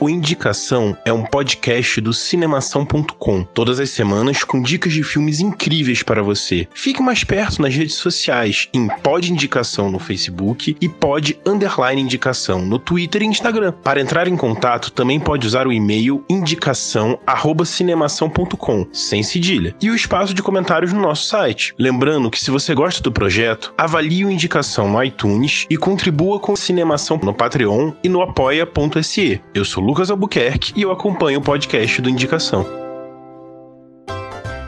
O 0.00 0.08
Indicação 0.08 0.96
é 1.04 1.12
um 1.12 1.24
podcast 1.24 2.00
do 2.00 2.12
cinemação.com, 2.12 3.42
todas 3.42 3.80
as 3.80 3.90
semanas 3.90 4.44
com 4.44 4.62
dicas 4.62 4.92
de 4.92 5.02
filmes 5.02 5.40
incríveis 5.40 6.04
para 6.04 6.22
você. 6.22 6.68
Fique 6.72 7.02
mais 7.02 7.24
perto 7.24 7.60
nas 7.60 7.74
redes 7.74 7.96
sociais, 7.96 8.68
em 8.72 8.86
Pod 8.86 9.32
Indicação 9.32 9.90
no 9.90 9.98
Facebook 9.98 10.76
e 10.80 10.88
Pod 10.88 11.36
Underline 11.44 12.00
Indicação 12.00 12.64
no 12.64 12.78
Twitter 12.78 13.24
e 13.24 13.26
Instagram. 13.26 13.72
Para 13.82 14.00
entrar 14.00 14.28
em 14.28 14.36
contato, 14.36 14.92
também 14.92 15.18
pode 15.18 15.44
usar 15.44 15.66
o 15.66 15.72
e-mail 15.72 16.24
indicação@cinemação.com, 16.28 18.86
sem 18.92 19.24
cedilha, 19.24 19.74
e 19.82 19.90
o 19.90 19.96
espaço 19.96 20.32
de 20.32 20.44
comentários 20.44 20.92
no 20.92 21.00
nosso 21.00 21.26
site. 21.26 21.74
Lembrando 21.76 22.30
que 22.30 22.38
se 22.38 22.52
você 22.52 22.72
gosta 22.72 23.02
do 23.02 23.10
projeto, 23.10 23.74
avalie 23.76 24.24
o 24.24 24.30
Indicação 24.30 24.88
no 24.88 25.02
iTunes 25.02 25.66
e 25.68 25.76
contribua 25.76 26.38
com 26.38 26.54
Cinemação 26.54 27.18
no 27.20 27.34
Patreon 27.34 27.90
e 28.04 28.08
no 28.08 28.22
apoia.se. 28.22 29.40
Eu 29.52 29.64
sou 29.64 29.87
Lucas 29.88 30.10
Albuquerque 30.10 30.74
e 30.76 30.82
eu 30.82 30.92
acompanho 30.92 31.38
o 31.38 31.42
podcast 31.42 32.02
do 32.02 32.10
Indicação. 32.10 32.62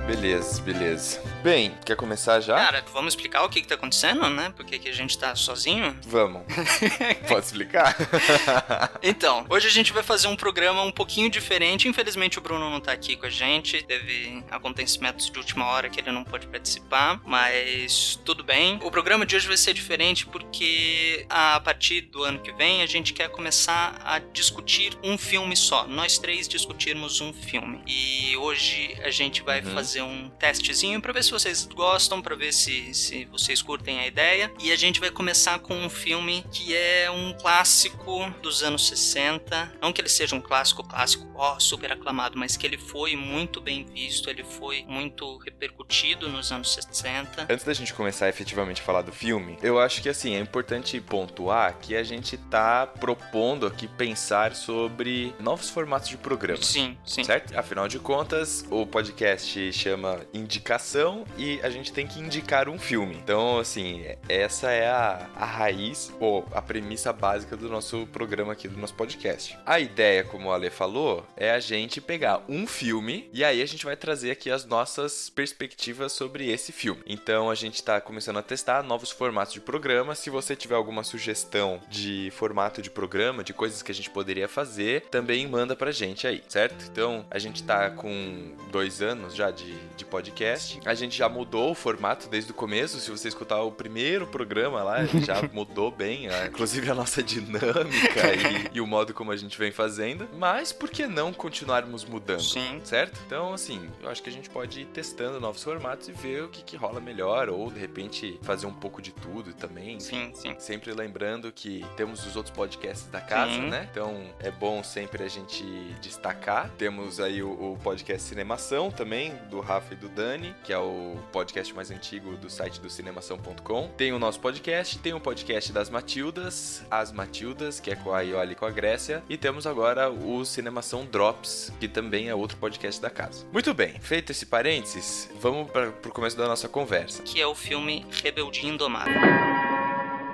Beleza, 0.06 0.62
beleza. 0.62 1.20
Bem, 1.42 1.74
quer 1.86 1.96
começar 1.96 2.38
já? 2.40 2.54
Cara, 2.54 2.84
vamos 2.92 3.14
explicar 3.14 3.42
o 3.44 3.48
que, 3.48 3.62
que 3.62 3.66
tá 3.68 3.74
acontecendo, 3.74 4.28
né? 4.28 4.52
Por 4.54 4.62
que, 4.66 4.78
que 4.78 4.90
a 4.90 4.92
gente 4.92 5.16
tá 5.18 5.34
sozinho? 5.34 5.96
Vamos. 6.06 6.42
Pode 7.26 7.46
explicar? 7.46 7.96
Então, 9.02 9.46
hoje 9.48 9.66
a 9.66 9.70
gente 9.70 9.92
vai 9.94 10.02
fazer 10.02 10.28
um 10.28 10.36
programa 10.36 10.82
um 10.82 10.92
pouquinho 10.92 11.30
diferente. 11.30 11.88
Infelizmente 11.88 12.38
o 12.38 12.42
Bruno 12.42 12.68
não 12.68 12.80
tá 12.80 12.92
aqui 12.92 13.16
com 13.16 13.24
a 13.24 13.30
gente. 13.30 13.82
Teve 13.82 14.44
acontecimentos 14.50 15.30
de 15.30 15.38
última 15.38 15.66
hora 15.66 15.88
que 15.88 15.98
ele 16.00 16.12
não 16.12 16.22
pôde 16.22 16.46
participar, 16.46 17.20
mas 17.24 18.20
tudo 18.24 18.44
bem. 18.44 18.78
O 18.82 18.90
programa 18.90 19.24
de 19.24 19.34
hoje 19.36 19.48
vai 19.48 19.56
ser 19.56 19.72
diferente 19.72 20.26
porque 20.26 21.24
a 21.30 21.58
partir 21.60 22.02
do 22.02 22.22
ano 22.22 22.40
que 22.40 22.52
vem 22.52 22.82
a 22.82 22.86
gente 22.86 23.14
quer 23.14 23.30
começar 23.30 23.98
a 24.04 24.18
discutir 24.18 24.92
um 25.02 25.16
filme 25.16 25.56
só. 25.56 25.86
Nós 25.86 26.18
três 26.18 26.46
discutirmos 26.46 27.20
um 27.22 27.32
filme. 27.32 27.80
E 27.86 28.36
hoje 28.36 28.98
a 29.02 29.10
gente 29.10 29.42
vai 29.42 29.60
Uhum. 29.62 29.72
fazer 29.74 30.02
um 30.02 30.28
testezinho 30.38 31.00
pra 31.00 31.12
ver 31.12 31.24
se 31.24 31.29
vocês 31.32 31.66
gostam, 31.66 32.20
pra 32.22 32.34
ver 32.34 32.52
se, 32.52 32.92
se 32.94 33.24
vocês 33.26 33.62
curtem 33.62 34.00
a 34.00 34.06
ideia. 34.06 34.52
E 34.60 34.72
a 34.72 34.76
gente 34.76 35.00
vai 35.00 35.10
começar 35.10 35.58
com 35.58 35.74
um 35.74 35.90
filme 35.90 36.44
que 36.50 36.74
é 36.74 37.10
um 37.10 37.32
clássico 37.34 38.30
dos 38.42 38.62
anos 38.62 38.88
60. 38.88 39.72
Não 39.80 39.92
que 39.92 40.00
ele 40.00 40.08
seja 40.08 40.34
um 40.34 40.40
clássico, 40.40 40.82
clássico, 40.82 41.26
ó, 41.34 41.58
super 41.58 41.92
aclamado, 41.92 42.38
mas 42.38 42.56
que 42.56 42.66
ele 42.66 42.78
foi 42.78 43.16
muito 43.16 43.60
bem 43.60 43.84
visto, 43.84 44.28
ele 44.28 44.44
foi 44.44 44.84
muito 44.86 45.38
repercutido 45.38 46.28
nos 46.28 46.52
anos 46.52 46.72
60. 46.74 47.46
Antes 47.48 47.64
da 47.64 47.72
gente 47.72 47.94
começar 47.94 48.28
efetivamente 48.28 48.80
a 48.80 48.84
falar 48.84 49.02
do 49.02 49.12
filme, 49.12 49.58
eu 49.62 49.80
acho 49.80 50.02
que 50.02 50.08
assim, 50.08 50.34
é 50.34 50.40
importante 50.40 51.00
pontuar 51.00 51.78
que 51.78 51.96
a 51.96 52.02
gente 52.02 52.36
tá 52.36 52.86
propondo 52.86 53.66
aqui 53.66 53.88
pensar 53.88 54.54
sobre 54.54 55.34
novos 55.40 55.70
formatos 55.70 56.08
de 56.08 56.16
programa. 56.16 56.62
Sim, 56.62 56.96
sim. 57.04 57.24
Certo? 57.24 57.56
Afinal 57.58 57.88
de 57.88 57.98
contas, 57.98 58.64
o 58.70 58.86
podcast 58.86 59.72
chama 59.72 60.20
Indicação 60.32 61.19
e 61.36 61.60
a 61.62 61.70
gente 61.70 61.92
tem 61.92 62.06
que 62.06 62.20
indicar 62.20 62.68
um 62.68 62.78
filme. 62.78 63.16
Então, 63.16 63.58
assim, 63.58 64.04
essa 64.28 64.70
é 64.70 64.88
a, 64.88 65.28
a 65.34 65.44
raiz 65.44 66.12
ou 66.20 66.46
a 66.52 66.62
premissa 66.62 67.12
básica 67.12 67.56
do 67.56 67.68
nosso 67.68 68.06
programa 68.12 68.52
aqui, 68.52 68.68
do 68.68 68.78
nosso 68.78 68.94
podcast. 68.94 69.58
A 69.64 69.80
ideia, 69.80 70.24
como 70.24 70.48
o 70.48 70.52
Ale 70.52 70.70
falou, 70.70 71.26
é 71.36 71.50
a 71.50 71.60
gente 71.60 72.00
pegar 72.00 72.42
um 72.48 72.66
filme 72.66 73.28
e 73.32 73.44
aí 73.44 73.62
a 73.62 73.66
gente 73.66 73.84
vai 73.84 73.96
trazer 73.96 74.30
aqui 74.30 74.50
as 74.50 74.64
nossas 74.64 75.30
perspectivas 75.30 76.12
sobre 76.12 76.50
esse 76.50 76.72
filme. 76.72 77.02
Então, 77.06 77.50
a 77.50 77.54
gente 77.54 77.82
tá 77.82 78.00
começando 78.00 78.38
a 78.38 78.42
testar 78.42 78.82
novos 78.82 79.10
formatos 79.10 79.54
de 79.54 79.60
programa. 79.60 80.14
Se 80.14 80.30
você 80.30 80.54
tiver 80.56 80.74
alguma 80.74 81.02
sugestão 81.04 81.80
de 81.88 82.30
formato 82.32 82.82
de 82.82 82.90
programa, 82.90 83.44
de 83.44 83.52
coisas 83.52 83.82
que 83.82 83.92
a 83.92 83.94
gente 83.94 84.10
poderia 84.10 84.48
fazer, 84.48 85.02
também 85.10 85.46
manda 85.46 85.74
pra 85.74 85.90
gente 85.90 86.26
aí, 86.26 86.42
certo? 86.48 86.84
Então, 86.90 87.24
a 87.30 87.38
gente 87.38 87.62
tá 87.62 87.90
com 87.90 88.54
dois 88.70 89.02
anos 89.02 89.34
já 89.34 89.50
de, 89.50 89.74
de 89.96 90.04
podcast. 90.04 90.80
A 90.84 90.94
gente 90.94 91.09
já 91.16 91.28
mudou 91.28 91.70
o 91.70 91.74
formato 91.74 92.28
desde 92.28 92.50
o 92.50 92.54
começo. 92.54 93.00
Se 93.00 93.10
você 93.10 93.28
escutar 93.28 93.62
o 93.62 93.72
primeiro 93.72 94.26
programa 94.26 94.82
lá, 94.82 95.04
já 95.04 95.42
mudou 95.52 95.90
bem, 95.90 96.28
inclusive 96.46 96.90
a 96.90 96.94
nossa 96.94 97.22
dinâmica 97.22 98.34
e, 98.34 98.70
e 98.78 98.80
o 98.80 98.86
modo 98.86 99.12
como 99.14 99.30
a 99.32 99.36
gente 99.36 99.58
vem 99.58 99.72
fazendo. 99.72 100.28
Mas 100.36 100.72
por 100.72 100.90
que 100.90 101.06
não 101.06 101.32
continuarmos 101.32 102.04
mudando? 102.04 102.42
Sim. 102.42 102.80
Certo? 102.84 103.20
Então, 103.26 103.52
assim, 103.52 103.88
eu 104.02 104.08
acho 104.08 104.22
que 104.22 104.28
a 104.28 104.32
gente 104.32 104.48
pode 104.50 104.80
ir 104.80 104.86
testando 104.86 105.40
novos 105.40 105.62
formatos 105.62 106.08
e 106.08 106.12
ver 106.12 106.44
o 106.44 106.48
que, 106.48 106.62
que 106.62 106.76
rola 106.76 107.00
melhor, 107.00 107.48
ou 107.48 107.70
de 107.70 107.78
repente 107.78 108.38
fazer 108.42 108.66
um 108.66 108.72
pouco 108.72 109.00
de 109.02 109.12
tudo 109.12 109.52
também. 109.52 110.00
Sim, 110.00 110.32
sim. 110.34 110.54
Sempre 110.58 110.92
lembrando 110.92 111.52
que 111.52 111.84
temos 111.96 112.26
os 112.26 112.36
outros 112.36 112.54
podcasts 112.54 113.08
da 113.10 113.20
casa, 113.20 113.52
Sim. 113.52 113.68
né? 113.68 113.88
Então 113.90 114.24
é 114.38 114.50
bom 114.50 114.82
sempre 114.82 115.22
a 115.22 115.28
gente 115.28 115.64
destacar. 116.00 116.70
Temos 116.78 117.20
aí 117.20 117.42
o, 117.42 117.50
o 117.50 117.78
podcast 117.82 118.28
Cinemação 118.28 118.90
também, 118.90 119.34
do 119.50 119.60
Rafa 119.60 119.94
e 119.94 119.96
do 119.96 120.08
Dani, 120.08 120.54
que 120.64 120.72
é 120.72 120.78
o 120.78 120.99
podcast 121.32 121.74
mais 121.74 121.90
antigo 121.90 122.36
do 122.36 122.50
site 122.50 122.80
do 122.80 122.90
cinemação.com. 122.90 123.88
Tem 123.96 124.12
o 124.12 124.18
nosso 124.18 124.40
podcast, 124.40 124.98
tem 124.98 125.14
o 125.14 125.20
podcast 125.20 125.72
das 125.72 125.90
Matildas, 125.90 126.84
As 126.90 127.12
Matildas, 127.12 127.80
que 127.80 127.90
é 127.90 127.96
com 127.96 128.12
a 128.12 128.20
Ioli 128.20 128.52
e 128.52 128.54
com 128.54 128.66
a 128.66 128.70
Grécia. 128.70 129.22
E 129.28 129.36
temos 129.36 129.66
agora 129.66 130.10
o 130.10 130.44
Cinemação 130.44 131.04
Drops, 131.04 131.72
que 131.80 131.88
também 131.88 132.28
é 132.28 132.34
outro 132.34 132.56
podcast 132.58 133.00
da 133.00 133.10
casa. 133.10 133.46
Muito 133.52 133.72
bem, 133.74 133.98
feito 134.00 134.32
esse 134.32 134.46
parênteses, 134.46 135.30
vamos 135.40 135.70
para 135.70 135.90
pro 135.90 136.12
começo 136.12 136.36
da 136.36 136.46
nossa 136.46 136.68
conversa. 136.68 137.22
Que 137.22 137.40
é 137.40 137.46
o 137.46 137.54
filme 137.54 138.06
Rebeldia 138.22 138.68
Indomável. 138.68 139.12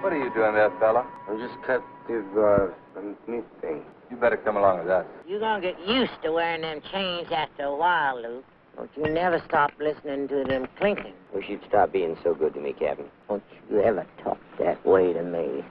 What 0.02 0.14
are 0.14 0.18
you 0.18 0.30
doing 0.30 0.52
there, 0.52 0.70
fella? 0.78 1.04
I'm 1.28 1.38
just 1.38 1.60
cut 1.66 1.82
these 2.06 2.22
uh, 2.36 2.70
some 2.94 3.16
meat 3.26 3.44
things. 3.60 3.82
You 4.10 4.16
better 4.16 4.36
come 4.36 4.56
along 4.56 4.80
with 4.80 4.88
us. 4.90 5.04
You're 5.26 5.40
gonna 5.40 5.60
get 5.60 5.76
used 5.80 6.14
to 6.22 6.30
wearing 6.32 6.62
them 6.62 6.80
chains 6.92 7.26
after 7.32 7.64
a 7.64 7.74
while, 7.74 8.16
Luke. 8.22 8.44
Don't 8.94 9.06
you 9.06 9.14
never 9.14 9.42
stop 9.48 9.72
listening 9.80 10.28
to 10.28 10.44
them 10.44 10.68
clinking. 10.78 11.12
Wish 11.34 11.48
you'd 11.48 11.64
stop 11.66 11.92
being 11.92 12.16
so 12.22 12.34
good 12.34 12.54
to 12.54 12.60
me, 12.60 12.72
Captain. 12.72 13.06
Don't 13.28 13.42
you 13.70 13.80
ever 13.80 14.06
talk 14.22 14.38
that 14.58 14.84
way 14.86 15.12
to 15.12 15.22
me. 15.22 15.64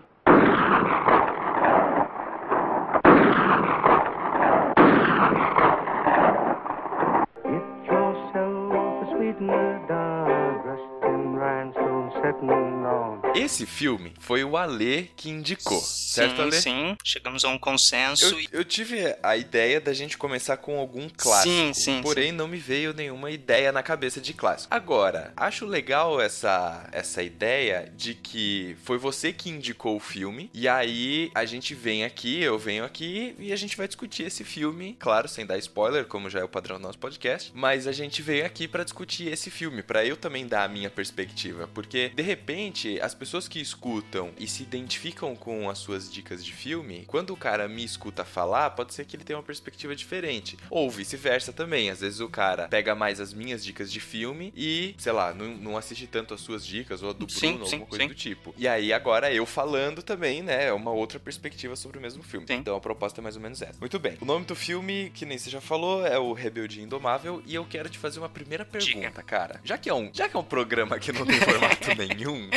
Esse 13.36 13.66
filme 13.66 14.14
foi 14.20 14.44
o 14.44 14.56
Ale 14.56 15.12
que 15.16 15.30
indicou, 15.30 15.80
certo, 15.82 16.38
sim, 16.38 16.42
Ale? 16.42 16.52
sim. 16.54 16.98
Chegamos 17.04 17.44
a 17.44 17.50
um 17.50 17.58
consenso 17.58 18.26
Eu, 18.26 18.40
e 18.40 18.50
eu 18.52 18.64
tive 18.66 19.16
a 19.22 19.36
ideia 19.36 19.82
da 19.82 19.94
gente 19.94 20.18
começar 20.18 20.58
com 20.58 20.80
algum 20.80 21.08
clássico. 21.10 21.54
Sim, 21.54 21.74
sim, 21.74 22.02
Porém, 22.02 22.32
não 22.32 22.48
me 22.48 22.58
veio 22.58 22.94
nenhuma 22.94 23.30
ideia 23.32 23.72
na 23.72 23.84
cabeça 23.84 24.22
de 24.22 24.34
clássico. 24.34 24.74
Agora, 24.74 25.34
acho 25.36 25.66
legal 25.66 26.22
essa, 26.22 26.88
essa 26.92 27.22
ideia 27.22 27.92
de 27.96 28.14
que 28.14 28.78
foi 28.84 28.98
você 28.98 29.34
que 29.34 29.50
indicou 29.50 29.98
o 29.98 30.00
filme. 30.00 30.50
E 30.54 30.68
aí 30.68 31.30
a 31.36 31.46
gente 31.46 31.76
vem 31.76 32.04
aqui, 32.06 32.42
eu 32.42 32.58
venho 32.58 32.86
aqui 32.86 33.36
e 33.38 33.52
a 33.52 33.56
gente 33.56 33.76
vai 33.76 33.88
discutir 33.88 34.24
esse 34.24 34.44
filme. 34.44 34.96
Claro, 35.00 35.28
sem 35.28 35.46
dar 35.46 35.58
spoiler, 35.58 36.06
como 36.06 36.30
já 36.30 36.40
é 36.40 36.44
o 36.44 36.50
padrão 36.50 36.78
do 36.78 36.84
nosso 36.84 37.00
podcast. 37.00 37.52
Mas 37.54 37.88
a 37.88 37.92
gente 37.92 38.22
veio 38.22 38.46
aqui 38.46 38.68
pra 38.68 38.84
discutir 38.84 39.28
esse 39.28 39.50
filme, 39.50 39.84
pra 39.84 40.06
eu 40.06 40.16
também 40.16 40.48
dar 40.48 40.64
a 40.64 40.68
minha 40.68 40.90
perspectiva. 40.90 41.70
Porque, 41.74 42.10
de 42.10 42.24
repente, 42.24 43.00
as 43.02 43.14
pessoas 43.14 43.25
que 43.50 43.60
escutam 43.60 44.32
e 44.38 44.48
se 44.48 44.64
identificam 44.64 45.36
com 45.36 45.70
as 45.70 45.80
suas 45.80 46.12
dicas 46.12 46.44
de 46.44 46.54
filme, 46.54 47.04
quando 47.06 47.32
o 47.32 47.38
cara 47.38 47.68
me 47.68 47.84
escuta 47.84 48.24
falar, 48.24 48.70
pode 48.72 48.94
ser 48.94 49.06
que 49.06 49.16
ele 49.16 49.24
tenha 49.24 49.38
uma 49.38 49.44
perspectiva 49.44 49.96
diferente. 49.96 50.58
Ou 50.70 50.90
vice-versa 50.90 51.52
também. 51.52 51.90
Às 51.90 52.00
vezes 52.00 52.20
o 52.20 52.30
cara 52.30 52.68
pega 52.68 52.96
mais 52.96 53.20
as 53.20 53.34
minhas 53.34 53.64
dicas 53.64 53.92
de 53.92 54.00
filme 54.00 54.54
e, 54.56 54.96
sei 54.98 55.12
lá, 55.12 55.34
não, 55.34 55.48
não 55.48 55.78
assiste 55.78 56.08
tanto 56.08 56.34
as 56.34 56.42
suas 56.42 56.66
dicas 56.66 57.04
ou 57.04 57.10
a 57.10 57.14
do 57.14 57.30
Sim, 57.30 57.54
Bruno, 57.54 57.66
sim, 57.66 57.76
alguma 57.76 57.90
coisa 57.90 58.04
sim. 58.04 58.08
do 58.08 58.16
tipo. 58.16 58.56
E 58.58 58.68
aí 58.68 58.94
agora 58.94 59.32
eu 59.34 59.46
falando 59.46 60.02
também, 60.02 60.42
né, 60.42 60.68
é 60.68 60.74
uma 60.74 60.92
outra 60.92 61.20
perspectiva 61.20 61.76
sobre 61.76 61.98
o 61.98 62.02
mesmo 62.02 62.24
filme. 62.24 62.48
Sim. 62.48 62.56
Então 62.56 62.76
a 62.76 62.80
proposta 62.80 63.20
é 63.20 63.24
mais 63.24 63.36
ou 63.36 63.42
menos 63.42 63.62
essa. 63.62 63.80
Muito 63.80 64.00
bem. 64.00 64.18
O 64.22 64.26
nome 64.26 64.46
do 64.46 64.56
filme, 64.56 65.12
que 65.14 65.26
nem 65.26 65.38
você 65.38 65.50
já 65.50 65.60
falou, 65.60 66.06
é 66.06 66.18
o 66.18 66.32
Rebeldia 66.32 66.84
Indomável 66.84 67.44
e 67.46 67.56
eu 67.56 67.66
quero 67.66 67.90
te 67.90 67.98
fazer 67.98 68.20
uma 68.20 68.30
primeira 68.30 68.64
pergunta, 68.64 69.22
cara. 69.22 69.60
Já 69.64 69.78
que 69.78 69.90
é 69.90 69.94
um, 69.94 70.10
já 70.14 70.30
que 70.30 70.36
é 70.36 70.40
um 70.40 70.44
programa 70.44 70.98
que 71.00 71.12
não 71.12 71.26
tem 71.26 71.40
formato 71.40 71.90
nenhum. 71.98 72.50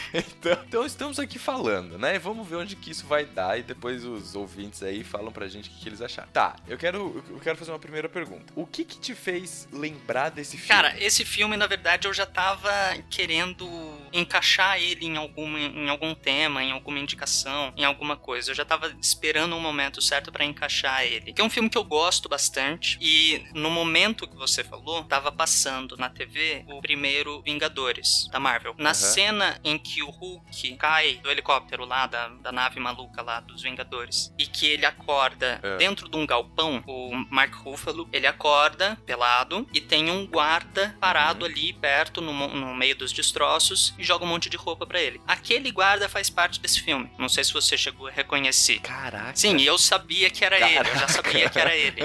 então, 0.14 0.58
então 0.66 0.86
estamos 0.86 1.18
aqui 1.18 1.38
falando, 1.38 1.98
né? 1.98 2.18
Vamos 2.18 2.46
ver 2.46 2.56
onde 2.56 2.76
que 2.76 2.90
isso 2.90 3.06
vai 3.06 3.24
dar 3.24 3.58
e 3.58 3.62
depois 3.62 4.04
os 4.04 4.34
ouvintes 4.34 4.82
aí 4.82 5.04
falam 5.04 5.32
pra 5.32 5.48
gente 5.48 5.68
o 5.68 5.72
que, 5.72 5.80
que 5.80 5.88
eles 5.88 6.00
acharam. 6.00 6.28
Tá, 6.32 6.56
eu 6.66 6.76
quero, 6.78 7.24
eu 7.28 7.38
quero 7.40 7.56
fazer 7.56 7.70
uma 7.72 7.78
primeira 7.78 8.08
pergunta. 8.08 8.52
O 8.54 8.66
que 8.66 8.84
que 8.84 8.98
te 8.98 9.14
fez 9.14 9.68
lembrar 9.72 10.30
desse 10.30 10.56
filme? 10.56 10.68
Cara, 10.68 10.94
esse 11.02 11.24
filme, 11.24 11.56
na 11.56 11.66
verdade, 11.66 12.06
eu 12.06 12.14
já 12.14 12.26
tava 12.26 12.70
querendo 13.10 13.66
encaixar 14.12 14.80
ele 14.80 15.06
em 15.06 15.16
algum, 15.16 15.56
em 15.56 15.88
algum 15.88 16.14
tema, 16.14 16.62
em 16.62 16.72
alguma 16.72 16.98
indicação, 16.98 17.72
em 17.76 17.84
alguma 17.84 18.16
coisa. 18.16 18.50
Eu 18.50 18.54
já 18.54 18.64
tava 18.64 18.94
esperando 19.00 19.54
um 19.54 19.60
momento 19.60 20.00
certo 20.00 20.30
pra 20.32 20.44
encaixar 20.44 21.02
ele. 21.04 21.32
Que 21.32 21.40
é 21.40 21.44
um 21.44 21.50
filme 21.50 21.68
que 21.68 21.78
eu 21.78 21.84
gosto 21.84 22.28
bastante 22.28 22.98
e 23.00 23.44
no 23.54 23.70
momento 23.70 24.26
que 24.28 24.36
você 24.36 24.62
falou, 24.64 25.04
tava 25.04 25.30
passando 25.30 25.96
na 25.96 26.08
TV 26.08 26.64
o 26.68 26.80
primeiro 26.80 27.42
Vingadores 27.42 28.28
da 28.30 28.40
Marvel. 28.40 28.74
Na 28.78 28.90
Aham. 28.90 28.94
cena 28.94 29.60
em 29.64 29.78
que 29.78 29.87
o 30.02 30.10
Hulk 30.10 30.76
cai 30.76 31.16
do 31.16 31.30
helicóptero 31.30 31.84
lá, 31.84 32.06
da, 32.06 32.28
da 32.28 32.52
nave 32.52 32.78
maluca 32.80 33.22
lá 33.22 33.40
dos 33.40 33.62
Vingadores, 33.62 34.32
e 34.38 34.46
que 34.46 34.66
ele 34.66 34.84
acorda 34.86 35.60
É. 35.62 35.76
dentro 35.76 36.08
de 36.08 36.16
um 36.16 36.26
galpão, 36.26 36.82
o 36.86 37.10
Mark 37.30 37.54
Ruffalo, 37.54 38.08
ele 38.12 38.26
acorda 38.26 38.96
pelado 39.06 39.66
e 39.72 39.80
tem 39.80 40.10
um 40.10 40.26
guarda 40.26 40.96
parado 41.00 41.44
Uhum. 41.44 41.50
ali 41.50 41.72
perto, 41.72 42.20
no, 42.20 42.32
no 42.32 42.74
meio 42.74 42.94
dos 42.96 43.12
destroços, 43.12 43.94
e 43.98 44.04
joga 44.04 44.24
um 44.24 44.28
monte 44.28 44.48
de 44.50 44.56
roupa 44.56 44.86
pra 44.86 45.00
ele. 45.00 45.20
Aquele 45.26 45.70
guarda 45.70 46.08
faz 46.08 46.28
parte 46.30 46.60
desse 46.60 46.80
filme. 46.82 47.10
Não 47.18 47.28
sei 47.28 47.44
se 47.44 47.52
você 47.52 47.76
chegou 47.76 48.06
a 48.06 48.10
reconhecer. 48.10 48.80
Caraca. 48.80 49.36
Sim, 49.36 49.56
e 49.56 49.66
eu 49.66 49.78
sabia 49.78 50.30
que 50.30 50.44
era 50.44 50.56
ele, 50.58 50.78
eu 50.78 50.84
já 50.84 50.92
Caraca. 51.06 51.12
sabia 51.12 51.50
que 51.50 51.58
era 51.58 51.76
ele. 51.76 52.02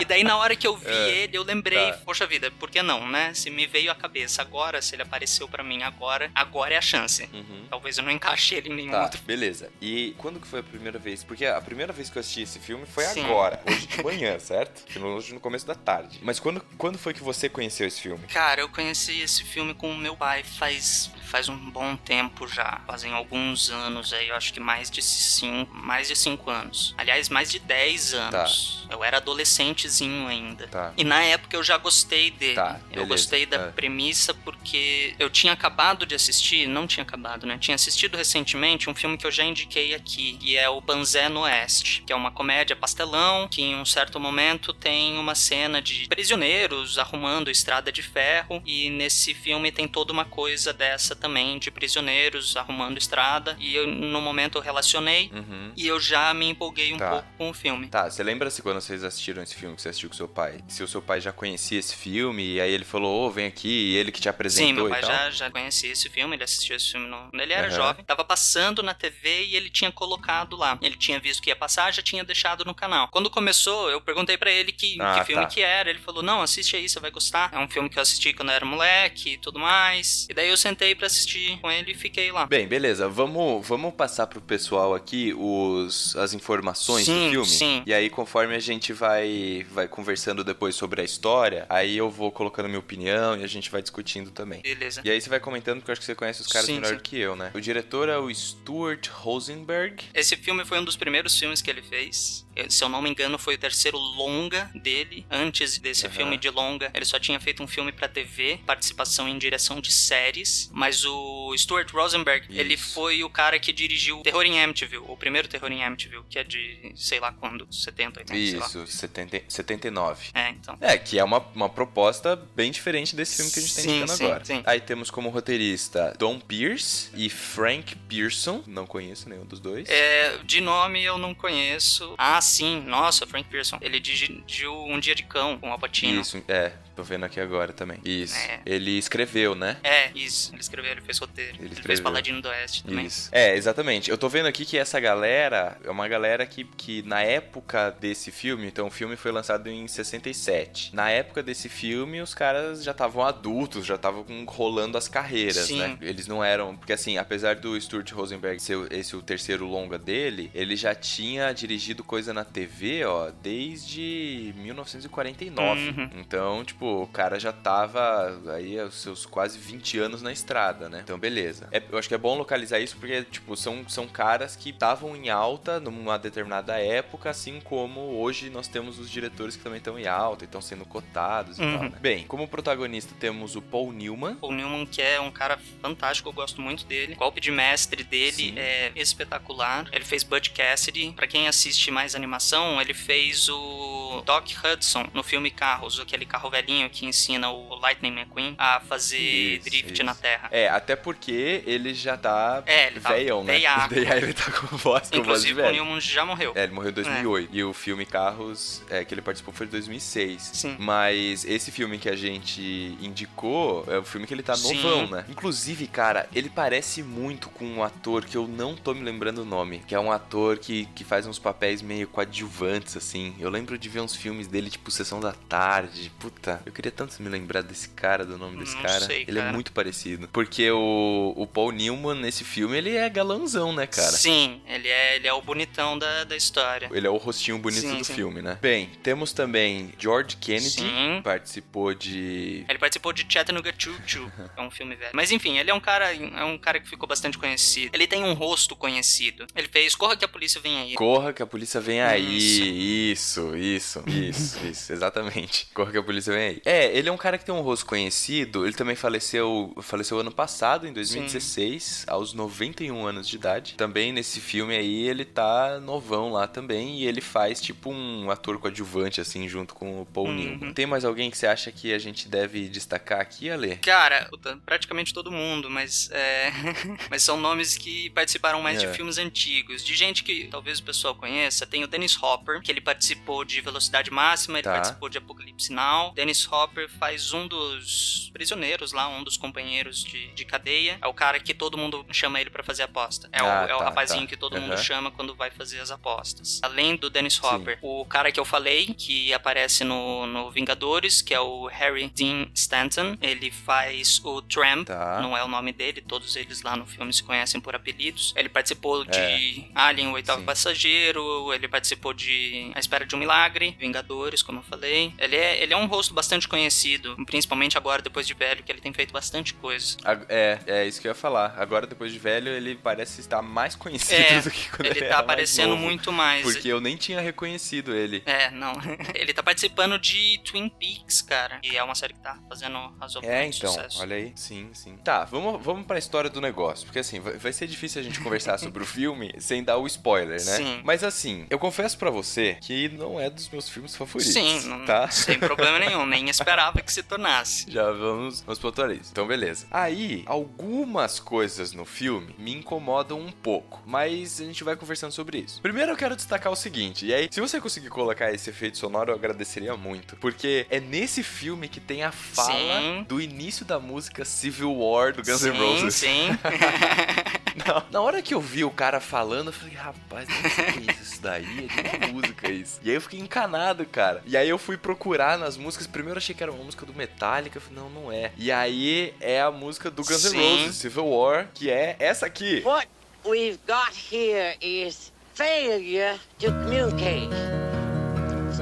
E 0.00 0.04
daí 0.04 0.22
na 0.24 0.36
hora 0.36 0.54
que 0.56 0.66
eu 0.66 0.76
vi 0.76 0.82
É, 0.92 1.08
ele, 1.24 1.36
eu 1.36 1.42
lembrei, 1.42 1.92
tá. 1.92 1.98
poxa 2.04 2.26
vida, 2.26 2.50
por 2.50 2.70
que 2.70 2.82
não, 2.82 3.08
né? 3.08 3.32
Se 3.34 3.50
me 3.50 3.66
veio 3.66 3.90
à 3.90 3.94
cabeça 3.94 4.42
agora, 4.42 4.80
se 4.82 4.94
ele 4.94 5.02
apareceu 5.02 5.48
pra 5.48 5.62
mim 5.62 5.82
agora, 5.82 6.30
agora 6.34 6.74
é 6.74 6.76
a 6.76 6.80
chance. 6.82 7.21
Uhum. 7.32 7.66
Talvez 7.70 7.98
eu 7.98 8.04
não 8.04 8.10
encaixe 8.10 8.54
ele 8.54 8.70
em 8.70 8.74
nenhum 8.74 8.90
Tá, 8.92 9.02
outro. 9.04 9.20
beleza. 9.22 9.70
E 9.80 10.14
quando 10.18 10.40
que 10.40 10.46
foi 10.46 10.60
a 10.60 10.62
primeira 10.62 10.98
vez? 10.98 11.22
Porque 11.24 11.44
a 11.44 11.60
primeira 11.60 11.92
vez 11.92 12.08
que 12.10 12.16
eu 12.18 12.20
assisti 12.20 12.42
esse 12.42 12.58
filme 12.58 12.86
foi 12.86 13.04
Sim. 13.04 13.24
agora, 13.24 13.60
hoje 13.66 13.86
de 13.86 14.02
manhã, 14.04 14.38
certo? 14.38 14.84
Hoje 15.00 15.34
no 15.34 15.40
começo 15.40 15.66
da 15.66 15.74
tarde. 15.74 16.18
Mas 16.22 16.38
quando, 16.40 16.60
quando 16.78 16.98
foi 16.98 17.12
que 17.14 17.22
você 17.22 17.48
conheceu 17.48 17.86
esse 17.86 18.00
filme? 18.00 18.26
Cara, 18.28 18.60
eu 18.60 18.68
conheci 18.68 19.20
esse 19.20 19.44
filme 19.44 19.74
com 19.74 19.90
o 19.90 19.96
meu 19.96 20.16
pai 20.16 20.42
faz, 20.42 21.10
faz 21.24 21.48
um 21.48 21.56
bom 21.70 21.96
tempo 21.96 22.46
já. 22.46 22.80
Fazem 22.86 23.12
alguns 23.12 23.70
anos 23.70 24.12
aí, 24.12 24.28
eu 24.28 24.36
acho 24.36 24.52
que 24.52 24.60
mais 24.60 24.90
de 24.90 25.02
cinco, 25.02 25.74
mais 25.74 26.08
de 26.08 26.16
cinco 26.16 26.50
anos. 26.50 26.94
Aliás, 26.98 27.28
mais 27.28 27.50
de 27.50 27.58
10 27.58 28.14
anos. 28.14 28.86
Eu 28.90 29.02
era 29.02 29.18
adolescentezinho 29.18 30.26
ainda. 30.26 30.66
Tá. 30.68 30.92
E 30.96 31.04
na 31.04 31.22
época 31.24 31.56
eu 31.56 31.62
já 31.62 31.76
gostei 31.78 32.30
dele. 32.30 32.54
Tá, 32.54 32.80
eu 32.90 33.06
gostei 33.06 33.46
da 33.46 33.56
É. 33.56 33.70
premissa 33.70 34.32
porque 34.34 35.14
eu 35.18 35.30
tinha 35.30 35.52
acabado 35.52 36.04
de 36.06 36.14
assistir, 36.14 36.66
não 36.66 36.86
tinha 36.86 37.02
acabado, 37.12 37.46
né? 37.46 37.58
Tinha 37.58 37.74
assistido 37.74 38.16
recentemente 38.16 38.88
um 38.88 38.94
filme 38.94 39.18
que 39.18 39.26
eu 39.26 39.30
já 39.30 39.44
indiquei 39.44 39.94
aqui, 39.94 40.38
e 40.40 40.56
é 40.56 40.68
o 40.68 40.80
Banzé 40.80 41.28
no 41.28 41.40
Oeste, 41.40 42.02
que 42.06 42.12
é 42.12 42.16
uma 42.16 42.30
comédia 42.30 42.74
pastelão, 42.74 43.46
que 43.48 43.60
em 43.62 43.74
um 43.76 43.84
certo 43.84 44.18
momento 44.18 44.72
tem 44.72 45.18
uma 45.18 45.34
cena 45.34 45.82
de 45.82 46.06
prisioneiros 46.08 46.98
arrumando 46.98 47.50
estrada 47.50 47.92
de 47.92 48.02
ferro, 48.02 48.62
e 48.64 48.88
nesse 48.88 49.34
filme 49.34 49.70
tem 49.70 49.86
toda 49.86 50.12
uma 50.12 50.24
coisa 50.24 50.72
dessa 50.72 51.14
também, 51.14 51.58
de 51.58 51.70
prisioneiros 51.70 52.56
arrumando 52.56 52.96
estrada, 52.96 53.56
e 53.60 53.74
eu, 53.74 53.86
no 53.86 54.20
momento 54.22 54.56
eu 54.56 54.62
relacionei, 54.62 55.30
Uhum. 55.32 55.72
e 55.76 55.86
eu 55.86 56.00
já 56.00 56.32
me 56.32 56.46
empolguei 56.48 56.92
um 56.94 56.98
Tá. 56.98 57.10
pouco 57.10 57.28
com 57.36 57.50
o 57.50 57.54
filme. 57.54 57.88
Tá, 57.88 58.08
você 58.10 58.22
lembra 58.22 58.48
se 58.50 58.62
quando 58.62 58.80
vocês 58.80 59.04
assistiram 59.04 59.42
esse 59.42 59.54
filme 59.54 59.76
que 59.76 59.82
você 59.82 59.90
assistiu 59.90 60.08
com 60.08 60.14
seu 60.16 60.28
pai? 60.28 60.60
Se 60.68 60.82
o 60.82 60.88
seu 60.88 61.02
pai 61.02 61.20
já 61.20 61.32
conhecia 61.32 61.78
esse 61.78 61.94
filme 61.94 62.54
e 62.54 62.60
aí 62.60 62.72
ele 62.72 62.84
falou, 62.84 63.26
ô, 63.26 63.30
vem 63.30 63.46
aqui, 63.46 63.68
e 63.68 63.96
ele 63.96 64.10
que 64.10 64.20
te 64.20 64.28
apresentou 64.28 64.66
Sim, 64.68 64.72
meu 64.74 64.88
pai 64.88 65.02
já, 65.02 65.30
já 65.30 65.50
conhecia 65.50 65.92
esse 65.92 66.08
filme, 66.08 66.36
ele 66.36 66.44
assistiu 66.44 66.76
esse 66.76 66.90
filme 66.92 67.01
ele 67.32 67.52
era 67.52 67.68
Aham. 67.68 67.76
jovem. 67.76 68.04
Tava 68.04 68.24
passando 68.24 68.82
na 68.82 68.94
TV 68.94 69.44
e 69.46 69.56
ele 69.56 69.70
tinha 69.70 69.90
colocado 69.92 70.56
lá. 70.56 70.78
Ele 70.82 70.96
tinha 70.96 71.18
visto 71.18 71.42
que 71.42 71.50
ia 71.50 71.56
passar, 71.56 71.92
já 71.92 72.02
tinha 72.02 72.24
deixado 72.24 72.64
no 72.64 72.74
canal. 72.74 73.08
Quando 73.08 73.30
começou, 73.30 73.90
eu 73.90 74.00
perguntei 74.00 74.36
pra 74.36 74.50
ele 74.50 74.72
que, 74.72 74.96
Ah, 75.00 75.20
que 75.20 75.26
filme 75.26 75.42
tá. 75.44 75.48
que 75.48 75.60
era. 75.60 75.90
Ele 75.90 75.98
falou: 75.98 76.22
Não, 76.22 76.42
assiste 76.42 76.76
aí, 76.76 76.88
você 76.88 77.00
vai 77.00 77.10
gostar. 77.10 77.50
É 77.52 77.58
um 77.58 77.68
filme 77.68 77.88
que 77.88 77.98
eu 77.98 78.02
assisti 78.02 78.32
quando 78.32 78.50
eu 78.50 78.54
era 78.56 78.64
moleque 78.64 79.30
e 79.34 79.38
tudo 79.38 79.58
mais. 79.58 80.26
E 80.30 80.34
daí 80.34 80.48
eu 80.48 80.56
sentei 80.56 80.94
pra 80.94 81.06
assistir 81.06 81.58
com 81.60 81.70
ele 81.70 81.92
e 81.92 81.94
fiquei 81.94 82.30
lá. 82.32 82.46
Bem, 82.46 82.66
beleza. 82.66 83.08
Vamos, 83.08 83.66
vamos 83.66 83.94
passar 83.94 84.26
pro 84.26 84.40
pessoal 84.40 84.94
aqui 84.94 85.32
os, 85.36 86.14
as 86.16 86.32
informações 86.34 87.06
Sim, 87.06 87.26
do 87.26 87.30
filme. 87.30 87.46
sim. 87.46 87.82
E 87.86 87.92
aí, 87.94 88.08
conforme 88.10 88.54
a 88.54 88.58
gente 88.60 88.92
vai, 88.92 89.66
vai 89.70 89.88
conversando 89.88 90.44
depois 90.44 90.74
sobre 90.74 91.00
a 91.00 91.04
história, 91.04 91.66
aí 91.68 91.96
eu 91.96 92.10
vou 92.10 92.30
colocando 92.30 92.68
minha 92.68 92.78
opinião 92.78 93.36
e 93.36 93.44
a 93.44 93.46
gente 93.46 93.70
vai 93.70 93.82
discutindo 93.82 94.30
também. 94.30 94.60
Beleza. 94.62 95.00
E 95.04 95.10
aí 95.10 95.20
você 95.20 95.28
vai 95.28 95.40
comentando, 95.40 95.78
porque 95.78 95.90
eu 95.90 95.92
acho 95.92 96.00
que 96.00 96.06
você 96.06 96.14
conhece 96.14 96.40
os 96.42 96.46
caras 96.48 96.66
Sim, 96.66 96.74
melhor 96.80 96.91
sim. 96.92 96.96
do 96.96 97.02
que 97.02 97.18
eu, 97.18 97.36
né? 97.36 97.50
O 97.54 97.60
diretor 97.60 98.08
é 98.08 98.16
o 98.16 98.32
Stuart 98.32 99.08
Rosenberg. 99.08 100.04
Esse 100.14 100.36
filme 100.36 100.64
foi 100.64 100.78
um 100.78 100.84
dos 100.84 100.96
primeiros 100.96 101.38
filmes 101.38 101.60
que 101.60 101.70
ele 101.70 101.82
fez. 101.82 102.46
Se 102.68 102.84
eu 102.84 102.88
não 102.88 103.00
me 103.02 103.10
engano, 103.10 103.38
foi 103.38 103.54
o 103.54 103.58
terceiro 103.58 103.96
longa 103.98 104.70
dele. 104.74 105.26
Antes 105.30 105.78
desse 105.78 106.06
Aham. 106.06 106.14
filme 106.14 106.36
de 106.36 106.50
longa, 106.50 106.90
ele 106.94 107.04
só 107.04 107.18
tinha 107.18 107.38
feito 107.40 107.62
um 107.62 107.66
filme 107.66 107.92
pra 107.92 108.08
TV, 108.08 108.60
participação 108.66 109.28
em 109.28 109.38
direção 109.38 109.80
de 109.80 109.90
séries. 109.92 110.70
Mas 110.72 111.04
o 111.04 111.54
Stuart 111.56 111.90
Rosenberg, 111.92 112.46
ele 112.50 112.74
Isso. 112.74 112.94
foi 112.94 113.22
o 113.24 113.30
cara 113.30 113.58
que 113.58 113.72
dirigiu 113.72 114.20
Terror 114.22 114.44
em 114.44 114.60
Amityville, 114.62 115.04
o 115.08 115.16
primeiro 115.16 115.48
Terror 115.48 115.70
em 115.70 115.82
Amityville, 115.84 116.24
que 116.28 116.38
é 116.38 116.44
de 116.44 116.92
sei 116.94 117.20
lá 117.20 117.32
quando, 117.32 117.66
70, 117.72 118.20
80, 118.20 118.34
sei 118.50 118.58
lá. 118.58 118.66
Isso, 118.66 118.86
70, 118.86 119.42
79. 119.48 120.26
É, 120.34 120.50
então. 120.50 120.76
É, 120.80 120.98
que 120.98 121.18
é 121.18 121.24
uma, 121.24 121.38
uma 121.54 121.68
proposta 121.68 122.36
bem 122.54 122.70
diferente 122.70 123.16
desse 123.16 123.36
filme 123.36 123.50
que 123.50 123.58
a 123.58 123.62
gente 123.62 123.74
tá 123.74 123.80
Sim, 123.82 123.90
indicando 123.90 124.12
sim, 124.18 124.24
agora. 124.26 124.44
sim. 124.44 124.62
Aí 124.64 124.80
temos 124.80 125.10
como 125.10 125.28
roteirista 125.30 126.14
Don 126.18 126.38
Pierce 126.38 127.10
e 127.14 127.28
Frank 127.30 127.96
Pearson. 128.08 128.62
Não 128.66 128.86
conheço 128.86 129.28
nenhum 129.28 129.44
dos 129.44 129.60
dois. 129.60 129.88
É, 129.88 130.38
de 130.44 130.60
nome 130.60 131.02
eu 131.02 131.18
não 131.18 131.34
conheço. 131.34 132.14
Ah, 132.18 132.40
sim, 132.42 132.80
nossa, 132.80 133.26
Frank 133.26 133.48
Pearson. 133.48 133.78
Ele 133.80 133.98
dirigiu 133.98 134.74
Um 134.84 134.98
Dia 134.98 135.14
de 135.14 135.22
Cão 135.22 135.58
com 135.58 135.68
o 135.68 135.72
Alpatino. 135.72 136.20
Isso, 136.20 136.42
é. 136.48 136.72
Tô 136.94 137.02
vendo 137.02 137.24
aqui 137.24 137.40
agora 137.40 137.72
também. 137.72 137.98
Isso. 138.04 138.36
É. 138.36 138.60
Ele 138.66 138.98
escreveu, 138.98 139.54
né? 139.54 139.78
É, 139.82 140.10
isso. 140.14 140.52
Ele 140.52 140.60
escreveu, 140.60 140.92
ele 140.92 141.00
fez 141.00 141.18
roteiro. 141.18 141.56
Ele, 141.58 141.68
fez 141.68 141.78
escreveu. 141.78 142.04
Paladino 142.04 142.42
do 142.42 142.48
Oeste 142.48 142.84
também. 142.84 143.06
Isso. 143.06 143.28
É, 143.32 143.56
exatamente. 143.56 144.10
Eu 144.10 144.18
tô 144.18 144.28
vendo 144.28 144.46
aqui 144.46 144.64
que 144.64 144.76
essa 144.76 145.00
galera 145.00 145.78
é 145.84 145.90
uma 145.90 146.06
galera 146.06 146.44
que, 146.44 146.64
que 146.64 147.02
na 147.02 147.22
época 147.22 147.90
desse 148.00 148.30
filme, 148.30 148.66
então 148.66 148.86
o 148.86 148.90
filme 148.90 149.16
foi 149.16 149.32
lançado 149.32 149.68
em 149.70 149.88
67. 149.88 150.94
Na 150.94 151.10
época 151.10 151.42
desse 151.42 151.68
filme, 151.68 152.20
os 152.20 152.34
caras 152.34 152.82
já 152.82 152.92
estavam 152.92 153.24
adultos, 153.24 153.86
já 153.86 153.94
estavam 153.94 154.24
rolando 154.46 154.98
as 154.98 155.08
carreiras, 155.08 155.66
Sim. 155.66 155.78
né? 155.78 155.98
Eles 156.00 156.26
não 156.26 156.44
eram. 156.44 156.76
Porque 156.76 156.92
assim, 156.92 157.16
apesar 157.16 157.56
do 157.56 157.80
Stuart 157.80 158.10
Rosenberg 158.12 158.60
ser 158.60 158.78
esse 158.92 159.16
o 159.16 159.22
terceiro 159.22 159.66
longa 159.66 159.98
dele, 159.98 160.50
ele 160.54 160.76
já 160.76 160.94
tinha 160.94 161.52
dirigido 161.52 162.04
coisa 162.04 162.34
na 162.34 162.44
TV, 162.44 163.04
ó, 163.04 163.30
desde 163.42 164.52
1949. 164.56 165.90
Uhum. 165.90 166.10
Então, 166.16 166.64
tipo, 166.64 166.81
o 166.84 167.06
cara 167.06 167.38
já 167.38 167.52
tava 167.52 168.40
aí 168.54 168.78
aos 168.78 168.94
seus 169.00 169.24
quase 169.26 169.58
20 169.58 169.98
anos 169.98 170.22
na 170.22 170.32
estrada, 170.32 170.88
né? 170.88 171.00
Então, 171.02 171.18
beleza. 171.18 171.68
É- 171.70 171.82
eu 171.90 171.98
acho 171.98 172.08
que 172.08 172.14
é 172.14 172.18
bom 172.18 172.36
localizar 172.36 172.78
isso 172.80 172.96
porque, 172.96 173.22
tipo, 173.24 173.56
são, 173.56 173.88
são 173.88 174.06
caras 174.08 174.56
que 174.56 174.70
estavam 174.70 175.14
em 175.16 175.30
alta 175.30 175.78
numa 175.80 176.18
determinada 176.18 176.78
época, 176.78 177.30
assim 177.30 177.60
como 177.60 178.00
hoje 178.18 178.50
nós 178.50 178.68
temos 178.68 178.98
os 178.98 179.10
diretores 179.10 179.56
que 179.56 179.62
também 179.62 179.78
estão 179.78 179.98
em 179.98 180.06
alta 180.06 180.44
e 180.44 180.46
estão 180.46 180.60
sendo 180.60 180.84
cotados 180.84 181.58
e 181.58 181.62
Uhum. 181.62 181.72
tal, 181.78 181.82
né? 181.90 181.98
Bem, 182.00 182.24
como 182.24 182.48
protagonista 182.48 183.14
temos 183.18 183.54
o 183.56 183.62
Paul 183.62 183.92
Newman. 183.92 184.34
Paul 184.36 184.52
Newman, 184.52 184.86
que 184.86 185.00
é 185.02 185.20
um 185.20 185.30
cara 185.30 185.58
fantástico, 185.80 186.28
eu 186.28 186.32
gosto 186.32 186.60
muito 186.60 186.84
dele. 186.86 187.14
O 187.14 187.16
golpe 187.16 187.40
de 187.40 187.50
mestre 187.50 188.02
dele 188.04 188.32
Sim. 188.32 188.54
é 188.58 188.92
espetacular. 188.96 189.86
Ele 189.92 190.04
fez 190.04 190.22
Bud 190.22 190.50
Cassidy. 190.50 191.12
Pra 191.12 191.26
quem 191.26 191.46
assiste 191.48 191.90
mais 191.90 192.14
animação, 192.14 192.80
ele 192.80 192.94
fez 192.94 193.48
o 193.48 194.22
Doc 194.24 194.46
Hudson 194.64 195.06
no 195.12 195.22
filme 195.22 195.50
Carros, 195.50 196.00
aquele 196.00 196.24
carro 196.26 196.50
velhinho 196.50 196.71
que 196.90 197.06
ensina 197.06 197.50
o 197.50 197.74
Lightning 197.76 198.12
McQueen 198.12 198.54
a 198.58 198.80
fazer 198.80 199.18
Isso, 199.18 199.64
drift 199.64 199.92
isso. 199.92 200.04
na 200.04 200.14
Terra. 200.14 200.48
É, 200.50 200.68
até 200.68 200.96
porque 200.96 201.62
ele 201.66 201.94
já 201.94 202.16
tá 202.16 202.62
É, 202.66 202.88
ele 202.88 203.00
tá 203.00 203.10
né? 203.10 203.16
veiaco. 203.16 203.94
Daí 203.94 204.06
aí 204.06 204.22
ele 204.22 204.32
tá 204.32 204.50
com 204.50 204.76
voz, 204.76 204.78
com 204.78 204.82
voz 204.82 205.10
de 205.10 205.18
Inclusive, 205.18 205.52
o 205.52 205.56
velho. 205.56 205.72
Newman 205.84 206.00
já 206.00 206.24
morreu. 206.24 206.52
É, 206.54 206.64
ele 206.64 206.72
morreu 206.72 206.90
em 206.90 206.94
2008. 206.94 207.48
E 207.52 207.64
o 207.64 207.72
filme 207.72 208.06
Carros, 208.06 208.82
é, 208.90 209.04
que 209.04 209.14
ele 209.14 209.22
participou, 209.22 209.52
foi 209.52 209.66
em 209.66 209.70
2006. 209.70 210.50
Sim. 210.54 210.76
Mas 210.78 211.44
esse 211.44 211.70
filme 211.70 211.98
que 211.98 212.08
a 212.08 212.16
gente 212.16 212.96
indicou 213.00 213.84
é 213.88 213.98
o 213.98 214.04
filme 214.04 214.26
que 214.26 214.34
ele 214.34 214.42
tá 214.42 214.54
Sim. 214.54 214.74
novão, 214.74 215.06
né? 215.08 215.24
Inclusive, 215.28 215.86
cara, 215.86 216.28
ele 216.34 216.48
parece 216.50 217.02
muito 217.02 217.48
com 217.50 217.64
um 217.64 217.82
ator 217.82 218.24
que 218.24 218.36
eu 218.36 218.46
não 218.46 218.74
tô 218.74 218.94
me 218.94 219.02
lembrando 219.02 219.42
o 219.42 219.44
nome. 219.44 219.82
Que 219.86 219.94
é 219.94 220.00
um 220.00 220.10
ator 220.12 220.58
que, 220.58 220.86
que 220.94 221.04
faz 221.04 221.26
uns 221.26 221.38
papéis 221.38 221.82
meio 221.82 222.06
coadjuvantes, 222.08 222.96
assim. 222.96 223.34
Eu 223.38 223.50
lembro 223.50 223.76
de 223.78 223.88
ver 223.88 224.00
uns 224.00 224.14
filmes 224.14 224.46
dele, 224.46 224.70
tipo 224.70 224.90
Sessão 224.90 225.20
da 225.20 225.32
Tarde. 225.32 226.10
Puta, 226.18 226.61
Eu 226.64 226.72
queria 226.72 226.90
tanto 226.90 227.20
me 227.22 227.28
lembrar 227.28 227.62
desse 227.62 227.88
cara, 227.90 228.24
do 228.24 228.36
nome 228.36 228.58
desse 228.58 228.74
Não 228.74 228.82
cara. 228.82 229.04
sei, 229.04 229.24
ele 229.26 229.38
é 229.38 229.42
cara. 229.42 229.52
muito 229.52 229.72
parecido. 229.72 230.28
Porque 230.28 230.70
o, 230.70 231.32
o 231.36 231.46
Paul 231.46 231.72
Newman, 231.72 232.20
nesse 232.20 232.44
filme, 232.44 232.76
ele 232.76 232.96
é 232.96 233.08
galãozão, 233.08 233.72
né, 233.72 233.86
cara? 233.86 234.12
Sim, 234.12 234.60
ele 234.66 234.88
é, 234.88 235.16
ele 235.16 235.26
é 235.26 235.32
o 235.32 235.40
bonitão 235.40 235.98
da, 235.98 236.24
da 236.24 236.36
história. 236.36 236.88
Ele 236.92 237.06
é 237.06 237.10
o 237.10 237.16
rostinho 237.16 237.58
bonito 237.58 237.80
Sim, 237.82 237.98
do 237.98 238.04
sim. 238.04 238.14
filme, 238.14 238.42
né? 238.42 238.58
Bem, 238.60 238.90
temos 239.02 239.32
também 239.32 239.92
George 239.98 240.36
Kennedy, 240.36 240.70
Sim. 240.70 241.20
participou 241.22 241.94
de. 241.94 242.64
Ele 242.68 242.78
participou 242.78 243.12
de 243.12 243.26
Chattanooga 243.28 243.72
Choo 243.76 243.94
Choo, 244.06 244.30
é 244.56 244.62
um 244.62 244.70
filme 244.70 244.94
velho. 244.94 245.12
Mas 245.14 245.30
enfim, 245.30 245.58
ele 245.58 245.70
é 245.70 245.74
um 245.74 245.80
cara, 245.80 246.14
é 246.14 246.44
um 246.44 246.58
cara 246.58 246.80
que 246.80 246.88
ficou 246.88 247.08
bastante 247.08 247.38
conhecido. 247.38 247.90
Ele 247.94 248.06
tem 248.06 248.22
um 248.22 248.32
rosto 248.34 248.76
conhecido. 248.76 249.46
Ele 249.54 249.68
fez 249.68 249.94
Corra 249.94 250.16
que 250.16 250.24
a 250.24 250.28
polícia 250.28 250.60
vem 250.60 250.80
aí. 250.80 250.94
Corra 250.94 251.32
que 251.32 251.42
a 251.42 251.46
polícia 251.46 251.80
vem 251.80 252.02
aí. 252.02 253.12
Isso, 253.12 253.56
isso, 253.56 254.04
isso, 254.06 254.58
isso, 254.68 254.92
exatamente. 254.92 255.68
Corra 255.72 255.92
que 255.92 255.98
a 255.98 256.02
polícia 256.02 256.32
vem 256.32 256.42
aí. 256.48 256.51
É, 256.64 256.96
ele 256.96 257.08
é 257.08 257.12
um 257.12 257.16
cara 257.16 257.38
que 257.38 257.44
tem 257.44 257.54
um 257.54 257.60
rosto 257.60 257.86
conhecido. 257.86 258.64
Ele 258.66 258.74
também 258.74 258.94
faleceu, 258.96 259.74
faleceu 259.80 260.18
ano 260.18 260.30
passado, 260.32 260.86
em 260.86 260.92
2016, 260.92 262.04
aos 262.08 262.32
91 262.34 263.06
anos 263.06 263.28
de 263.28 263.36
idade. 263.36 263.74
Também 263.74 264.12
nesse 264.12 264.40
filme 264.40 264.74
aí 264.76 265.08
ele 265.08 265.24
tá 265.24 265.80
novão 265.80 266.32
lá 266.32 266.46
também 266.46 266.98
e 266.98 267.06
ele 267.06 267.20
faz 267.20 267.60
tipo 267.60 267.90
um 267.90 268.30
ator 268.30 268.58
coadjuvante 268.58 269.20
assim 269.20 269.48
junto 269.48 269.74
com 269.74 270.02
o 270.02 270.06
Paul 270.06 270.28
Uhum. 270.28 270.34
Newman. 270.34 270.72
Tem 270.74 270.86
mais 270.86 271.04
alguém 271.04 271.30
que 271.30 271.36
você 271.38 271.46
acha 271.46 271.70
que 271.72 271.92
a 271.92 271.98
gente 271.98 272.28
deve 272.28 272.68
destacar 272.68 273.20
aqui, 273.20 273.50
Ale? 273.50 273.76
Cara, 273.76 274.28
praticamente 274.64 275.12
todo 275.12 275.30
mundo, 275.30 275.68
mas 275.70 276.08
é... 276.12 276.50
mas 277.10 277.22
são 277.22 277.36
nomes 277.36 277.76
que 277.76 278.10
participaram 278.10 278.60
mais 278.62 278.82
É. 278.82 278.86
de 278.86 278.92
filmes 278.94 279.18
antigos. 279.18 279.84
De 279.84 279.94
gente 279.94 280.22
que 280.24 280.48
talvez 280.50 280.78
o 280.78 280.82
pessoal 280.82 281.14
conheça, 281.14 281.66
tem 281.66 281.84
o 281.84 281.86
Dennis 281.86 282.20
Hopper, 282.22 282.60
que 282.62 282.70
ele 282.70 282.80
participou 282.80 283.44
de 283.44 283.60
Velocidade 283.60 284.10
Máxima, 284.10 284.58
ele 284.58 284.62
Tá. 284.64 284.72
participou 284.72 285.08
de 285.08 285.18
Apocalipse 285.18 285.72
Now. 285.72 286.12
Dennis 286.14 286.41
Hopper 286.50 286.88
faz 286.88 287.32
um 287.32 287.46
dos 287.46 288.30
prisioneiros 288.32 288.92
lá, 288.92 289.08
um 289.08 289.22
dos 289.22 289.36
companheiros 289.36 290.02
de, 290.04 290.28
de 290.28 290.44
cadeia. 290.44 290.98
É 291.02 291.06
o 291.06 291.14
cara 291.14 291.38
que 291.40 291.52
todo 291.54 291.76
mundo 291.78 292.04
chama 292.12 292.40
ele 292.40 292.50
pra 292.50 292.62
fazer 292.62 292.82
aposta. 292.84 293.28
É, 293.32 293.40
Ah, 293.40 293.64
o, 293.66 293.70
é 293.70 293.74
o 293.74 293.78
tá, 293.78 293.84
rapazinho 293.84 294.22
tá. 294.22 294.26
que 294.28 294.36
todo 294.36 294.56
Aham. 294.56 294.66
mundo 294.66 294.78
chama 294.78 295.10
quando 295.10 295.34
vai 295.34 295.50
fazer 295.50 295.80
as 295.80 295.90
apostas. 295.90 296.60
Além 296.62 296.96
do 296.96 297.10
Dennis 297.10 297.42
Hopper, 297.42 297.78
o 297.82 298.04
cara 298.04 298.30
que 298.32 298.38
eu 298.40 298.44
falei, 298.44 298.86
que 298.94 299.32
aparece 299.32 299.84
no, 299.84 300.26
no 300.26 300.50
Vingadores, 300.50 301.20
que 301.22 301.34
é 301.34 301.40
o 301.40 301.66
Harry 301.66 302.08
Dean 302.08 302.48
Stanton, 302.54 303.16
ele 303.20 303.50
faz 303.50 304.20
o 304.24 304.40
Tramp, 304.42 304.86
Tá. 304.86 305.20
não 305.20 305.36
é 305.36 305.44
o 305.44 305.48
nome 305.48 305.72
dele, 305.72 306.00
todos 306.00 306.34
eles 306.36 306.62
lá 306.62 306.76
no 306.76 306.86
filme 306.86 307.12
se 307.12 307.22
conhecem 307.22 307.60
por 307.60 307.74
apelidos. 307.74 308.32
Ele 308.36 308.48
participou 308.48 309.02
É. 309.04 309.06
de 309.06 309.70
Alien, 309.74 310.08
o 310.08 310.12
Oitavo 310.12 310.40
Sim. 310.40 310.46
Passageiro, 310.46 311.52
ele 311.52 311.68
participou 311.68 312.12
de 312.12 312.70
A 312.74 312.78
Espera 312.80 313.04
de 313.06 313.14
um 313.14 313.18
Milagre, 313.18 313.76
Vingadores, 313.78 314.42
como 314.42 314.58
eu 314.58 314.62
falei. 314.62 315.12
Ele 315.18 315.36
é, 315.36 315.62
ele 315.62 315.72
é 315.72 315.76
um 315.76 315.86
rosto 315.86 316.12
bastante 316.14 316.31
conhecido, 316.48 317.16
principalmente 317.26 317.76
agora, 317.76 318.02
depois 318.02 318.26
de 318.26 318.34
velho, 318.34 318.62
que 318.62 318.70
ele 318.72 318.80
tem 318.80 318.92
feito 318.92 319.12
bastante 319.12 319.54
coisa. 319.54 319.96
É, 320.28 320.58
é 320.66 320.86
isso 320.86 321.00
que 321.00 321.06
eu 321.06 321.10
ia 321.10 321.14
falar. 321.14 321.54
Agora, 321.56 321.86
depois 321.86 322.12
de 322.12 322.18
velho, 322.18 322.48
ele 322.50 322.74
parece 322.76 323.20
estar 323.20 323.42
mais 323.42 323.74
conhecido 323.74 324.14
É, 324.20 324.40
do 324.42 324.50
que 324.50 324.68
quando 324.70 324.86
ele, 324.86 324.98
Ele 325.00 325.06
tá 325.08 325.14
mais 325.16 325.20
aparecendo 325.24 325.70
novo. 325.70 325.82
muito 325.82 326.12
mais. 326.12 326.42
Porque 326.42 326.68
eu 326.68 326.80
nem 326.80 326.96
tinha 326.96 327.20
reconhecido 327.20 327.94
ele. 327.94 328.22
É, 328.26 328.50
não. 328.50 328.72
Ele 329.14 329.32
tá 329.32 329.42
participando 329.42 329.98
de 329.98 330.40
Twin 330.44 330.68
Peaks, 330.68 331.22
cara. 331.22 331.60
E 331.62 331.76
é 331.76 331.82
uma 331.82 331.94
série 331.94 332.14
que 332.14 332.20
tá 332.20 332.38
fazendo 332.48 332.78
razoavelmente 333.00 333.42
É, 333.42 333.58
então, 333.58 333.72
sucesso. 333.72 334.00
olha 334.00 334.16
aí. 334.16 334.32
Sim, 334.36 334.70
sim. 334.72 334.96
Tá, 334.98 335.24
vamos, 335.24 335.62
vamos 335.62 335.86
pra 335.86 335.98
história 335.98 336.28
do 336.30 336.40
negócio. 336.40 336.86
Porque 336.86 336.98
assim, 336.98 337.20
vai, 337.20 337.34
vai 337.38 337.52
ser 337.52 337.66
difícil 337.66 338.00
a 338.00 338.04
gente 338.04 338.20
conversar 338.20 338.58
sobre 338.58 338.82
o 338.82 338.86
filme 338.86 339.32
sem 339.38 339.62
dar 339.62 339.76
o 339.78 339.86
spoiler, 339.86 340.42
né? 340.44 340.56
Sim. 340.56 340.80
Mas 340.84 341.04
assim, 341.04 341.46
eu 341.50 341.58
confesso 341.58 341.96
pra 341.98 342.10
você 342.10 342.56
que 342.62 342.88
não 342.88 343.20
é 343.20 343.28
dos 343.30 343.48
meus 343.48 343.68
filmes 343.68 343.94
favoritos. 343.96 344.32
Sim, 344.32 344.66
não, 344.68 344.84
tá? 344.84 345.08
sem 345.10 345.38
problema 345.38 345.78
nenhum. 345.78 346.06
Nem 346.06 346.21
esperava 346.30 346.80
que 346.80 346.92
se 346.92 347.02
tornasse. 347.02 347.70
Já 347.70 347.90
vamos, 347.90 348.40
vamos 348.42 348.58
pontuar 348.58 348.90
isso. 348.90 349.10
Então, 349.12 349.26
beleza. 349.26 349.66
Aí, 349.70 350.22
algumas 350.26 351.18
coisas 351.20 351.72
no 351.72 351.84
filme 351.84 352.34
me 352.38 352.52
incomodam 352.54 353.20
um 353.20 353.32
pouco, 353.32 353.82
mas 353.86 354.40
a 354.40 354.44
gente 354.44 354.64
vai 354.64 354.76
conversando 354.76 355.12
sobre 355.12 355.38
isso. 355.38 355.60
Primeiro, 355.60 355.92
eu 355.92 355.96
quero 355.96 356.16
destacar 356.16 356.52
o 356.52 356.56
seguinte, 356.56 357.06
e 357.06 357.14
aí, 357.14 357.28
se 357.30 357.40
você 357.40 357.60
conseguir 357.60 357.88
colocar 357.88 358.32
esse 358.32 358.50
efeito 358.50 358.78
sonoro, 358.78 359.10
eu 359.12 359.16
agradeceria 359.16 359.76
muito, 359.76 360.16
porque 360.16 360.66
é 360.70 360.80
nesse 360.80 361.22
filme 361.22 361.68
que 361.68 361.80
tem 361.80 362.02
a 362.02 362.12
fala 362.12 362.80
Sim. 362.80 363.04
do 363.08 363.20
início 363.20 363.64
da 363.64 363.78
música 363.78 364.24
Civil 364.24 364.72
War 364.74 365.12
do 365.12 365.22
Guns 365.22 365.42
N' 365.42 365.52
sim, 365.52 365.58
Roses. 365.58 365.94
sim. 365.94 366.28
Na, 367.54 367.84
na 367.90 368.00
hora 368.00 368.22
que 368.22 368.32
eu 368.32 368.40
vi 368.40 368.64
o 368.64 368.70
cara 368.70 369.00
falando, 369.00 369.48
eu 369.48 369.52
falei, 369.52 369.74
rapaz, 369.74 370.28
não 370.28 370.50
sei 370.50 370.64
o 370.64 370.72
que 370.72 370.90
é 370.90 370.94
isso 371.02 371.20
daí, 371.22 371.68
é 371.76 372.06
de 372.06 372.12
música 372.12 372.50
isso. 372.50 372.80
E 372.82 372.88
aí 372.88 372.96
eu 372.96 373.00
fiquei 373.00 373.20
encanado, 373.20 373.84
cara. 373.84 374.22
E 374.26 374.36
aí 374.36 374.48
eu 374.48 374.58
fui 374.58 374.76
procurar 374.76 375.38
nas 375.38 375.56
músicas, 375.56 375.86
primeiro 375.86 376.16
eu 376.16 376.22
achei 376.22 376.34
que 376.34 376.42
era 376.42 376.50
uma 376.50 376.64
música 376.64 376.86
do 376.86 376.94
Metallica, 376.94 377.58
eu 377.58 377.62
falei, 377.62 377.78
não, 377.78 377.90
não 377.90 378.12
é. 378.12 378.32
E 378.36 378.50
aí 378.50 379.14
é 379.20 379.40
a 379.40 379.50
música 379.50 379.90
do 379.90 380.02
Guns 380.02 380.32
N'. 380.32 380.38
Roses, 380.38 380.76
Civil 380.76 381.06
War, 381.06 381.48
que 381.52 381.70
é 381.70 381.96
essa 381.98 382.26
aqui. 382.26 382.62
What 382.64 382.88
we've 383.24 383.58
got 383.66 383.92
here 383.94 384.56
is 384.60 385.12
failure 385.34 386.18
to 386.38 386.46
communicate. 386.46 387.30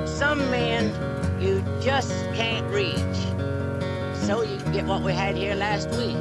Some 0.07 0.43
men 0.51 0.93
you 1.41 1.63
just 1.81 2.13
can't 2.35 2.67
reach. 2.73 2.97
So 4.27 4.43
you 4.43 4.59
get 4.73 4.85
what 4.85 5.03
we 5.03 5.13
had 5.13 5.37
here 5.37 5.55
last 5.55 5.89
week, 5.91 6.17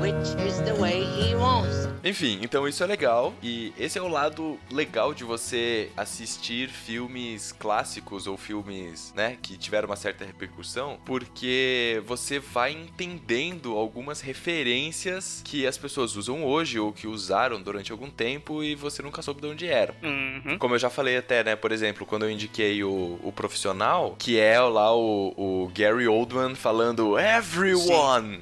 which 0.00 0.34
is 0.46 0.60
the 0.62 0.74
way 0.80 1.04
he 1.04 1.34
wants 1.34 1.86
it. 1.86 1.95
Enfim, 2.06 2.38
então 2.40 2.68
isso 2.68 2.84
é 2.84 2.86
legal. 2.86 3.34
E 3.42 3.72
esse 3.76 3.98
é 3.98 4.02
o 4.02 4.06
lado 4.06 4.58
legal 4.70 5.12
de 5.12 5.24
você 5.24 5.90
assistir 5.96 6.68
filmes 6.68 7.50
clássicos 7.50 8.28
ou 8.28 8.36
filmes, 8.36 9.12
né, 9.16 9.36
que 9.42 9.56
tiveram 9.56 9.88
uma 9.88 9.96
certa 9.96 10.24
repercussão, 10.24 10.98
porque 11.04 12.00
você 12.06 12.38
vai 12.38 12.72
entendendo 12.72 13.76
algumas 13.76 14.20
referências 14.20 15.42
que 15.44 15.66
as 15.66 15.76
pessoas 15.76 16.14
usam 16.14 16.44
hoje 16.44 16.78
ou 16.78 16.92
que 16.92 17.08
usaram 17.08 17.60
durante 17.60 17.90
algum 17.90 18.08
tempo 18.08 18.62
e 18.62 18.76
você 18.76 19.02
nunca 19.02 19.20
soube 19.20 19.40
de 19.40 19.48
onde 19.48 19.66
eram. 19.66 19.94
Uhum. 20.02 20.58
Como 20.58 20.74
eu 20.76 20.78
já 20.78 20.88
falei 20.88 21.16
até, 21.16 21.42
né? 21.42 21.56
Por 21.56 21.72
exemplo, 21.72 22.06
quando 22.06 22.24
eu 22.24 22.30
indiquei 22.30 22.84
o, 22.84 23.18
o 23.22 23.32
profissional, 23.32 24.14
que 24.16 24.38
é 24.38 24.60
lá 24.60 24.94
o, 24.94 25.34
o 25.36 25.72
Gary 25.74 26.06
Oldman 26.06 26.54
falando 26.54 27.18
Everyone, 27.18 28.40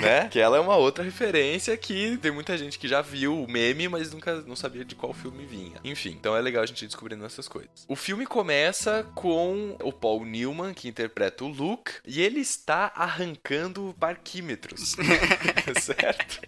né? 0.00 0.28
Que 0.32 0.38
ela 0.38 0.56
é 0.56 0.60
uma 0.60 0.76
outra 0.76 1.02
referência 1.02 1.76
que 1.76 2.16
tem 2.18 2.30
muita 2.30 2.56
gente 2.56 2.78
que 2.78 2.91
já 2.92 3.00
viu 3.00 3.42
o 3.42 3.50
meme, 3.50 3.88
mas 3.88 4.12
nunca 4.12 4.42
não 4.42 4.54
sabia 4.54 4.84
de 4.84 4.94
qual 4.94 5.14
filme 5.14 5.46
vinha. 5.46 5.80
Enfim, 5.82 6.10
então 6.10 6.36
é 6.36 6.40
legal 6.42 6.62
a 6.62 6.66
gente 6.66 6.82
ir 6.84 6.86
descobrindo 6.88 7.24
essas 7.24 7.48
coisas. 7.48 7.86
O 7.88 7.96
filme 7.96 8.26
começa 8.26 9.02
com 9.14 9.74
o 9.82 9.90
Paul 9.90 10.26
Newman, 10.26 10.74
que 10.74 10.88
interpreta 10.88 11.42
o 11.44 11.48
Luke, 11.48 11.92
e 12.06 12.20
ele 12.20 12.40
está 12.40 12.92
arrancando 12.94 13.94
parquímetros. 13.98 14.94
certo? 15.80 16.40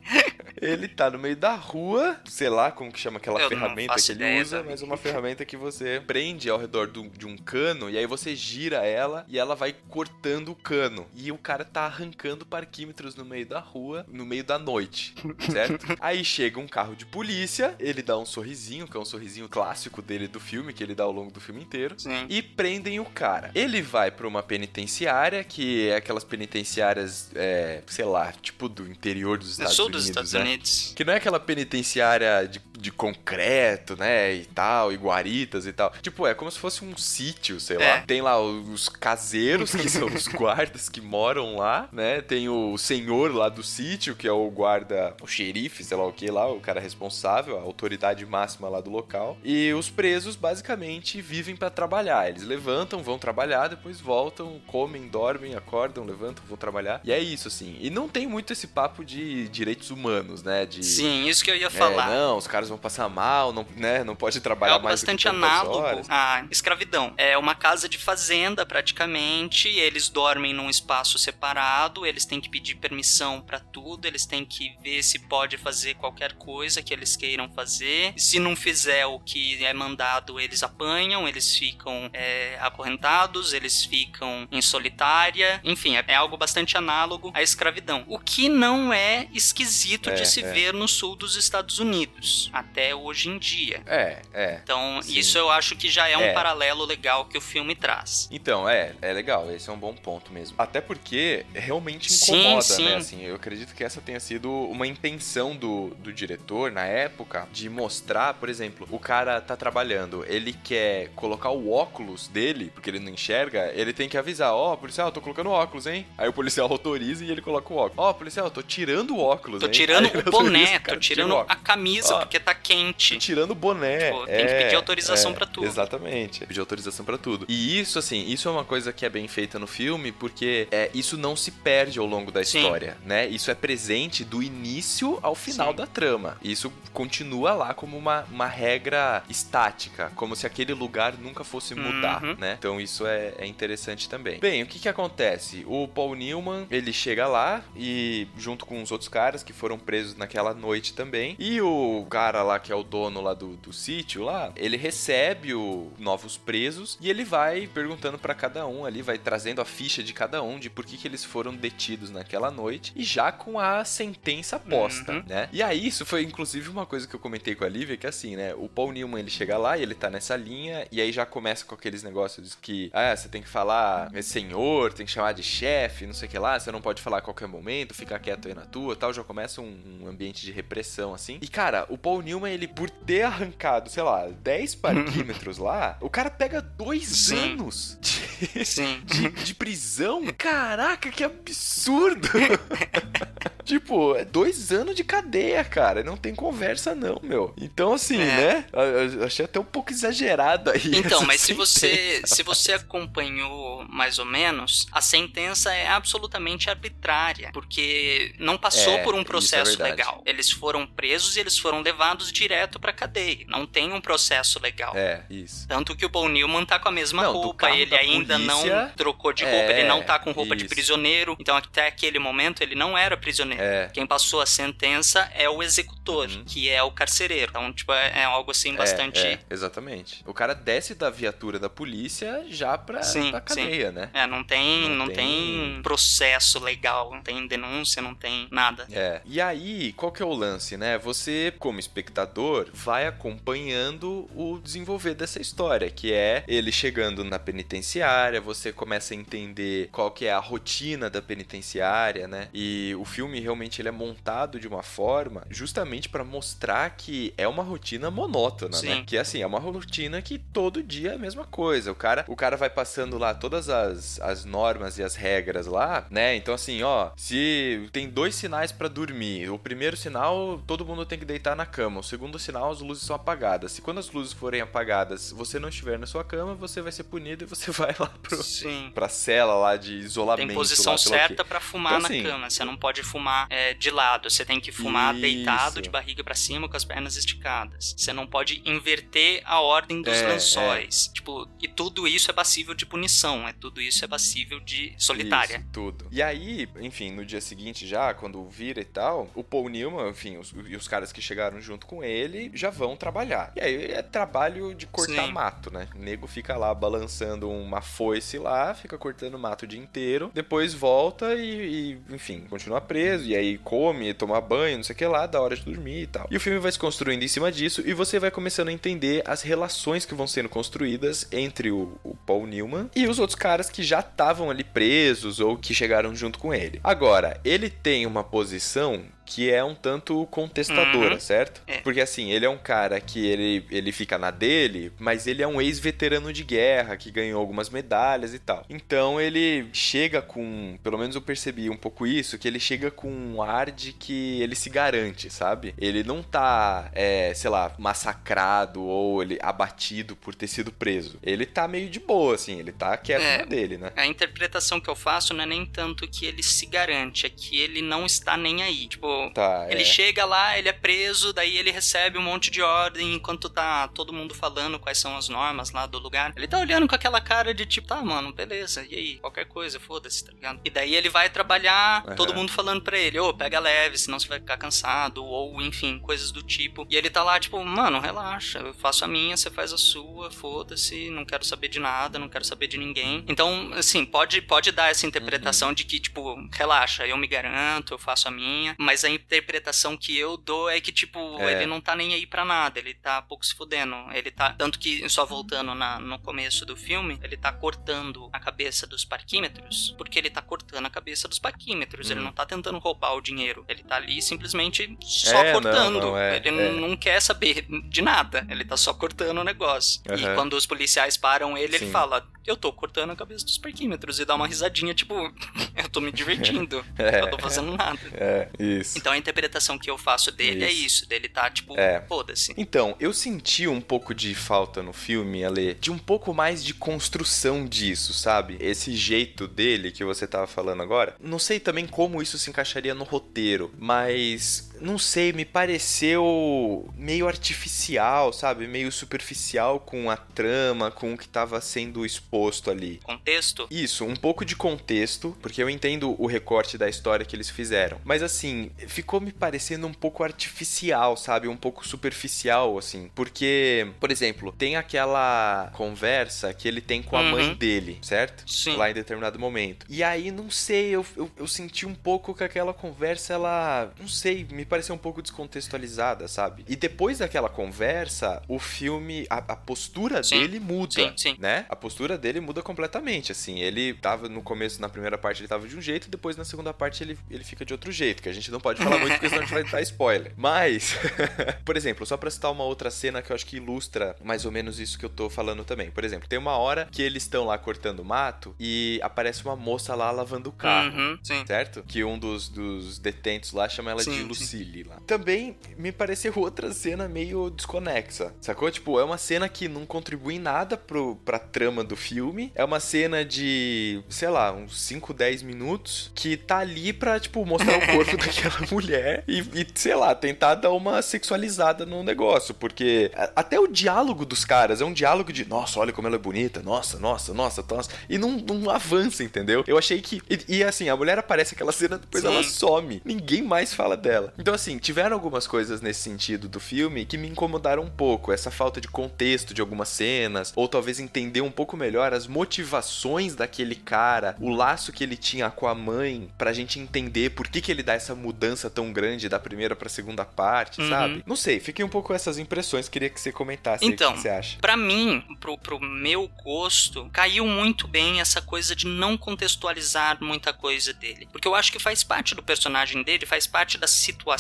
Ele 0.61 0.87
tá 0.89 1.11
no 1.11 1.19
meio 1.19 1.37
da 1.37 1.55
rua, 1.55 2.21
sei 2.27 2.49
lá 2.49 2.71
como 2.71 2.93
que 2.93 3.01
chama 3.01 3.19
aquela 3.19 3.41
Eu 3.41 3.49
ferramenta 3.49 3.95
que 3.95 4.13
ele 4.13 4.41
usa, 4.41 4.63
mas 4.63 4.83
uma 4.83 4.97
ferramenta 4.97 5.45
que 5.45 5.57
você 5.57 6.03
prende 6.07 6.49
ao 6.49 6.59
redor 6.59 6.87
do- 6.89 7.09
de 7.09 7.27
um 7.27 7.37
cano 7.37 7.91
e 7.91 7.99
aí 7.99 8.07
você 8.07 8.35
gira 8.37 8.85
ela 8.87 9.25
e 9.29 9.39
ela 9.39 9.55
vai 9.55 9.75
cortando 9.89 10.51
o 10.51 10.55
cano. 10.55 11.07
E 11.15 11.33
o 11.33 11.39
cara 11.39 11.65
tá 11.65 11.83
arrancando 11.83 12.47
parquímetros 12.47 13.15
no 13.17 13.25
meio 13.25 13.47
da 13.47 13.59
rua, 13.61 14.07
no 14.09 14.25
meio 14.25 14.45
da 14.45 14.59
noite, 14.59 15.15
certo? 15.51 15.87
aí 16.01 16.24
chega 16.25 16.59
um 16.61 16.67
carro 16.67 16.95
de 16.97 17.05
polícia, 17.07 17.75
ele 17.79 18.03
dá 18.03 18.17
um 18.19 18.25
sorrisinho, 18.27 18.87
que 18.89 18.97
é 18.97 19.01
um 19.01 19.05
sorrisinho 19.05 19.49
clássico 19.49 20.01
dele 20.03 20.27
do 20.29 20.41
filme, 20.41 20.73
que 20.73 20.83
ele 20.83 20.95
dá 20.95 21.05
ao 21.05 21.13
longo 21.13 21.31
do 21.31 21.41
filme 21.41 21.61
inteiro 21.63 21.95
Sim. 21.99 22.27
e 22.29 22.43
prendem 22.43 23.01
o 23.01 23.05
cara. 23.05 23.51
Ele 23.55 23.83
vai 23.83 24.11
pra 24.11 24.27
uma 24.27 24.43
penitenciária, 24.43 25.43
que 25.45 25.89
é 25.89 25.97
aquelas 25.97 26.25
penitenciárias, 26.25 27.31
é, 27.35 27.83
sei 27.87 28.05
lá, 28.05 28.33
tipo 28.33 28.69
do 28.69 28.87
interior 28.91 29.39
dos 29.39 29.51
Estados 29.53 29.75
sou 29.75 29.87
Unidos, 29.87 30.03
dos 30.03 30.09
Estados 30.11 30.33
né? 30.33 30.41
Unidos. 30.41 30.93
Que 30.97 31.05
não 31.05 31.13
é 31.13 31.17
aquela 31.17 31.39
penitenciária 31.41 32.47
de, 32.49 32.61
de 32.79 32.91
concreto, 32.91 33.97
né? 33.97 34.35
E 34.35 34.45
tal, 34.47 34.93
e 34.93 34.97
guaritas 34.97 35.67
e 35.67 35.73
tal. 35.73 35.93
Tipo, 36.03 36.27
é 36.27 36.35
como 36.35 36.51
se 36.51 36.59
fosse 36.59 36.85
um 36.85 36.97
sítio, 36.97 37.59
sei 37.61 37.77
É. 37.77 37.79
lá. 37.95 38.01
Tem 38.03 38.21
lá 38.21 38.41
os 38.41 38.89
caseiros, 38.89 39.73
que 39.75 39.89
são 39.89 40.07
os 40.09 40.27
guardas 40.29 40.89
que 40.89 41.01
moram 41.01 41.57
lá, 41.57 41.89
né? 41.93 42.21
Tem 42.21 42.49
o 42.49 42.77
senhor 42.79 43.35
lá 43.35 43.49
do 43.49 43.63
sítio, 43.63 44.15
que 44.15 44.27
é 44.29 44.33
o 44.33 44.49
guarda, 44.51 45.15
o 45.23 45.27
xerife, 45.27 45.83
sei 45.85 45.97
lá 45.97 46.05
lá, 46.31 46.47
o 46.51 46.61
cara 46.61 46.81
responsável, 46.81 47.59
a 47.59 47.63
autoridade 47.63 48.25
máxima 48.27 48.69
lá 48.69 48.81
do 48.81 48.91
local. 48.91 49.37
E 49.45 49.73
os 49.73 49.91
presos, 49.91 50.37
basicamente, 50.37 51.21
vivem 51.21 51.57
pra 51.57 51.71
trabalhar. 51.71 52.29
Eles 52.29 52.43
levantam, 52.43 53.03
vão 53.03 53.19
trabalhar, 53.19 53.69
depois 53.69 54.01
voltam, 54.01 54.61
comem, 54.67 55.09
dormem, 55.09 55.55
acordam, 55.55 56.05
levantam, 56.05 56.45
vão 56.47 56.57
trabalhar. 56.57 57.01
E 57.05 57.13
é 57.13 57.19
isso, 57.19 57.49
assim. 57.49 57.77
E 57.81 57.91
não 57.91 58.09
tem 58.09 58.27
muito 58.27 58.53
esse 58.53 58.67
papo 58.69 59.05
de 59.05 59.49
direitos 59.49 59.91
humanos, 59.91 60.43
né? 60.43 60.67
De 60.67 60.85
Sim, 60.85 61.27
isso 61.27 61.45
que 61.45 61.51
eu 61.51 61.57
ia 61.57 61.67
é, 61.67 61.71
falar. 61.71 62.09
não, 62.11 62.37
os 62.39 62.47
caras 62.47 62.69
vão 62.69 62.79
passar 62.79 63.09
mal, 63.09 63.53
não, 63.53 63.67
né, 63.77 64.05
não 64.05 64.15
pode 64.17 64.39
É 64.39 64.41
trabalhar 64.41 64.75
algo 64.75 64.85
mais 64.85 65.01
que 65.01 65.07
bastante 65.07 65.29
análogo 65.29 65.79
horas. 65.79 66.07
à 66.11 66.45
escravidão. 66.51 67.13
É 67.17 67.37
uma 67.39 67.55
casa 67.55 67.89
de 67.89 67.99
fazenda, 67.99 68.65
praticamente. 68.67 69.69
Eles 69.69 70.09
dormem 70.09 70.53
num 70.53 70.69
espaço 70.71 71.19
separado. 71.19 72.07
Eles 72.07 72.25
têm 72.25 72.41
que 72.41 72.49
pedir 72.49 72.77
permissão 72.77 73.41
tudo. 73.41 73.85
tudo, 73.85 74.07
eles 74.07 74.25
têm 74.27 74.45
que 74.45 74.77
ver 74.83 75.03
se 75.03 75.19
pode 75.19 75.57
fazer 75.57 75.95
qualquer 76.05 76.35
coisa 76.35 76.83
que 76.83 76.93
eles 76.93 77.17
queiram 77.17 77.49
fazer. 77.49 78.13
Se 78.17 78.39
não 78.39 78.55
fizer 78.55 79.07
o 79.07 79.19
que 79.19 79.65
é 79.65 79.73
mandado, 79.73 80.39
eles 80.39 80.63
apanham, 80.63 81.27
eles 81.27 81.57
ficam 81.57 82.11
é, 82.13 82.59
acorrentados, 82.61 83.55
eles 83.55 83.85
ficam 83.87 84.47
em 84.53 84.61
solitária. 84.61 85.61
Enfim, 85.65 85.97
é, 85.97 86.05
é 86.09 86.15
algo 86.15 86.37
bastante 86.37 86.77
análogo 86.77 87.31
à 87.35 87.43
escravidão. 87.43 88.05
O 88.07 88.19
que 88.19 88.51
não 88.51 88.93
é 88.93 89.29
esquisito 89.33 90.11
É, 90.11 90.15
de 90.15 90.27
se 90.29 90.43
é. 90.45 90.53
ver 90.53 90.75
no 90.75 90.87
sul 90.87 91.17
dos 91.17 91.37
Estados 91.37 91.79
Unidos, 91.79 92.51
até 92.53 92.95
hoje 92.95 93.31
em 93.31 93.39
dia. 93.39 93.83
É, 93.87 94.21
é. 94.35 94.61
Então, 94.63 95.01
Sim. 95.01 95.19
isso 95.19 95.39
eu 95.39 95.51
acho 95.51 95.75
que 95.75 95.89
já 95.89 96.07
é 96.07 96.19
um 96.19 96.23
É. 96.23 96.33
paralelo 96.35 96.85
legal 96.85 97.25
que 97.25 97.39
o 97.39 97.41
filme 97.41 97.75
traz. 97.75 98.29
Então, 98.31 98.69
é, 98.69 98.95
é 99.01 99.13
legal, 99.13 99.51
esse 99.51 99.71
é 99.71 99.73
um 99.73 99.79
bom 99.79 99.95
ponto 99.95 100.31
mesmo. 100.33 100.55
Até 100.59 100.83
porque 100.83 101.47
realmente 101.55 102.13
Sim, 102.13 102.41
incomoda, 102.41 102.63
sim. 102.63 102.85
né? 102.85 102.97
Assim, 102.97 103.23
eu 103.23 103.37
acredito 103.37 103.75
que 103.75 103.83
essa 103.83 104.01
tenha 104.03 104.21
sido 104.21 104.51
uma 104.51 104.87
intenção 104.87 105.57
do, 105.57 105.94
do 105.99 106.13
diretor 106.13 106.71
na 106.71 106.85
época 106.85 107.47
de 107.53 107.69
mostrar, 107.69 108.35
por 108.35 108.49
exemplo, 108.49 108.87
o 108.91 108.99
cara 108.99 109.41
tá 109.41 109.57
trabalhando, 109.57 110.25
ele 110.29 110.53
quer 110.53 111.09
colocar 111.17 111.51
o 111.51 111.71
óculos 111.71 112.29
dele, 112.29 112.71
porque 112.75 112.91
ele 112.91 112.99
não 113.01 113.13
enxerga, 113.13 113.71
ele 113.75 113.93
tem 113.93 114.09
que 114.09 114.17
avisar, 114.19 114.53
ó, 114.55 114.77
policial, 114.77 115.09
eu 115.09 115.13
tô 115.13 115.21
colocando 115.21 115.51
óculos, 115.51 115.87
hein? 115.87 116.07
Aí 116.19 116.29
o 116.29 116.33
policial 116.33 116.69
autoriza 116.73 117.25
e 117.25 117.31
ele 117.31 117.41
coloca 117.41 117.73
o 117.73 117.77
óculos. 117.77 117.99
Ó, 117.99 118.13
policial, 118.13 118.47
eu 118.47 118.51
tô 118.51 118.63
tirando 118.63 119.15
o 119.17 119.21
óculos, 119.21 119.61
Tô 119.61 119.67
hein? 119.67 119.73
tirando 119.73 120.07
Aí 120.15 120.21
o 120.21 120.31
boné, 120.31 120.79
tô 120.79 120.97
tira 120.97 121.01
tirando 121.01 121.37
a 121.39 121.57
camisa 121.57 122.15
Ó, 122.15 122.19
porque 122.21 122.39
tá 122.41 122.55
quente. 122.55 123.17
tirando 123.19 123.51
o 123.53 123.55
boné. 123.55 124.11
Tipo, 124.11 124.27
tem 124.27 124.47
que 124.47 124.53
É, 124.53 124.63
pedir 124.65 124.77
autorização 124.77 125.33
é, 125.33 125.35
pra 125.35 125.47
tudo. 125.47 125.67
Exatamente. 125.67 126.47
Pedir 126.47 126.61
autorização 126.61 127.05
pra 127.05 127.17
tudo. 127.19 127.47
E 127.49 127.79
isso, 127.81 127.99
assim, 127.99 128.25
isso 128.29 128.49
é 128.49 128.51
uma 128.51 128.65
coisa 128.65 128.93
que 128.93 129.05
é 129.05 129.09
bem 129.09 129.27
feita 129.29 129.59
no 129.59 129.67
filme, 129.67 130.13
porque 130.13 130.69
é, 130.71 130.91
isso 130.95 131.17
não 131.17 131.37
se 131.37 131.51
perde 131.51 131.99
ao 131.99 132.07
longo 132.07 132.31
da 132.31 132.43
Sim. 132.45 132.59
história, 132.63 132.97
né? 133.05 133.27
Isso 133.27 133.51
é 133.51 133.55
presente 133.55 134.25
do 134.25 134.43
início 134.43 135.19
ao 135.23 135.35
final 135.35 135.71
Sim. 135.71 135.77
da 135.77 135.84
trama. 135.87 136.37
Isso 136.43 136.73
continua 136.93 137.53
lá 137.55 137.75
como 137.75 137.97
uma, 137.97 138.25
uma 138.31 138.47
regra 138.47 139.23
estática, 139.29 140.11
como 140.15 140.35
se 140.37 140.47
aquele 140.47 140.73
lugar 140.73 141.15
nunca 141.19 141.45
fosse 141.45 141.75
mudar, 141.75 142.23
Uhum. 142.23 142.37
né? 142.39 142.57
Então 142.59 142.81
isso 142.81 143.07
é, 143.07 143.35
é 143.39 143.47
interessante 143.47 144.09
também. 144.09 144.39
Bem, 144.41 144.63
o 144.63 144.67
que 144.67 144.79
que 144.79 144.89
acontece? 144.89 145.65
O 145.67 145.87
Paul 145.89 146.15
Newman, 146.15 146.67
ele 146.71 146.93
chega 146.93 147.27
lá 147.27 147.63
e 147.77 148.27
junto 148.37 148.65
com 148.67 148.83
os 148.83 148.91
outros 148.91 149.09
caras 149.09 149.43
que 149.43 149.53
foram 149.53 149.79
presos 149.79 150.17
naquela 150.17 150.55
noite 150.55 150.93
também, 150.95 151.37
e 151.39 151.61
o 151.61 152.07
cara 152.09 152.43
lá 152.43 152.59
que 152.59 152.71
é 152.73 152.75
o 152.75 152.83
dono 152.83 153.21
lá 153.21 153.35
do, 153.35 153.57
do 153.57 153.73
sítio 153.73 154.23
lá, 154.25 154.53
ele 154.57 154.77
recebe 154.77 155.55
o 155.55 155.93
novos 155.99 156.37
presos 156.37 156.97
e 157.01 157.11
ele 157.11 157.25
vai 157.25 157.67
perguntando 157.67 158.19
pra 158.19 158.35
cada 158.35 158.67
um 158.67 158.85
ali, 158.85 159.03
vai 159.03 159.19
trazendo 159.19 159.61
a 159.61 159.65
ficha 159.65 160.03
de 160.03 160.13
cada 160.13 160.43
um 160.43 160.59
de 160.59 160.71
por 160.71 160.85
que 160.85 160.97
que 160.97 161.09
eles 161.09 161.25
foram 161.25 161.55
detidos 161.55 162.11
naquela 162.11 162.51
noite 162.51 162.93
e 162.95 163.03
já 163.05 163.31
com 163.33 163.59
a 163.59 163.85
sentença 163.85 164.59
posta, 164.59 165.13
Uhum. 165.13 165.23
né? 165.27 165.49
E 165.53 165.63
aí 165.63 165.74
isso 165.75 166.05
foi 166.05 166.23
inclusive 166.23 166.69
uma 166.69 166.87
coisa 166.87 167.07
que 167.07 167.15
eu 167.15 167.21
comentei 167.21 167.55
com 167.55 167.65
a 167.65 167.69
Lívia, 167.69 167.97
que 167.97 168.07
assim, 168.07 168.37
né, 168.37 168.55
o 168.55 168.69
Paul 168.69 168.93
Newman 168.93 169.21
ele 169.21 169.31
chega 169.31 169.57
lá 169.57 169.77
e 169.77 169.83
ele 169.83 169.95
tá 169.95 170.11
nessa 170.11 170.37
linha 170.37 170.87
e 170.91 171.01
aí 171.01 171.13
já 171.13 171.25
começa 171.25 171.65
com 171.65 171.75
aqueles 171.75 172.03
negócios 172.03 172.57
que, 172.61 172.91
ah, 172.93 173.15
você 173.15 173.29
tem 173.29 173.43
que 173.43 173.49
falar 173.49 174.11
é 174.13 174.23
senhor, 174.23 174.93
tem 174.93 175.07
que 175.07 175.13
chamar 175.13 175.33
de 175.33 175.43
chefe, 175.43 176.07
não 176.07 176.15
sei 176.15 176.29
o 176.29 176.31
que 176.31 176.39
lá, 176.39 176.59
você 176.59 176.71
não 176.71 176.81
pode 176.81 177.03
falar 177.03 177.19
a 177.19 177.23
qualquer 177.23 177.49
momento, 177.49 177.95
ficar 177.95 178.19
quieto 178.19 178.49
aí 178.49 178.55
na 178.55 178.65
tua, 178.65 178.97
tal, 178.97 179.13
já 179.13 179.25
começa 179.25 179.61
um, 179.61 180.03
um 180.03 180.09
ambiente 180.09 180.43
de 180.43 180.53
repressão 180.53 181.15
assim. 181.15 181.39
E 181.41 181.49
cara, 181.49 181.87
o 181.89 181.99
Paul 181.99 182.23
Newman 182.23 182.53
ele 182.53 182.69
por 182.69 182.91
ter 182.91 183.23
arrancado, 183.23 183.91
sei 183.91 184.03
lá, 184.03 184.29
10 184.29 184.75
parquímetros 184.77 185.59
lá, 185.59 185.97
o 186.01 186.11
cara 186.11 186.31
pega 186.31 186.61
dois 186.61 187.07
Sim. 187.07 187.53
anos 187.55 187.99
de, 188.01 188.65
Sim. 188.65 189.01
de, 189.05 189.31
de 189.31 189.55
prisão. 189.55 190.25
Caraca, 190.37 191.11
que 191.11 191.25
absurdo! 191.25 192.29
tipo, 193.65 194.15
é 194.17 194.25
dois 194.25 194.71
anos 194.73 194.95
de 194.95 195.03
cadeia, 195.05 195.65
cara. 195.65 196.03
Não 196.03 196.17
tem 196.17 196.35
conversa, 196.35 196.95
não, 196.95 197.21
meu. 197.23 197.55
Então, 197.61 197.93
assim, 197.95 198.21
É. 198.21 198.25
né? 198.27 198.65
Eu- 198.73 199.25
achei 199.25 199.45
até 199.45 199.59
um 199.59 199.65
pouco 199.65 199.91
exagerado 199.93 200.71
aí. 200.71 200.83
Então, 201.15 201.23
mas 201.25 201.41
se 201.41 201.53
você, 201.53 201.89
sentença. 202.15 202.35
se 202.35 202.43
você 202.43 202.73
acompanhou 203.15 203.85
mais 203.89 204.19
ou 204.19 204.25
menos, 204.25 204.87
a 204.93 205.01
sentença 205.01 205.73
é 205.73 205.87
absolutamente 205.89 206.69
arbitrária, 206.69 207.51
porque 207.53 208.35
não 208.39 208.57
passou 208.57 208.95
É, 208.95 209.03
por 209.03 209.15
um 209.15 209.21
é 209.21 209.25
processo 209.25 209.71
verdade. 209.77 209.91
legal. 209.91 210.23
Eles 210.27 210.51
foram 210.51 210.87
presos 210.87 211.37
e 211.37 211.41
eles 211.41 211.59
foram 211.59 211.81
levados 211.81 212.33
direto 212.33 212.79
pra 212.81 212.93
cadeia. 212.93 213.45
Não 213.47 213.67
tem 213.67 213.93
um 213.93 214.01
processo 214.01 214.61
legal. 214.61 214.93
É, 214.97 215.23
isso. 215.31 215.67
Tanto 215.69 215.97
que 215.97 216.05
o 216.05 216.11
Paul 216.11 216.29
Newman 216.29 216.65
tá 216.65 216.79
com 216.79 216.89
a 216.89 216.93
mesma 216.93 217.23
Não, 217.23 217.33
roupa, 217.33 217.71
ele 217.71 217.87
da 217.91 217.99
ainda 217.99 218.35
polícia, 218.35 218.77
não 218.85 218.91
trocou 218.91 219.33
de 219.33 219.45
é, 219.45 219.51
roupa, 219.51 219.73
ele 219.73 219.89
não 219.89 220.03
tá 220.03 220.19
com 220.19 220.33
roupa 220.33 220.55
de 220.57 220.65
isso. 220.65 220.75
prisioneiro, 220.75 221.37
então 221.39 221.57
até 221.57 221.87
aquele 221.87 222.19
momento 222.19 222.63
ele 222.63 222.75
não 222.75 222.97
era 222.97 223.17
prisioneiro. 223.17 223.54
É. 223.59 223.91
Quem 223.93 224.07
passou 224.07 224.41
a 224.41 224.47
sentença 224.47 225.31
é 225.35 225.49
o 225.49 225.63
executor, 225.63 226.29
Uhum. 226.29 226.45
que 226.45 226.69
é 226.69 226.83
o 226.83 226.91
carcereiro. 226.91 227.51
Então, 227.51 227.73
tipo, 227.73 227.93
é, 227.93 228.21
é 228.21 228.25
algo 228.25 228.51
assim 228.51 228.75
bastante. 228.75 229.19
É, 229.21 229.33
é, 229.33 229.39
exatamente. 229.51 230.23
O 230.27 230.35
cara 230.35 230.55
desce 230.55 230.95
da 230.95 231.09
viatura 231.11 231.59
da 231.59 231.69
polícia 231.69 232.45
já 232.49 232.77
pra, 232.77 233.03
Sim, 233.03 233.31
pra 233.31 233.41
cadeia, 233.41 233.91
né? 233.91 234.11
É, 234.13 234.27
não 234.27 234.43
tem, 234.45 234.89
Não 234.89 234.97
não, 235.05 235.07
tem- 235.07 235.15
tem... 235.17 235.81
processo 235.83 236.59
legal, 236.59 237.11
não 237.13 237.23
tem 237.23 237.47
denúncia, 237.47 238.01
não 238.03 238.15
tem 238.15 238.49
nada. 238.51 238.87
É. 238.93 239.21
E 239.25 239.41
aí, 239.41 239.93
qual 239.95 240.13
que 240.13 240.23
é 240.23 240.27
o 240.27 240.33
lance, 240.33 240.77
né? 240.77 240.99
Você, 240.99 241.53
como 241.59 241.79
espectador, 241.81 242.69
vai 242.73 243.07
acompanhando 243.07 244.29
o 244.35 244.59
desenvolver 244.63 245.15
dessa 245.15 245.41
história, 245.41 245.91
que 245.91 246.13
é 246.13 246.45
ele 246.49 246.73
chegando 246.73 247.23
na 247.25 247.39
penitenciária, 247.39 248.41
você 248.41 248.73
começa 248.73 249.15
a 249.15 249.17
entender 249.17 249.89
qual 249.93 250.11
que 250.11 250.27
é 250.27 250.33
a 250.33 250.39
rotina 250.39 251.09
da 251.09 251.23
penitenciária, 251.23 252.27
né? 252.27 252.49
E 252.53 252.95
o 252.99 253.05
filme 253.05 253.41
realmente 253.45 253.81
ele 253.81 253.89
é 253.89 253.93
montado 253.93 254.59
de 254.59 254.67
uma 254.67 254.83
forma 254.83 255.47
justamente 255.51 256.09
pra 256.09 256.25
mostrar 256.25 256.91
que 256.91 257.33
é 257.37 257.47
uma 257.47 257.63
rotina 257.63 258.11
monótona, 258.11 258.81
né? 258.83 258.97
Sim. 258.97 259.05
Que 259.05 259.17
assim, 259.17 259.41
é 259.43 259.47
uma 259.47 259.59
rotina 259.61 260.21
que 260.21 260.39
todo 260.39 260.83
dia 260.83 261.13
é 261.13 261.15
a 261.15 261.19
mesma 261.19 261.45
coisa. 261.45 261.93
O 261.93 261.95
cara, 261.95 262.25
o 262.27 262.35
cara 262.35 262.57
vai 262.57 262.71
passando 262.71 263.19
lá 263.19 263.35
todas 263.35 263.69
as, 263.69 264.21
as 264.21 264.45
normas 264.45 264.99
e 264.99 265.03
as 265.03 265.15
regras 265.15 265.67
lá, 265.67 266.07
né? 266.11 266.35
Então 266.35 266.55
assim, 266.55 266.83
ó, 266.83 267.11
se 267.17 267.89
tem 267.93 268.09
dois 268.09 268.35
sinais 268.35 268.73
pra 268.73 268.89
dormir, 268.89 269.51
o 269.51 269.59
primeiro 269.59 269.97
sinal 269.97 270.61
todo 270.67 270.85
mundo 270.85 271.05
tem 271.07 271.19
que 271.19 271.25
deitar 271.25 271.55
na 271.55 271.67
cama, 271.67 272.01
o 272.01 272.03
segundo 272.03 272.39
sinal 272.39 272.71
as 272.71 272.81
luzes 272.81 273.05
são 273.05 273.15
apagadas. 273.15 273.73
Se 273.73 273.83
quando 273.83 273.99
as 273.99 274.11
luzes 274.11 274.33
forem 274.33 274.61
apagadas, 274.61 275.31
você 275.33 275.59
não 275.59 275.69
estiver 275.69 275.99
na 275.99 276.07
sua 276.07 276.25
cama, 276.25 276.55
você 276.55 276.81
vai 276.81 276.93
ser 276.93 277.05
punido 277.05 277.45
e 277.45 277.47
você 277.47 277.71
vai 277.73 277.95
lá 277.99 278.11
pro 278.23 278.43
Sim. 278.43 278.91
pra 278.95 279.09
cela 279.09 279.55
lá 279.55 279.77
de 279.77 279.95
isolamento. 279.95 280.47
Tem 280.49 280.57
posição 280.57 280.93
lá, 280.93 280.99
certa 280.99 281.45
pra 281.45 281.61
fumar 281.61 281.95
Então, 281.95 282.09
na 282.09 282.15
assim, 282.15 282.23
cama. 282.23 282.51
Você 282.51 282.65
não 282.65 282.77
pode 282.77 283.03
fumar 283.03 283.34
é, 283.51 283.75
de 283.75 283.91
lado. 283.91 284.31
Você 284.31 284.45
tem 284.45 284.61
que 284.61 284.73
fumar 284.73 285.13
Isso. 285.15 285.23
deitado, 285.23 285.83
de 285.83 285.91
barriga 285.91 286.23
pra 286.23 286.35
cima, 286.35 286.69
com 286.69 286.77
as 286.77 286.85
pernas 286.85 287.17
esticadas. 287.17 287.95
Você 287.97 288.13
não 288.13 288.27
pode 288.27 288.63
inverter 288.65 289.43
a 289.45 289.61
ordem 289.61 290.03
dos 290.03 290.17
É, 290.17 290.29
lençóis. 290.29 291.11
Tipo, 291.13 291.49
e 291.61 291.69
tudo 291.69 292.07
isso 292.07 292.31
é 292.31 292.35
passível 292.35 292.75
de 292.75 292.87
punição. 292.87 293.47
É 293.49 293.53
tudo 293.53 293.81
isso 293.81 294.05
é 294.05 294.09
passível 294.09 294.61
de 294.61 294.95
solitária. 294.99 295.59
Isso, 295.59 295.67
tudo. 295.73 296.07
E 296.11 296.23
aí, 296.23 296.69
enfim, 296.81 297.13
no 297.13 297.25
dia 297.25 297.41
seguinte 297.41 297.87
já, 297.87 298.15
quando 298.15 298.49
vira 298.49 298.81
e 298.81 298.85
tal, 298.85 299.31
o 299.35 299.43
Paul 299.43 299.69
Newman, 299.69 300.11
enfim, 300.11 300.37
os, 300.37 300.53
e 300.67 300.77
os 300.77 300.89
caras 300.89 301.13
que 301.13 301.21
chegaram 301.21 301.61
junto 301.61 301.87
com 301.87 302.03
ele 302.03 302.51
já 302.55 302.71
vão 302.71 302.97
trabalhar. 302.97 303.53
E 303.57 303.61
aí 303.61 303.93
é 303.93 304.03
trabalho 304.03 304.75
de 304.75 304.87
cortar 304.87 305.27
Sim. 305.27 305.33
mato, 305.33 305.73
né? 305.73 305.89
O 305.95 305.99
nego 305.99 306.27
fica 306.27 306.57
lá 306.57 306.75
balançando 306.75 307.51
uma 307.51 307.81
foice 307.81 308.39
lá, 308.39 308.75
fica 308.75 308.97
cortando 308.99 309.39
mato 309.39 309.63
o 309.65 309.67
dia 309.67 309.81
inteiro, 309.81 310.31
depois 310.35 310.75
volta 310.75 311.35
e, 311.35 311.99
e, 312.09 312.15
enfim, 312.15 312.47
continua 312.49 312.81
preso, 312.81 313.24
e 313.25 313.35
aí 313.35 313.59
come, 313.59 314.13
toma 314.15 314.41
banho, 314.41 314.77
não 314.77 314.85
sei 314.85 314.95
o 314.95 314.97
que 314.97 315.07
lá, 315.07 315.27
da 315.27 315.41
hora 315.41 315.57
de 315.57 315.63
dormir 315.63 316.03
e 316.03 316.07
tal. 316.07 316.27
E 316.31 316.37
o 316.37 316.41
filme 316.41 316.59
vai 316.59 316.71
se 316.71 316.79
construindo 316.79 317.23
em 317.23 317.29
cima 317.29 317.51
disso 317.51 317.83
e 317.85 317.93
você 317.93 318.19
vai 318.19 318.31
começando 318.31 318.69
a 318.69 318.73
entender 318.73 319.23
as 319.27 319.43
relações 319.43 320.05
que 320.05 320.15
vão 320.15 320.27
sendo 320.27 320.49
construídas 320.49 321.27
entre 321.33 321.71
o, 321.71 321.99
o 322.03 322.15
Paul 322.15 322.47
Newman 322.47 322.91
e 322.95 323.07
os 323.07 323.19
outros 323.19 323.37
caras 323.37 323.69
que 323.69 323.83
já 323.83 324.01
estavam 324.01 324.51
ali 324.51 324.65
presos 324.65 325.41
ou 325.41 325.57
que 325.57 325.75
chegaram 325.75 326.15
junto 326.15 326.39
com 326.39 326.55
ele. 326.55 326.81
Agora, 326.83 327.41
ele 327.45 327.71
tem 327.71 328.07
uma 328.07 328.25
posição 328.25 329.05
que 329.27 329.51
é 329.51 329.63
um 329.65 329.75
tanto 329.75 330.27
contestadora, 330.27 331.15
Uhum. 331.15 331.21
certo? 331.21 331.63
É. 331.67 331.79
Porque 331.79 332.01
assim, 332.01 332.31
ele 332.31 332.45
é 332.45 332.49
um 332.49 332.59
cara 332.59 333.01
que 333.01 333.25
ele, 333.27 333.65
ele 333.71 333.91
fica 333.93 334.19
na 334.19 334.31
dele, 334.31 334.93
mas 334.99 335.27
ele 335.27 335.43
é 335.43 335.47
um 335.49 335.61
ex-veterano 335.61 336.33
de 336.33 336.45
guerra 336.45 336.97
que 336.97 337.11
ganhou 337.11 337.41
algumas 337.41 337.71
medalhas 337.71 338.35
e 338.35 338.39
tal. 338.39 338.65
Então 338.69 339.21
ele 339.21 339.67
chega 339.73 340.21
com, 340.23 340.79
pelo 340.83 340.99
menos 340.99 341.15
eu 341.17 341.23
percebi 341.23 341.71
um 341.71 341.77
pouco 341.77 342.07
isso, 342.07 342.39
que 342.39 342.47
ele 342.49 342.61
chega 342.61 342.91
com 342.91 343.11
um 343.11 343.43
ar 343.43 343.71
de 343.71 343.93
que 343.93 344.41
ele 344.43 344.55
se 344.55 344.69
garante, 344.71 345.31
sabe? 345.31 345.75
Ele 345.79 346.03
não 346.03 346.23
tá, 346.23 346.91
é, 346.95 347.33
sei 347.35 347.51
lá, 347.51 347.75
massacrado 347.79 348.83
ou 348.83 349.23
ele 349.23 349.39
abatido 349.43 350.15
por 350.17 350.35
ter 350.35 350.47
sido 350.47 350.71
preso. 350.73 351.19
Ele 351.23 351.47
tá 351.47 351.67
meio 351.67 351.89
de 351.89 351.99
boa, 352.01 352.35
assim, 352.35 352.59
ele 352.59 352.73
tá 352.73 352.97
quieto 352.97 353.23
É. 353.23 353.39
na 353.39 353.45
dele, 353.45 353.79
né? 353.79 353.91
A 353.97 354.07
interpretação 354.07 354.81
que 354.81 354.89
eu 354.89 354.95
faço 354.97 355.33
não 355.35 355.45
é 355.45 355.47
nem 355.47 355.65
tanto 355.67 356.07
que 356.07 356.27
ele 356.27 356.43
se 356.43 356.67
garante, 356.67 357.27
é 357.27 357.31
que 357.31 357.59
ele 357.61 357.81
não 357.83 358.05
está 358.07 358.37
nem 358.37 358.63
aí. 358.63 358.87
Tipo, 358.87 359.07
tipo, 359.23 359.35
Tá, 359.35 359.67
ele 359.71 359.83
é. 359.83 359.85
chega 359.85 360.25
lá, 360.25 360.59
ele 360.59 360.69
é 360.69 360.73
preso, 360.73 361.33
daí 361.33 361.57
ele 361.57 361.71
recebe 361.71 362.19
um 362.19 362.23
monte 362.23 362.51
de 362.51 362.63
ordem 362.63 363.15
enquanto 363.15 363.49
tá 363.49 363.89
todo 363.89 364.13
mundo 364.13 364.35
falando 364.35 364.79
quais 364.79 364.99
são 364.99 365.17
as 365.17 365.29
normas 365.29 365.71
lá 365.73 365.87
do 365.87 365.99
lugar. 365.99 366.33
Ele 366.37 366.47
tá 366.49 366.59
olhando 366.59 366.87
com 366.89 366.95
aquela 366.95 367.21
cara 367.21 367.55
de 367.55 367.67
tipo, 367.67 367.87
tá, 367.89 368.03
mano, 368.03 368.33
beleza, 368.33 368.87
e 368.91 368.95
aí? 368.95 369.17
Qualquer 369.19 369.47
coisa, 369.47 369.79
foda-se, 369.81 370.25
tá 370.25 370.33
ligado? 370.33 370.61
E 370.65 370.71
daí 370.71 370.95
ele 370.95 371.09
vai 371.09 371.29
trabalhar, 371.31 372.05
Aham. 372.07 372.17
todo 372.17 372.35
mundo 372.35 372.51
falando 372.51 372.83
pra 372.83 372.99
ele, 372.99 373.19
ô, 373.19 373.33
pega 373.35 373.59
leve, 373.59 373.99
senão 373.99 374.19
você 374.19 374.29
vai 374.29 374.39
ficar 374.41 374.57
cansado, 374.57 375.25
ou 375.25 375.61
enfim, 375.63 375.99
coisas 375.99 376.31
do 376.31 376.43
tipo. 376.43 376.87
E 376.91 376.97
ele 376.97 377.11
tá 377.11 377.23
lá, 377.23 377.39
tipo, 377.39 377.63
mano, 377.65 378.01
relaxa, 378.01 378.59
eu 378.59 378.75
faço 378.75 379.05
a 379.05 379.09
minha, 379.09 379.37
você 379.37 379.51
faz 379.51 379.73
a 379.73 379.79
sua, 379.79 380.31
foda-se, 380.31 381.11
não 381.11 381.25
quero 381.25 381.45
saber 381.45 381.69
de 381.69 381.79
nada, 381.79 382.19
não 382.19 382.29
quero 382.29 382.45
saber 382.45 382.67
de 382.67 382.77
ninguém. 382.79 383.25
Então, 383.29 383.71
assim, 383.75 384.05
pode, 384.05 384.41
pode 384.43 384.71
dar 384.73 384.91
essa 384.91 385.07
interpretação 385.07 385.69
Uhum. 385.69 385.75
de 385.75 385.85
que, 385.85 386.01
tipo, 386.01 386.37
relaxa, 386.53 387.07
eu 387.07 387.17
me 387.17 387.27
garanto, 387.27 387.95
eu 387.95 387.99
faço 387.99 388.29
a 388.29 388.31
minha, 388.31 388.75
mas 388.79 389.04
a 389.05 389.11
interpretação 389.11 389.97
que 389.97 390.17
eu 390.19 390.37
dou 390.37 390.69
é 390.71 390.81
que, 390.81 390.91
tipo, 390.93 391.19
É. 391.41 391.53
ele 391.53 391.67
não 391.67 391.81
tá 391.81 391.95
nem 391.95 392.15
aí 392.15 392.27
pra 392.27 392.45
nada, 392.45 392.79
ele 392.79 392.95
tá 392.95 393.21
pouco 393.23 393.45
se 393.45 393.55
fudendo. 393.55 393.95
Ele 394.13 394.31
tá. 394.31 394.53
Tanto 394.53 394.79
que, 394.79 395.09
só 395.09 395.25
voltando 395.27 395.75
na- 395.75 395.99
no 396.01 396.19
começo 396.19 396.65
do 396.67 396.77
filme, 396.77 397.19
ele 397.23 397.37
tá 397.37 397.53
cortando 397.53 398.29
a 398.33 398.41
cabeça 398.41 398.87
dos 398.87 399.05
parquímetros, 399.05 399.95
porque 399.99 400.19
ele 400.19 400.31
tá 400.31 400.41
cortando 400.43 400.87
a 400.87 400.91
cabeça 400.91 401.29
dos 401.29 401.39
parquímetros. 401.39 402.11
Ele 402.11 402.21
Hum. 402.21 402.25
não 402.25 402.33
tá 402.33 402.47
tentando 402.47 402.79
roubar 402.79 403.15
o 403.15 403.21
dinheiro. 403.21 403.65
Ele 403.69 403.83
tá 403.83 403.97
ali 403.97 404.21
simplesmente 404.23 404.97
só 405.01 405.37
É, 405.45 405.53
não, 405.53 405.61
cortando. 405.63 406.01
não, 406.01 406.19
é, 406.19 406.37
ele 406.37 406.49
é. 406.49 406.73
não 406.73 406.97
quer 406.97 407.21
saber 407.21 407.67
de 407.89 408.03
nada. 408.03 408.47
Ele 408.49 408.65
tá 408.65 408.77
só 408.77 408.93
cortando 408.95 409.39
o 409.39 409.45
negócio. 409.45 410.01
E 410.09 410.13
Aham. 410.25 410.35
quando 410.35 410.55
os 410.55 410.67
policiais 410.67 411.17
param 411.17 411.57
ele, 411.57 411.79
Sim. 411.79 411.85
ele 411.85 411.93
fala: 411.93 412.27
Eu 412.47 412.59
tô 412.59 412.71
cortando 412.71 413.09
a 413.11 413.17
cabeça 413.17 413.43
dos 413.47 413.57
parquímetros. 413.57 414.19
E 414.21 414.25
dá 414.27 414.35
uma 414.35 414.47
risadinha, 414.47 414.93
tipo, 414.93 415.15
eu 415.77 415.89
tô 415.89 415.99
me 416.01 416.13
divertindo. 416.61 416.85
É. 416.99 417.21
Eu 417.23 417.31
tô 417.31 417.39
fazendo 417.39 417.75
nada. 417.75 417.99
É, 418.13 418.51
isso. 418.59 418.94
Então 418.97 419.13
a 419.13 419.19
interpretação 419.19 419.79
que 419.79 419.91
eu 419.91 419.99
faço 419.99 420.31
dele 420.31 420.65
é 420.65 420.71
Isso. 420.71 420.85
isso. 420.87 421.09
Dele 421.09 421.29
tá, 421.29 421.51
tipo, 421.51 421.79
É. 421.79 422.01
foda-se. 422.09 422.55
Então, 422.57 422.97
eu 423.01 423.13
senti 423.13 423.67
um 423.67 423.81
pouco 423.81 424.15
de 424.15 424.35
falta 424.35 424.83
no 424.83 424.93
filme, 424.93 425.45
Ale, 425.45 425.75
de 425.75 425.91
um 425.91 425.99
pouco 425.99 426.33
mais 426.35 426.65
de 426.65 426.73
construção 426.75 427.67
disso, 427.67 428.13
sabe? 428.13 428.57
Esse 428.61 428.95
jeito 428.97 429.47
dele 429.49 429.91
que 429.91 430.05
você 430.05 430.27
tava 430.27 430.47
falando 430.47 430.83
agora. 430.83 431.17
Não 431.21 431.39
sei 431.39 431.59
também 431.61 431.87
como 431.87 432.23
isso 432.23 432.39
se 432.39 432.51
encaixaria 432.51 432.95
no 432.95 433.05
roteiro, 433.05 433.73
mas 433.79 434.71
não 434.85 434.99
sei, 434.99 435.33
me 435.33 435.45
pareceu 435.45 436.89
meio 436.97 437.27
artificial, 437.27 438.33
sabe? 438.33 438.67
Meio 438.67 438.91
superficial 438.93 439.81
com 439.81 440.11
a 440.11 440.17
trama, 440.17 440.91
com 440.91 441.13
o 441.15 441.19
que 441.19 441.29
tava 441.29 441.61
sendo 441.61 442.05
exposto 442.05 442.71
ali. 442.71 443.01
Contexto? 443.03 443.67
Isso, 443.71 444.05
um 444.05 444.15
pouco 444.17 444.45
de 444.45 444.55
contexto, 444.55 445.37
porque 445.41 445.63
eu 445.63 445.69
entendo 445.71 446.15
o 446.21 446.27
recorte 446.27 446.77
da 446.79 446.89
história 446.89 447.25
que 447.25 447.35
eles 447.35 447.51
fizeram. 447.51 447.99
Mas 448.05 448.23
assim, 448.23 448.71
ficou 448.87 449.21
me 449.21 449.33
parecendo 449.33 449.87
um 449.87 449.95
pouco 449.95 450.23
artificial, 450.23 451.17
sabe? 451.17 451.49
Um 451.49 451.57
pouco 451.57 451.87
superficial, 451.87 452.79
assim. 452.79 453.11
Porque, 453.15 453.87
por 453.99 454.11
exemplo, 454.11 454.53
tem 454.53 454.77
aquela 454.77 455.71
conversa 455.75 456.53
que 456.53 456.69
ele 456.69 456.81
tem 456.81 457.03
com 457.03 457.17
a 457.17 457.21
Uhum. 457.25 457.31
mãe 457.31 457.55
dele, 457.55 457.99
certo? 458.03 458.45
Sim. 458.51 458.77
Lá 458.77 458.91
em 458.91 458.95
determinado 458.95 459.39
momento. 459.39 459.87
E 459.89 460.03
aí, 460.03 460.31
não 460.31 460.51
sei, 460.51 460.91
eu, 460.91 461.05
eu, 461.17 461.31
eu 461.37 461.47
senti 461.47 461.87
um 461.87 461.95
pouco 461.95 462.35
que 462.35 462.45
aquela 462.45 462.75
conversa, 462.75 463.33
ela. 463.33 463.91
Não 463.99 464.09
sei, 464.09 464.47
me 464.51 464.65
pareceu 464.65 464.74
um 464.93 464.99
pouco 464.99 465.23
descontextualizada, 465.23 466.29
sabe? 466.29 466.65
E 466.69 466.77
depois 466.77 467.19
daquela 467.19 467.49
conversa, 467.49 468.43
o 468.49 468.59
filme. 468.59 469.27
A, 469.31 469.39
a 469.39 469.57
postura 469.57 470.23
Sim. 470.23 470.41
dele 470.41 470.61
muda 470.61 470.95
Sim, 470.95 471.13
sim. 471.17 471.37
né? 471.39 471.67
A 471.69 471.77
postura 471.77 472.17
dele 472.19 472.41
muda 472.41 472.63
completamente, 472.63 473.33
assim. 473.33 473.61
Ele 473.61 473.95
tava 473.95 474.29
no 474.29 474.43
começo, 474.43 474.81
na 474.81 474.89
primeira 474.89 475.17
parte, 475.19 475.41
ele 475.41 475.49
tava 475.49 475.67
de 475.67 475.77
um 475.77 475.81
jeito, 475.81 476.09
depois 476.09 476.37
na 476.37 476.45
segunda 476.45 476.73
parte 476.73 477.03
ele, 477.03 477.19
ele 477.31 477.45
fica 477.45 477.65
de 477.65 477.73
outro 477.73 477.93
jeito, 477.93 478.23
que 478.23 478.29
a 478.29 478.33
gente 478.33 478.51
não 478.51 478.61
pode 478.61 478.83
falar 478.83 478.99
muito 478.99 479.13
porque 479.13 479.29
senão 479.29 479.43
a 479.43 479.47
gente 479.47 479.55
vai 479.55 479.65
dar 479.65 479.83
spoiler. 479.83 480.33
Mas, 480.37 480.97
por 481.65 481.77
exemplo, 481.77 482.05
só 482.07 482.17
pra 482.17 482.31
citar 482.31 482.51
uma 482.51 482.65
outra 482.65 482.91
cena 482.91 483.23
que 483.23 483.31
eu 483.31 483.35
acho 483.35 483.47
que 483.47 483.57
ilustra 483.57 484.17
mais 484.23 484.45
ou 484.45 484.53
menos 484.53 484.79
isso 484.79 484.99
que 484.99 485.05
eu 485.05 485.11
tô 485.11 485.31
falando 485.31 485.65
também. 485.65 485.91
Por 485.91 486.05
exemplo, 486.05 486.29
tem 486.29 486.39
uma 486.39 486.57
hora 486.57 486.89
que 486.91 487.03
eles 487.03 487.23
estão 487.23 487.45
lá 487.45 487.57
cortando 487.59 488.05
mato 488.05 488.55
e 488.59 489.01
aparece 489.03 489.45
uma 489.45 489.57
moça 489.57 489.95
lá 489.95 490.11
lavando 490.11 490.51
o 490.51 490.53
carro. 490.53 490.97
Uhum, 490.97 491.19
sim. 491.23 491.45
Certo? 491.47 491.83
Que 491.87 492.05
um 492.05 492.19
dos, 492.19 492.49
dos 492.49 492.99
detentos 492.99 493.53
lá 493.53 493.69
chama 493.69 493.91
ela 493.91 494.03
de 494.03 494.11
sim. 494.11 494.29
Lucille 494.65 494.85
lá. 494.85 494.97
Também 495.07 495.57
me 495.77 495.93
pareceu 495.93 496.33
outra 496.37 496.73
cena 496.73 497.07
meio 497.09 497.51
desconexa. 497.51 498.35
Sacou? 498.41 498.71
Tipo, 498.71 498.99
é 498.99 499.05
uma 499.05 499.19
cena 499.19 499.49
que 499.49 499.69
não 499.69 499.85
contribui 499.85 500.37
em 500.37 500.39
nada 500.39 500.77
pro, 500.77 501.17
pra 501.25 501.39
trama 501.39 501.85
do 501.85 501.97
filme. 501.97 502.51
É 502.55 502.65
uma 502.65 502.81
cena 502.81 503.25
de, 503.25 504.03
sei 504.09 504.29
lá, 504.29 504.53
uns 504.53 504.81
5, 504.81 505.13
10 505.13 505.43
minutos 505.43 506.11
que 506.15 506.37
tá 506.37 506.59
ali 506.59 506.93
pra, 506.93 507.21
tipo, 507.21 507.45
mostrar 507.45 507.77
o 507.79 507.87
corpo 507.95 508.17
daquela 508.17 508.67
mulher 508.71 509.25
e, 509.29 509.41
e, 509.41 509.67
sei 509.75 509.95
lá, 509.95 510.15
tentar 510.15 510.55
dar 510.57 510.71
uma 510.73 511.03
sexualizada 511.03 511.85
no 511.85 512.03
negócio. 512.03 512.55
Porque 512.55 513.11
até 513.37 513.61
o 513.61 513.67
diálogo 513.67 514.25
dos 514.25 514.45
caras 514.45 514.81
é 514.81 514.85
um 514.85 514.93
diálogo 514.93 515.33
de, 515.33 515.49
nossa, 515.49 515.79
olha 515.79 515.93
como 515.93 516.09
ela 516.09 516.17
é 516.17 516.19
bonita, 516.19 516.63
nossa, 516.63 516.99
nossa, 516.99 517.35
nossa, 517.35 517.65
nossa. 517.69 517.91
E 518.09 518.19
não, 518.19 518.33
não 518.33 518.71
avança, 518.71 519.23
entendeu? 519.23 519.65
Eu 519.67 519.77
achei 519.77 520.01
que. 520.01 520.23
E, 520.29 520.57
e, 520.59 520.65
assim, 520.65 520.89
a 520.89 520.97
mulher 520.97 521.19
aparece 521.19 521.55
aquela 521.55 521.73
cena, 521.73 521.99
depois 521.99 522.23
Sim. 522.23 522.31
ela 522.31 522.43
some. 522.43 523.03
Ninguém 523.05 523.43
mais 523.43 523.75
fala 523.75 523.97
dela. 523.97 524.33
Então, 524.45 524.53
assim, 524.53 524.77
tiveram 524.77 525.17
algumas 525.17 525.47
coisas 525.47 525.81
nesse 525.81 526.03
sentido 526.03 526.51
do 526.51 526.61
filme 526.61 527.07
que 527.07 527.17
me 527.17 527.27
incomodaram 527.27 527.83
um 527.83 527.89
pouco. 527.89 528.31
Essa 528.31 528.51
falta 528.51 528.79
de 528.79 528.87
contexto 528.87 529.55
de 529.55 529.63
algumas 529.63 529.89
cenas, 529.89 530.53
ou 530.55 530.69
talvez 530.69 531.01
entender 531.01 531.41
um 531.41 531.51
pouco 531.51 531.79
melhor 531.79 532.13
as 532.13 532.27
motivações 532.27 533.35
daquele 533.35 533.75
cara, 533.75 534.37
o 534.39 534.51
laço 534.51 534.93
que 534.93 535.03
ele 535.03 535.17
tinha 535.17 535.49
com 535.51 535.67
a 535.67 535.75
mãe, 535.75 536.29
pra 536.37 536.53
gente 536.53 536.79
entender 536.79 537.31
por 537.31 537.49
que, 537.49 537.63
que 537.63 537.73
ele 537.73 537.83
dá 537.83 537.95
essa 537.95 538.15
mudança 538.15 538.69
tão 538.69 538.93
grande 538.93 539.31
da 539.31 539.39
primeira 539.39 539.75
pra 539.75 539.89
segunda 539.89 540.27
parte, 540.27 540.83
Uhum. 540.83 540.91
sabe? 540.91 541.23
Não 541.25 541.37
sei, 541.37 541.59
fiquei 541.59 541.83
um 541.83 541.89
pouco 541.89 542.09
com 542.09 542.15
essas 542.15 542.37
impressões, 542.37 542.87
queria 542.87 543.09
que 543.09 543.19
você 543.19 543.33
comentasse 543.33 543.83
Então, 543.87 544.11
o 544.11 544.15
que 544.17 544.21
você 544.21 544.29
acha. 544.29 544.59
Pra 544.61 544.77
mim, 544.77 545.25
pro, 545.41 545.57
pro 545.57 545.81
meu 545.81 546.31
gosto, 546.45 547.09
caiu 547.15 547.47
muito 547.47 547.89
bem 547.89 548.21
essa 548.21 548.43
coisa 548.43 548.77
de 548.77 548.87
não 548.87 549.17
contextualizar 549.17 550.23
muita 550.23 550.53
coisa 550.53 550.93
dele. 550.93 551.27
Porque 551.33 551.49
eu 551.49 551.55
acho 551.55 551.73
que 551.73 551.79
faz 551.79 552.05
parte 552.05 552.35
do 552.35 552.43
personagem 552.43 553.03
dele, 553.03 553.25
faz 553.25 553.47
parte 553.47 553.79
da 553.79 553.87
situação 553.87 554.34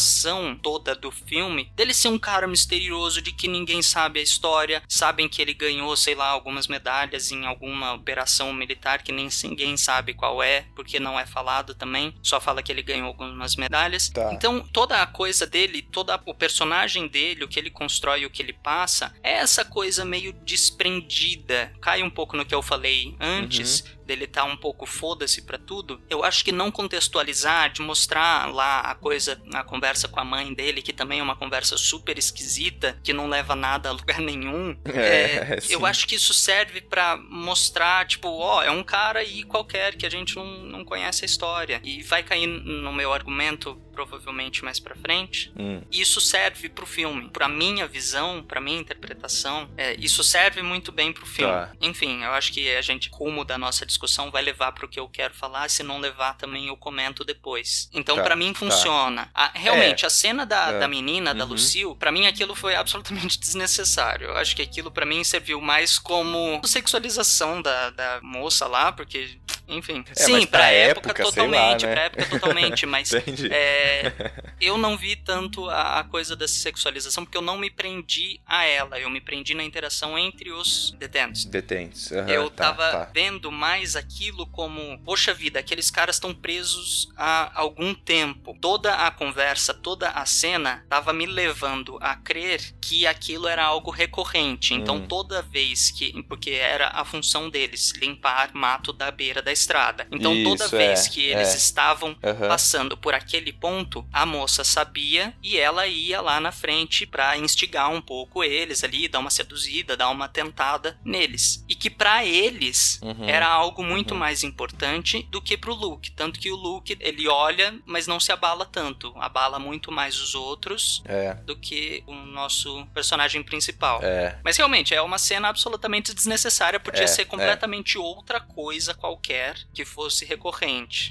toda 0.62 0.94
do 0.94 1.10
filme, 1.10 1.70
dele 1.74 1.94
ser 1.94 2.08
um 2.08 2.18
cara 2.18 2.46
misterioso 2.46 3.20
de 3.20 3.32
que 3.32 3.48
ninguém 3.48 3.82
sabe 3.82 4.20
a 4.20 4.22
história, 4.22 4.82
sabem 4.88 5.28
que 5.28 5.40
ele 5.40 5.54
ganhou, 5.54 5.96
sei 5.96 6.14
lá, 6.14 6.28
algumas 6.28 6.66
medalhas 6.66 7.30
em 7.30 7.46
alguma 7.46 7.94
operação 7.94 8.52
militar 8.52 9.02
que 9.02 9.12
nem 9.12 9.28
ninguém 9.44 9.76
sabe 9.76 10.14
qual 10.14 10.42
é, 10.42 10.66
porque 10.74 11.00
não 11.00 11.18
é 11.18 11.26
falado 11.26 11.74
também, 11.74 12.14
só 12.22 12.40
fala 12.40 12.62
que 12.62 12.72
ele 12.72 12.82
ganhou 12.82 13.08
algumas 13.08 13.56
medalhas. 13.56 14.08
Tá. 14.08 14.32
Então, 14.32 14.60
toda 14.72 15.00
a 15.00 15.06
coisa 15.06 15.46
dele, 15.46 15.82
toda 15.82 16.20
o 16.26 16.34
personagem 16.34 17.08
dele, 17.08 17.44
o 17.44 17.48
que 17.48 17.58
ele 17.58 17.70
constrói, 17.70 18.24
o 18.24 18.30
que 18.30 18.42
ele 18.42 18.52
passa, 18.52 19.14
é 19.22 19.34
essa 19.34 19.64
coisa 19.64 20.04
meio 20.04 20.32
desprendida. 20.32 21.72
Cai 21.80 22.02
um 22.02 22.10
pouco 22.10 22.36
no 22.36 22.44
que 22.44 22.54
eu 22.54 22.62
falei 22.62 23.14
antes, 23.20 23.84
dele 24.04 24.26
tá 24.26 24.44
um 24.44 24.56
pouco 24.56 24.86
foda-se 24.86 25.42
pra 25.42 25.58
tudo. 25.58 26.00
Eu 26.08 26.22
acho 26.24 26.44
que 26.44 26.52
não 26.52 26.70
contextualizar, 26.70 27.72
de 27.72 27.82
mostrar 27.82 28.52
lá 28.52 28.80
a 28.80 28.94
coisa, 28.94 29.40
a 29.52 29.64
conversa 29.64 30.08
com 30.08 30.20
a 30.20 30.24
mãe 30.24 30.52
dele, 30.54 30.82
que 30.82 30.92
também 30.92 31.20
é 31.20 31.22
uma 31.22 31.36
conversa 31.36 31.76
super 31.76 32.18
esquisita, 32.18 32.98
que 33.02 33.12
não 33.12 33.28
leva 33.28 33.54
nada 33.54 33.88
a 33.88 33.92
lugar 33.92 34.18
nenhum. 34.20 34.76
É, 34.84 35.54
É, 35.56 35.60
sim. 35.60 35.72
eu 35.72 35.84
acho 35.86 36.06
que 36.06 36.14
isso 36.14 36.32
serve 36.34 36.80
pra 36.80 37.16
mostrar, 37.16 38.06
tipo, 38.06 38.28
ó, 38.28 38.62
é 38.62 38.70
um 38.70 38.82
cara 38.82 39.20
aí 39.20 39.42
qualquer 39.44 39.96
que 39.96 40.06
a 40.06 40.10
gente 40.10 40.36
não, 40.36 40.44
não 40.84 40.88
conhece 40.88 41.24
a 41.24 41.26
história. 41.26 41.80
E 41.82 42.02
vai 42.02 42.22
cair 42.22 42.46
no 42.46 42.92
meu 42.92 43.12
argumento 43.12 43.80
provavelmente 43.92 44.62
mais 44.64 44.78
pra 44.78 44.94
frente. 44.94 45.52
Hum. 45.58 45.80
Isso 45.90 46.20
serve 46.20 46.68
pro 46.68 46.84
filme. 46.84 47.30
Pra 47.30 47.48
minha 47.48 47.86
visão, 47.86 48.42
pra 48.42 48.60
minha 48.60 48.78
interpretação, 48.78 49.68
é, 49.76 49.94
isso 49.98 50.22
serve 50.22 50.62
muito 50.62 50.92
bem 50.92 51.12
pro 51.12 51.24
filme. 51.24 51.52
Tá. 51.52 51.72
Enfim, 51.80 52.22
eu 52.22 52.32
acho 52.32 52.52
que 52.52 52.74
a 52.76 52.82
gente, 52.82 53.08
rumo 53.12 53.44
da 53.44 53.56
nossa 53.56 53.86
discussão, 53.86 54.30
vai 54.30 54.42
levar 54.42 54.72
pro 54.72 54.88
que 54.88 54.98
eu 55.00 55.08
quero 55.08 55.32
falar. 55.32 55.68
Se 55.70 55.82
não 55.82 55.98
levar, 55.98 56.34
também 56.34 56.66
eu 56.68 56.76
comento 56.76 57.24
depois. 57.24 57.88
Então, 57.92 58.16
Tá, 58.16 58.22
pra 58.24 58.36
mim, 58.36 58.52
tá. 58.52 58.58
funciona. 58.58 59.30
A- 59.32 59.52
realmente, 59.54 60.04
a 60.04 60.10
cena 60.10 60.44
da, 60.44 60.70
É. 60.72 60.78
da 60.80 60.88
menina, 60.88 61.32
da 61.34 61.44
Uhum. 61.44 61.50
Lucille, 61.52 61.94
pra 61.94 62.10
mim 62.12 62.26
aquilo 62.26 62.54
foi 62.54 62.74
absolutamente 62.74 63.38
desnecessário. 63.40 64.26
Eu 64.28 64.36
acho 64.36 64.54
que 64.56 64.62
aquilo 64.62 64.90
pra 64.90 65.06
mim 65.06 65.22
serviu 65.24 65.60
mais 65.60 65.98
como 65.98 66.60
sexualização 66.64 67.62
da, 67.62 67.90
da 67.90 68.20
moça 68.22 68.66
lá, 68.66 68.90
porque, 68.92 69.38
enfim. 69.68 70.04
É, 70.10 70.14
Sim, 70.14 70.46
pra 70.46 70.72
época, 70.74 71.10
época, 71.10 71.22
totalmente, 71.24 71.82
lá, 71.82 71.88
né? 71.88 71.94
pra 71.94 72.02
época 72.04 72.26
totalmente, 72.26 72.86
mas 72.86 73.12
é, 73.50 74.12
eu 74.60 74.76
não 74.78 74.96
vi 74.96 75.16
tanto 75.16 75.68
a, 75.68 76.00
a 76.00 76.04
coisa 76.04 76.34
da 76.36 76.48
sexualização 76.48 77.24
porque 77.24 77.36
eu 77.36 77.42
não 77.42 77.58
me 77.58 77.70
prendi 77.70 78.40
a 78.46 78.64
ela, 78.64 78.98
eu 78.98 79.10
me 79.10 79.20
prendi 79.20 79.54
na 79.54 79.62
interação 79.64 80.18
entre 80.18 80.50
os 80.50 80.94
detentos. 80.98 81.44
Detentes. 81.44 82.12
aham, 82.12 82.28
eu 82.28 82.50
tá, 82.50 82.64
tava 82.72 82.90
tá. 82.90 83.10
vendo 83.12 83.50
mais 83.52 83.96
aquilo 83.96 84.46
como, 84.46 84.98
poxa 85.04 85.32
vida, 85.34 85.58
aqueles 85.58 85.90
caras 85.90 86.16
estão 86.16 86.34
presos 86.34 87.08
há 87.16 87.50
algum 87.54 87.94
tempo. 87.94 88.56
Toda 88.60 88.94
a 88.94 89.10
conversa, 89.10 89.72
toda 89.74 90.10
a 90.10 90.24
cena 90.26 90.84
tava 90.88 91.12
me 91.12 91.26
levando 91.26 91.98
a 92.00 92.14
crer 92.16 92.60
que 92.80 93.06
aquilo 93.06 93.46
era 93.48 93.64
algo 93.64 93.90
recorrente. 93.90 94.74
Então 94.74 94.94
Hum. 94.96 95.06
toda 95.06 95.42
vez 95.42 95.90
que, 95.90 96.22
porque 96.24 96.50
era 96.50 96.88
a 96.88 97.04
função 97.04 97.48
deles, 97.50 97.92
limpar 98.00 98.50
mato 98.54 98.92
da 98.92 99.10
beira 99.10 99.42
da 99.42 99.52
estrada. 99.52 100.06
Então 100.10 100.42
toda 100.42 100.63
Isso, 100.66 100.76
vez 100.76 101.06
é, 101.06 101.10
que 101.10 101.24
eles 101.24 101.54
é. 101.54 101.56
estavam 101.56 102.16
Aham. 102.22 102.48
passando 102.48 102.96
por 102.96 103.14
aquele 103.14 103.52
ponto, 103.52 104.06
a 104.12 104.24
moça 104.26 104.64
sabia 104.64 105.34
e 105.42 105.56
ela 105.58 105.86
ia 105.86 106.20
lá 106.20 106.40
na 106.40 106.52
frente 106.52 107.06
pra 107.06 107.36
instigar 107.36 107.90
um 107.90 108.00
pouco 108.00 108.42
eles 108.44 108.82
ali, 108.84 109.08
dar 109.08 109.18
uma 109.18 109.30
seduzida, 109.30 109.96
dar 109.96 110.08
uma 110.10 110.28
tentada 110.28 110.98
neles. 111.04 111.64
E 111.68 111.74
que 111.74 111.90
pra 111.90 112.24
eles 112.24 112.98
Uhum. 113.02 113.28
era 113.28 113.46
algo 113.48 113.82
muito 113.82 114.12
Uhum. 114.12 114.20
mais 114.20 114.42
importante 114.42 115.22
do 115.30 115.40
que 115.40 115.56
pro 115.56 115.74
Luke, 115.74 116.10
tanto 116.12 116.38
que 116.40 116.50
o 116.50 116.56
Luke 116.56 116.96
ele 117.00 117.28
olha, 117.28 117.74
mas 117.86 118.06
não 118.06 118.18
se 118.20 118.32
abala 118.32 118.64
tanto, 118.64 119.12
abala 119.16 119.58
muito 119.58 119.90
mais 119.92 120.18
os 120.20 120.34
outros 120.34 121.02
É, 121.06 121.34
do 121.34 121.56
que 121.56 122.02
o 122.06 122.14
nosso 122.14 122.86
personagem 122.94 123.42
principal. 123.42 124.00
é. 124.02 124.38
Mas 124.44 124.56
realmente 124.56 124.94
é 124.94 125.00
uma 125.02 125.18
cena 125.18 125.48
absolutamente 125.48 126.14
desnecessária, 126.14 126.78
podia 126.80 127.04
É, 127.04 127.06
ser 127.06 127.22
é. 127.22 127.24
completamente 127.24 127.96
outra 127.98 128.40
coisa 128.40 128.94
qualquer 128.94 129.56
que 129.74 129.84
fosse 129.84 130.24
recorrente. 130.24 130.53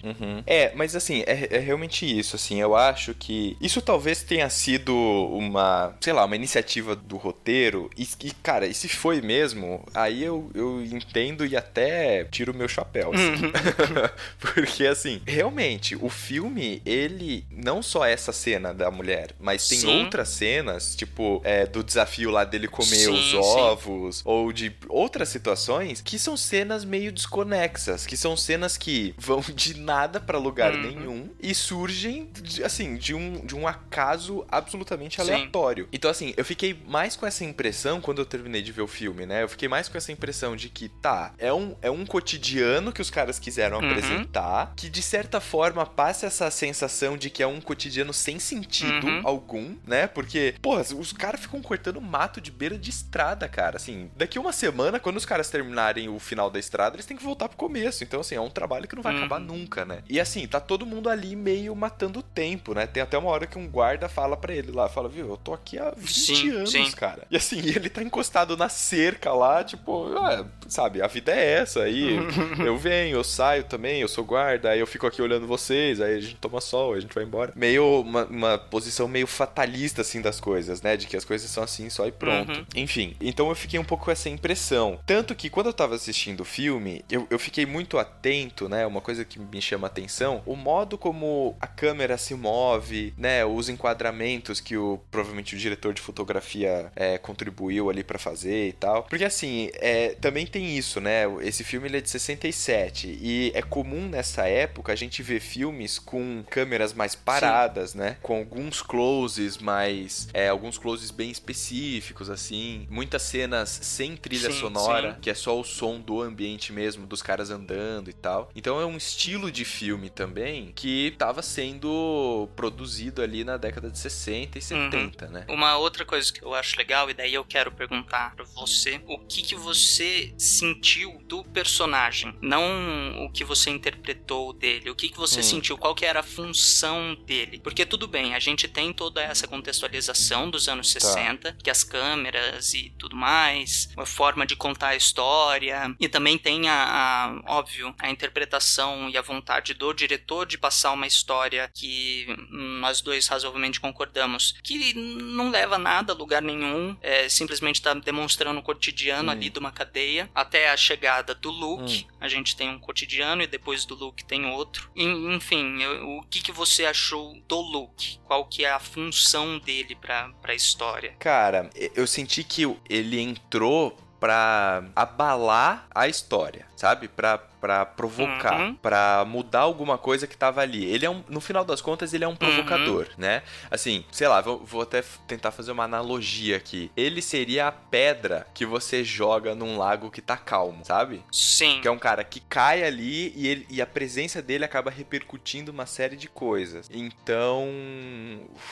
Uhum. 0.03 0.43
É, 0.45 0.71
mas 0.75 0.95
assim, 0.95 1.23
é, 1.25 1.47
é 1.51 1.59
realmente 1.59 2.05
isso, 2.05 2.35
assim, 2.35 2.59
eu 2.59 2.75
acho 2.75 3.13
que 3.13 3.57
isso 3.59 3.81
talvez 3.81 4.23
tenha 4.23 4.49
sido 4.49 4.93
uma, 4.93 5.95
sei 5.99 6.13
lá, 6.13 6.25
uma 6.25 6.35
iniciativa 6.35 6.95
do 6.95 7.17
roteiro, 7.17 7.89
e, 7.97 8.07
e, 8.23 8.31
cara, 8.31 8.65
e 8.67 8.73
se 8.73 8.87
foi 8.89 9.21
mesmo, 9.21 9.83
aí 9.93 10.23
eu, 10.23 10.49
eu 10.53 10.83
entendo 10.83 11.45
e 11.45 11.55
até 11.55 12.23
tiro 12.25 12.51
o 12.51 12.55
meu 12.55 12.67
chapéu, 12.67 13.11
assim. 13.13 13.45
Uhum. 13.45 13.51
Porque, 14.39 14.85
assim, 14.85 15.21
realmente, 15.25 15.95
o 15.95 16.09
filme, 16.09 16.81
ele, 16.85 17.45
não 17.49 17.81
só 17.81 18.05
essa 18.05 18.31
cena 18.31 18.73
da 18.73 18.89
mulher, 18.91 19.31
mas 19.39 19.67
tem 19.67 19.79
Sim. 19.79 20.03
outras 20.03 20.29
cenas, 20.29 20.95
tipo, 20.95 21.41
é, 21.43 21.65
do 21.65 21.83
desafio 21.83 22.29
lá 22.29 22.43
dele 22.43 22.67
comer 22.67 22.95
Sim, 22.95 23.13
os 23.13 23.29
sim. 23.31 23.37
ovos, 23.37 24.21
ou 24.25 24.51
de 24.51 24.71
outras 24.87 25.29
situações, 25.29 26.01
que 26.01 26.17
são 26.19 26.37
cenas 26.37 26.85
meio 26.85 27.11
desconexas, 27.11 28.05
que 28.05 28.17
são 28.17 28.35
cenas 28.35 28.77
que 28.77 29.13
vão 29.17 29.32
de 29.41 29.79
nada 29.79 30.19
pra 30.19 30.37
lugar 30.37 30.73
Uhum. 30.75 30.81
nenhum 30.81 31.29
e 31.41 31.53
surgem, 31.55 32.29
de- 32.33 32.63
assim, 32.63 32.95
de 32.97 33.13
um, 33.13 33.45
de 33.45 33.55
um 33.55 33.67
acaso 33.67 34.45
absolutamente 34.49 35.15
Sim. 35.15 35.21
aleatório. 35.21 35.87
Então, 35.91 36.09
assim, 36.09 36.33
eu 36.37 36.45
fiquei 36.45 36.79
mais 36.87 37.15
com 37.15 37.25
essa 37.25 37.43
impressão 37.43 37.99
quando 38.01 38.19
eu 38.19 38.25
terminei 38.25 38.61
de 38.61 38.71
ver 38.71 38.81
o 38.81 38.87
filme, 38.87 39.25
né? 39.25 39.43
Eu 39.43 39.49
fiquei 39.49 39.67
mais 39.67 39.87
com 39.89 39.97
essa 39.97 40.11
impressão 40.11 40.55
de 40.55 40.69
que, 40.69 40.89
tá, 40.89 41.33
é 41.37 41.53
um, 41.53 41.75
é 41.81 41.89
um 41.91 42.05
cotidiano 42.05 42.91
que 42.91 43.01
os 43.01 43.09
caras 43.09 43.39
quiseram 43.39 43.79
Uhum. 43.79 43.85
apresentar, 43.89 44.73
que 44.75 44.89
de 44.89 45.01
certa 45.01 45.39
forma 45.39 45.85
passa 45.85 46.25
essa 46.27 46.49
sensação 46.51 47.17
de 47.17 47.29
que 47.29 47.41
é 47.43 47.47
um 47.47 47.61
cotidiano 47.61 48.13
sem 48.13 48.39
sentido 48.39 49.07
Uhum. 49.07 49.21
algum, 49.23 49.75
né? 49.85 50.07
Porque, 50.07 50.55
porra, 50.61 50.81
os 50.97 51.11
caras 51.13 51.41
ficam 51.41 51.61
cortando 51.61 51.99
mato 52.01 52.39
de 52.41 52.51
beira 52.51 52.77
de 52.77 52.89
estrada, 52.89 53.47
cara. 53.47 53.77
Assim, 53.77 54.09
daqui 54.15 54.37
uma 54.39 54.51
semana, 54.53 54.99
quando 54.99 55.17
os 55.17 55.25
caras 55.25 55.49
terminarem 55.49 56.09
o 56.09 56.19
final 56.19 56.49
da 56.49 56.59
estrada, 56.59 56.95
eles 56.95 57.05
têm 57.05 57.17
que 57.17 57.23
voltar 57.23 57.47
pro 57.47 57.57
começo. 57.57 58.03
Então, 58.03 58.19
assim, 58.21 58.35
é 58.35 58.41
um 58.41 58.49
trabalho 58.49 58.87
que 58.87 58.95
não 58.95 59.03
vai 59.03 59.13
Uhum. 59.15 59.21
Acabar 59.23 59.39
nunca, 59.39 59.85
né? 59.85 60.03
E 60.09 60.19
assim, 60.19 60.47
tá 60.47 60.59
todo 60.59 60.85
mundo 60.85 61.09
ali 61.09 61.35
meio 61.35 61.75
matando 61.75 62.19
o 62.19 62.23
tempo, 62.23 62.73
né? 62.73 62.85
Tem 62.85 63.01
até 63.01 63.17
uma 63.17 63.29
hora 63.29 63.47
que 63.47 63.57
um 63.57 63.67
guarda 63.67 64.07
fala 64.09 64.37
pra 64.37 64.53
ele 64.53 64.71
lá, 64.71 64.87
fala, 64.89 65.09
viu, 65.09 65.29
eu 65.29 65.37
tô 65.37 65.53
aqui 65.53 65.77
há 65.77 65.93
20 65.95 66.13
Sim, 66.13 66.49
anos, 66.51 66.71
sim. 66.71 66.91
cara. 66.91 67.23
E 67.29 67.35
assim, 67.35 67.59
ele 67.65 67.89
tá 67.89 68.03
encostado 68.03 68.55
na 68.55 68.69
cerca 68.69 69.33
lá, 69.33 69.63
tipo, 69.63 70.15
ah, 70.17 70.45
sabe, 70.67 71.01
a 71.01 71.07
vida 71.07 71.31
é 71.31 71.53
essa. 71.53 71.83
Aí 71.83 72.17
eu 72.65 72.77
venho, 72.77 73.17
eu 73.17 73.23
saio 73.23 73.63
também, 73.63 74.01
eu 74.01 74.07
sou 74.07 74.23
guarda, 74.23 74.69
aí 74.69 74.79
eu 74.79 74.87
fico 74.87 75.07
aqui 75.07 75.21
olhando 75.21 75.47
vocês, 75.47 76.01
aí 76.01 76.15
a 76.15 76.21
gente 76.21 76.35
toma 76.35 76.61
sol, 76.61 76.93
a 76.93 76.99
gente 76.99 77.13
vai 77.13 77.23
embora. 77.23 77.53
Meio 77.55 78.01
uma, 78.01 78.25
uma 78.25 78.57
posição 78.57 79.07
meio 79.07 79.27
fatalista, 79.27 80.01
assim, 80.01 80.21
das 80.21 80.39
coisas, 80.39 80.81
né? 80.81 80.97
De 80.97 81.07
que 81.07 81.17
as 81.17 81.25
coisas 81.25 81.49
são 81.49 81.63
assim 81.63 81.89
só 81.89 82.07
e 82.07 82.11
pronto. 82.11 82.51
Uhum. 82.51 82.65
Enfim, 82.75 83.15
então 83.19 83.49
eu 83.49 83.55
fiquei 83.55 83.79
um 83.79 83.83
pouco 83.83 84.05
com 84.05 84.11
essa 84.11 84.29
impressão. 84.29 84.99
Tanto 85.05 85.35
que 85.35 85.49
quando 85.49 85.67
eu 85.67 85.73
tava 85.73 85.95
assistindo 85.95 86.41
o 86.41 86.45
filme, 86.45 87.03
eu, 87.09 87.27
eu 87.29 87.39
fiquei 87.39 87.65
muito 87.65 87.97
atento, 87.97 88.67
né? 88.67 88.85
Uma 88.85 89.01
coisa 89.01 89.12
que 89.25 89.39
me 89.39 89.61
chama 89.61 89.87
atenção, 89.87 90.41
o 90.45 90.55
modo 90.55 90.97
como 90.97 91.55
a 91.59 91.67
câmera 91.67 92.17
se 92.17 92.33
move, 92.33 93.13
né? 93.17 93.45
Os 93.45 93.69
enquadramentos 93.69 94.59
que 94.59 94.77
o 94.77 94.99
provavelmente 95.11 95.55
o 95.55 95.57
diretor 95.57 95.93
de 95.93 96.01
fotografia 96.01 96.91
é, 96.95 97.17
contribuiu 97.17 97.89
ali 97.89 98.03
pra 98.03 98.17
fazer 98.17 98.69
e 98.69 98.73
tal. 98.73 99.03
Porque 99.03 99.25
assim, 99.25 99.69
é, 99.75 100.09
também 100.15 100.45
tem 100.45 100.77
isso, 100.77 100.99
né? 100.99 101.23
Esse 101.41 101.63
filme 101.63 101.87
ele 101.87 101.97
é 101.97 102.01
de 102.01 102.09
67 102.09 103.19
e 103.21 103.51
é 103.53 103.61
comum 103.61 104.07
nessa 104.07 104.47
época 104.47 104.91
a 104.91 104.95
gente 104.95 105.21
ver 105.21 105.39
filmes 105.39 105.99
com 105.99 106.43
câmeras 106.49 106.93
mais 106.93 107.15
paradas, 107.15 107.93
né? 107.93 108.17
Com 108.21 108.37
alguns 108.37 108.81
closes 108.81 109.57
mais, 109.57 110.27
é, 110.33 110.49
alguns 110.49 110.77
closes 110.77 111.11
bem 111.11 111.29
específicos 111.31 112.29
assim, 112.29 112.87
muitas 112.89 113.21
cenas 113.21 113.69
sem 113.69 114.15
trilha 114.15 114.51
Sim, 114.51 114.59
sonora, 114.59 115.13
sim. 115.13 115.19
que 115.21 115.29
é 115.29 115.33
só 115.33 115.59
o 115.59 115.63
som 115.63 115.99
do 115.99 116.21
ambiente 116.21 116.71
mesmo, 116.71 117.05
dos 117.05 117.21
caras 117.21 117.49
andando 117.49 118.09
e 118.09 118.13
tal. 118.13 118.49
Então 118.55 118.79
é 118.79 118.85
um 118.85 118.97
estilo 119.03 119.51
de 119.51 119.65
filme 119.65 120.09
também 120.09 120.71
que 120.73 121.07
estava 121.07 121.41
sendo 121.41 122.49
produzido 122.55 123.21
ali 123.21 123.43
na 123.43 123.57
década 123.57 123.89
de 123.89 123.97
60 123.99 124.57
e 124.57 124.61
70, 124.61 125.27
né? 125.27 125.45
Uma 125.49 125.77
outra 125.77 126.05
coisa 126.05 126.31
que 126.31 126.43
eu 126.43 126.53
acho 126.53 126.77
legal, 126.77 127.09
e 127.09 127.13
daí 127.13 127.33
eu 127.33 127.43
quero 127.45 127.71
perguntar 127.71 128.35
pra 128.35 128.45
você, 128.55 129.01
o 129.07 129.19
que 129.19 129.41
que 129.41 129.55
você 129.55 130.33
sentiu 130.37 131.19
do 131.27 131.43
personagem? 131.43 132.35
Não 132.41 133.25
o 133.25 133.31
que 133.31 133.43
você 133.43 133.69
interpretou 133.69 134.53
dele, 134.53 134.89
o 134.89 134.95
que 134.95 135.09
que 135.09 135.17
você 135.17 135.39
Hum. 135.39 135.43
sentiu, 135.43 135.77
qual 135.77 135.93
que 135.95 136.05
era 136.05 136.19
a 136.21 136.23
função 136.23 137.15
dele? 137.25 137.59
Porque 137.63 137.85
tudo 137.85 138.07
bem, 138.07 138.33
a 138.35 138.39
gente 138.39 138.67
tem 138.67 138.93
toda 138.93 139.21
essa 139.21 139.47
contextualização 139.47 140.49
dos 140.49 140.67
anos 140.67 140.91
60, 140.91 141.57
que 141.63 141.69
as 141.69 141.83
câmeras 141.83 142.73
e 142.73 142.93
tudo 142.97 143.15
mais, 143.15 143.89
a 143.97 144.05
forma 144.05 144.45
de 144.45 144.55
contar 144.55 144.89
a 144.89 144.95
história, 144.95 145.95
e 145.99 146.07
também 146.07 146.37
tem 146.37 146.67
a, 146.69 147.41
a 147.45 147.53
óbvio, 147.57 147.93
a 147.99 148.09
interpretação 148.09 148.92
e 149.09 149.17
a 149.17 149.21
vontade 149.21 149.73
do 149.73 149.93
diretor 149.93 150.45
de 150.45 150.57
passar 150.57 150.91
uma 150.91 151.07
história 151.07 151.69
que 151.73 152.25
hum, 152.51 152.79
nós 152.79 153.01
dois 153.01 153.27
razoavelmente 153.27 153.79
concordamos, 153.79 154.55
que 154.63 154.93
não 154.93 155.49
leva 155.49 155.75
a 155.75 155.79
nada 155.79 156.13
a 156.13 156.15
lugar 156.15 156.41
nenhum, 156.41 156.95
é, 157.01 157.27
simplesmente 157.29 157.75
está 157.75 157.93
demonstrando 157.93 158.59
o 158.59 158.63
cotidiano 158.63 159.29
Hum. 159.29 159.31
ali 159.31 159.49
de 159.49 159.59
uma 159.59 159.71
cadeia, 159.71 160.29
até 160.33 160.69
a 160.69 160.77
chegada 160.77 161.33
do 161.35 161.49
Luke, 161.49 162.07
a 162.19 162.27
gente 162.27 162.55
tem 162.55 162.69
um 162.69 162.79
cotidiano 162.79 163.41
e 163.41 163.47
depois 163.47 163.85
do 163.85 163.95
Luke 163.95 164.23
tem 164.25 164.45
outro. 164.45 164.89
En- 164.95 165.33
Enfim, 165.35 165.81
eu- 165.81 166.17
o 166.17 166.23
que, 166.23 166.41
que 166.41 166.51
você 166.51 166.85
achou 166.85 167.33
do 167.47 167.59
Luke? 167.59 168.19
Qual 168.25 168.45
que 168.45 168.65
é 168.65 168.71
a 168.71 168.79
função 168.79 169.59
dele 169.59 169.95
pra, 169.95 170.29
pra 170.41 170.53
história? 170.55 171.15
Cara, 171.19 171.69
eu 171.95 172.05
senti 172.07 172.43
que 172.43 172.63
ele 172.89 173.19
entrou 173.19 173.91
pra 174.19 174.83
abalar 174.95 175.87
a 175.93 176.07
história, 176.07 176.65
sabe? 176.75 177.07
Pra, 177.07 177.37
pra 177.63 177.85
provocar, 177.85 178.59
Uhum. 178.59 178.75
pra 178.75 179.23
mudar 179.25 179.61
alguma 179.61 179.97
coisa 179.97 180.27
que 180.27 180.35
tava 180.35 180.59
ali. 180.59 180.83
Ele 180.83 181.05
é 181.05 181.09
um, 181.09 181.23
no 181.29 181.39
final 181.39 181.63
das 181.63 181.79
contas, 181.79 182.13
ele 182.13 182.25
é 182.25 182.27
um 182.27 182.35
provocador, 182.35 183.07
né? 183.17 183.41
Assim, 183.71 184.03
sei 184.11 184.27
lá, 184.27 184.41
vou, 184.41 184.59
vou 184.65 184.81
até 184.81 185.01
tentar 185.25 185.51
fazer 185.51 185.71
uma 185.71 185.85
analogia 185.85 186.57
aqui. 186.57 186.91
Ele 186.97 187.21
seria 187.21 187.67
a 187.67 187.71
pedra 187.71 188.45
que 188.53 188.65
você 188.65 189.01
joga 189.01 189.55
num 189.55 189.77
lago 189.77 190.11
que 190.11 190.21
tá 190.21 190.35
calmo, 190.35 190.83
sabe? 190.83 191.23
Sim. 191.31 191.79
Que 191.79 191.87
é 191.87 191.91
um 191.91 191.97
cara 191.97 192.21
que 192.25 192.41
cai 192.41 192.83
ali 192.83 193.31
e, 193.33 193.47
ele- 193.47 193.65
e 193.69 193.81
a 193.81 193.87
presença 193.87 194.41
dele 194.41 194.65
acaba 194.65 194.91
repercutindo 194.91 195.71
uma 195.71 195.85
série 195.85 196.17
de 196.17 196.27
coisas. 196.27 196.89
Então, 196.91 197.69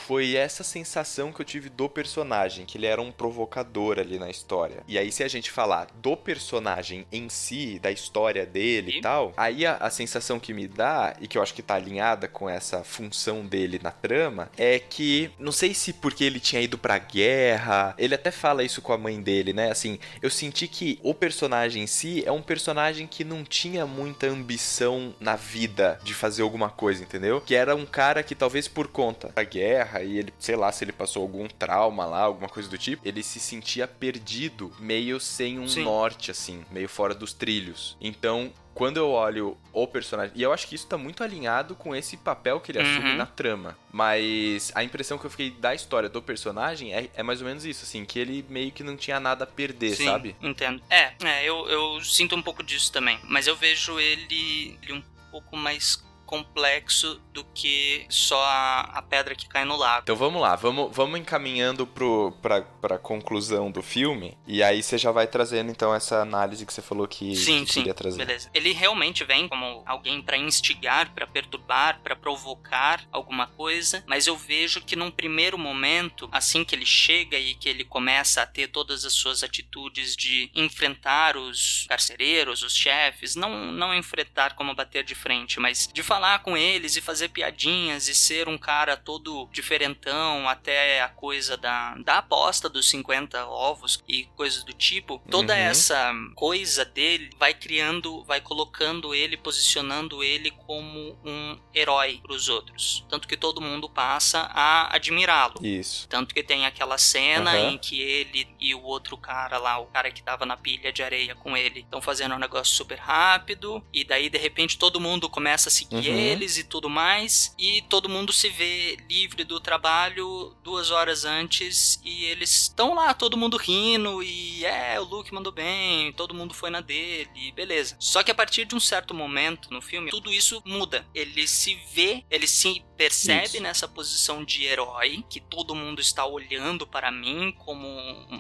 foi 0.06 0.36
essa 0.36 0.64
sensação 0.64 1.32
que 1.32 1.40
eu 1.42 1.46
tive 1.46 1.70
do 1.70 1.88
personagem, 1.88 2.66
que 2.66 2.78
ele 2.78 2.88
era 2.88 3.02
um 3.02 3.12
provocador 3.12 4.00
ali 4.00 4.20
na 4.20 4.30
história. 4.30 4.84
E 4.88 4.98
aí, 4.98 5.12
se 5.14 5.24
a 5.24 5.28
gente 5.28 5.50
falar 5.50 5.88
do 6.02 6.18
personagem 6.18 7.06
em 7.12 7.30
si, 7.30 7.80
da 7.80 7.92
história 7.92 8.46
dele 8.46 8.81
e 8.90 8.98
E? 8.98 9.02
tal, 9.02 9.34
aí 9.38 9.66
a, 9.66 9.76
a 9.78 9.90
sensação 9.90 10.40
que 10.40 10.54
me 10.54 10.68
dá, 10.68 11.16
e 11.22 11.28
que 11.28 11.38
eu 11.38 11.42
acho 11.42 11.54
que 11.54 11.62
tá 11.62 11.76
alinhada 11.76 12.28
com 12.28 12.50
essa 12.50 12.84
função 12.84 13.46
dele 13.46 13.80
na 13.82 13.92
trama, 13.92 14.50
é 14.58 14.80
que, 14.80 15.30
não 15.38 15.52
sei 15.52 15.74
se 15.74 15.94
porque 15.94 16.24
ele 16.24 16.40
tinha 16.40 16.62
ido 16.62 16.78
pra 16.78 16.98
guerra, 16.98 17.94
ele 17.98 18.16
até 18.16 18.32
fala 18.32 18.64
isso 18.64 18.82
com 18.82 18.94
a 18.94 18.98
mãe 18.98 19.22
dele, 19.22 19.54
né? 19.54 19.72
Assim, 19.72 20.00
eu 20.22 20.30
senti 20.30 20.68
que 20.68 21.00
o 21.04 21.14
personagem 21.14 21.84
em 21.84 21.88
si 21.88 22.24
é 22.26 22.32
um 22.32 22.42
personagem 22.42 23.06
que 23.08 23.24
não 23.24 23.44
tinha 23.44 23.86
muita 23.86 24.28
ambição 24.28 25.14
na 25.20 25.36
vida 25.36 26.00
de 26.04 26.14
fazer 26.14 26.42
alguma 26.42 26.70
coisa, 26.70 27.04
entendeu? 27.04 27.42
Que 27.42 27.56
era 27.56 27.76
um 27.76 27.86
cara 27.86 28.24
que 28.24 28.36
talvez 28.36 28.68
por 28.68 28.88
conta 28.88 29.30
da 29.36 29.44
guerra 29.44 30.02
e 30.02 30.18
ele, 30.18 30.34
sei 30.40 30.56
lá, 30.56 30.72
se 30.72 30.84
ele 30.84 30.92
passou 30.92 31.22
algum 31.22 31.48
trauma 31.48 32.06
lá, 32.06 32.22
alguma 32.22 32.50
coisa 32.50 32.70
do 32.70 32.78
tipo, 32.78 33.02
ele 33.08 33.24
se 33.24 33.40
sentia 33.40 33.88
perdido, 33.88 34.72
meio 34.80 35.20
sem 35.20 35.60
um 35.60 35.68
Sim. 35.68 35.84
norte 35.84 36.32
assim, 36.32 36.64
meio 36.72 36.90
fora 36.90 37.14
dos 37.14 37.34
trilhos. 37.34 37.98
Então, 38.02 38.52
quando 38.82 38.98
eu 38.98 39.12
olho 39.12 39.56
o 39.72 39.86
personagem, 39.86 40.32
e 40.36 40.42
eu 40.42 40.52
acho 40.52 40.68
que 40.68 40.74
isso 40.74 40.88
tá 40.88 40.98
muito 40.98 41.24
alinhado 41.24 41.76
com 41.76 41.96
esse 41.96 42.18
papel 42.18 42.60
que 42.60 42.72
ele 42.72 42.80
assume 42.80 43.12
Uhum. 43.12 43.16
na 43.16 43.28
trama, 43.28 43.78
mas 43.92 44.72
a 44.74 44.84
impressão 44.84 45.20
que 45.20 45.26
eu 45.26 45.30
fiquei 45.30 45.52
da 45.52 45.76
história 45.76 46.10
do 46.10 46.20
personagem 46.20 46.92
é, 46.92 47.08
é 47.14 47.22
mais 47.22 47.42
ou 47.42 47.48
menos 47.48 47.64
isso, 47.64 47.84
assim, 47.84 48.04
que 48.04 48.18
ele 48.18 48.44
meio 48.50 48.72
que 48.72 48.84
não 48.84 48.98
tinha 48.98 49.20
nada 49.20 49.44
a 49.44 49.48
perder, 49.48 49.96
Sim, 49.96 50.06
sabe? 50.06 50.36
entendo. 50.42 50.82
É, 50.90 51.14
é 51.24 51.44
eu, 51.46 51.70
eu 51.70 52.04
sinto 52.04 52.36
um 52.36 52.42
pouco 52.42 52.64
disso 52.64 52.92
também. 52.92 53.20
Mas 53.26 53.46
eu 53.46 53.56
vejo 53.56 54.00
ele, 54.00 54.76
ele 54.82 54.94
um 54.94 55.04
pouco 55.30 55.56
mais 55.56 56.04
complexo 56.32 57.22
do 57.34 57.44
que 57.44 58.06
só 58.10 58.42
a, 58.42 58.82
a 58.96 59.02
pedra 59.02 59.36
que 59.36 59.48
cai 59.50 59.66
no 59.66 59.76
lago. 59.76 60.04
Então 60.04 60.16
vamos 60.16 60.42
lá, 60.42 60.56
vamos, 60.56 60.96
vamos 60.96 61.20
encaminhando 61.20 61.86
pro, 61.86 62.32
pra, 62.42 62.62
pra 62.62 62.98
conclusão 62.98 63.70
do 63.70 63.82
filme. 63.84 64.38
E 64.48 64.64
aí 64.64 64.82
você 64.82 64.98
já 64.98 65.12
vai 65.12 65.28
trazendo 65.28 65.70
então 65.70 65.94
essa 65.94 66.22
análise 66.22 66.66
que 66.66 66.74
você 66.74 66.82
falou 66.82 67.06
que, 67.06 67.36
Sim, 67.36 67.66
que 67.66 67.74
sim, 67.74 67.80
queria 67.82 67.94
trazer. 67.94 68.18
beleza. 68.26 68.50
Ele 68.54 68.72
realmente 68.72 69.26
vem 69.26 69.48
como 69.50 69.84
alguém 69.86 70.22
pra 70.22 70.38
instigar, 70.38 71.12
pra 71.14 71.28
perturbar, 71.28 72.00
pra 72.02 72.16
provocar 72.16 73.04
alguma 73.12 73.48
coisa, 73.48 74.02
mas 74.08 74.26
eu 74.26 74.38
vejo 74.38 74.80
que 74.82 74.96
num 74.96 75.12
primeiro 75.12 75.58
momento, 75.58 76.30
assim 76.32 76.64
que 76.64 76.74
ele 76.74 76.86
chega 76.86 77.38
e 77.38 77.56
que 77.56 77.68
ele 77.68 77.84
começa 77.84 78.42
a 78.42 78.46
ter 78.46 78.68
todas 78.68 79.04
as 79.04 79.14
suas 79.14 79.44
atitudes 79.44 80.16
de 80.16 80.50
enfrentar 80.56 81.36
os 81.36 81.86
carcereiros, 81.90 82.64
os 82.64 82.74
chefes, 82.76 83.36
não 83.36 83.52
não 83.72 83.94
enfrentar 83.94 84.54
como 84.56 84.74
bater 84.74 85.04
de 85.04 85.14
frente, 85.16 85.60
mas 85.60 85.90
de 85.92 86.02
falar 86.04 86.21
com 86.44 86.56
eles 86.58 86.96
e 86.96 87.02
fazer 87.02 87.30
piadinhas 87.30 88.08
e 88.08 88.16
ser 88.16 88.48
um 88.48 88.58
cara 88.58 88.96
todo 88.98 89.48
diferentão, 89.52 90.48
até 90.48 91.02
a 91.02 91.10
coisa 91.10 91.58
da, 91.58 91.96
da 91.96 92.18
aposta 92.20 92.70
dos 92.70 92.90
50 92.90 93.46
ovos 93.48 94.04
e 94.08 94.26
coisas 94.36 94.64
do 94.64 94.74
tipo, 94.74 95.22
toda 95.30 95.54
Uhum. 95.54 95.60
essa 95.60 96.14
coisa 96.36 96.86
dele 96.86 97.30
vai 97.40 97.54
criando, 97.54 98.24
vai 98.24 98.40
colocando 98.40 99.14
ele, 99.16 99.36
posicionando 99.38 100.24
ele 100.24 100.52
como 100.52 101.18
um 101.26 101.58
herói 101.74 102.20
para 102.22 102.34
os 102.34 102.48
outros. 102.50 103.06
Tanto 103.10 103.28
que 103.28 103.36
todo 103.38 103.60
mundo 103.62 103.90
passa 103.90 104.42
a 104.54 104.96
admirá-lo. 104.96 105.56
Isso. 105.66 106.08
Tanto 106.08 106.34
que 106.34 106.44
tem 106.44 106.66
aquela 106.66 106.98
cena 106.98 107.52
Aham. 107.52 107.72
em 107.72 107.78
que 107.78 108.00
ele 108.02 108.48
e 108.60 108.74
o 108.76 108.82
outro 108.84 109.18
cara 109.18 109.58
lá, 109.58 109.78
o 109.80 109.86
cara 109.88 110.12
que 110.12 110.22
tava 110.24 110.46
na 110.46 110.56
pilha 110.58 110.92
de 110.94 111.02
areia 111.04 111.36
com 111.36 111.56
ele, 111.58 111.80
estão 111.82 112.02
fazendo 112.02 112.36
um 112.36 112.40
negócio 112.40 112.74
super 112.76 112.98
rápido, 113.00 113.84
e 113.94 114.04
daí 114.04 114.30
de 114.30 114.38
repente 114.38 114.78
todo 114.78 115.00
mundo 115.00 115.30
começa 115.30 115.70
a 115.70 115.72
seguir 115.72 116.01
Uhum. 116.10 116.18
eles 116.18 116.58
e 116.58 116.64
tudo 116.64 116.90
mais, 116.90 117.54
e 117.58 117.82
todo 117.84 118.10
mundo 118.10 118.32
se 118.34 118.50
vê 118.50 118.98
livre 119.10 119.44
do 119.44 119.60
trabalho 119.60 120.56
duas 120.64 120.92
horas 120.92 121.26
antes, 121.26 122.00
e 122.04 122.26
eles 122.26 122.62
estão 122.64 122.94
lá, 122.94 123.14
todo 123.14 123.38
mundo 123.38 123.58
rindo, 123.58 124.22
e 124.24 124.64
é, 124.66 125.00
o 125.00 125.04
Luke 125.04 125.34
mandou 125.34 125.52
bem, 125.52 126.12
todo 126.14 126.34
mundo 126.34 126.54
foi 126.54 126.70
na 126.70 126.82
dele, 126.82 127.30
e 127.36 127.52
beleza. 127.52 127.96
Só 128.00 128.24
que 128.24 128.32
a 128.32 128.36
partir 128.36 128.66
de 128.66 128.76
um 128.76 128.80
certo 128.80 129.14
momento 129.14 129.72
no 129.72 129.82
filme, 129.82 130.10
tudo 130.12 130.32
isso 130.32 130.62
muda. 130.66 131.06
Ele 131.14 131.48
se 131.48 131.76
vê, 131.94 132.24
ele 132.30 132.48
se 132.48 132.84
percebe 132.98 133.46
Isso. 133.56 133.62
nessa 133.64 133.88
posição 133.88 134.44
de 134.44 134.64
herói, 134.64 135.24
que 135.30 135.40
todo 135.40 135.74
mundo 135.74 136.00
está 136.00 136.24
olhando 136.26 136.86
para 136.86 137.12
mim 137.12 137.52
como 137.58 137.88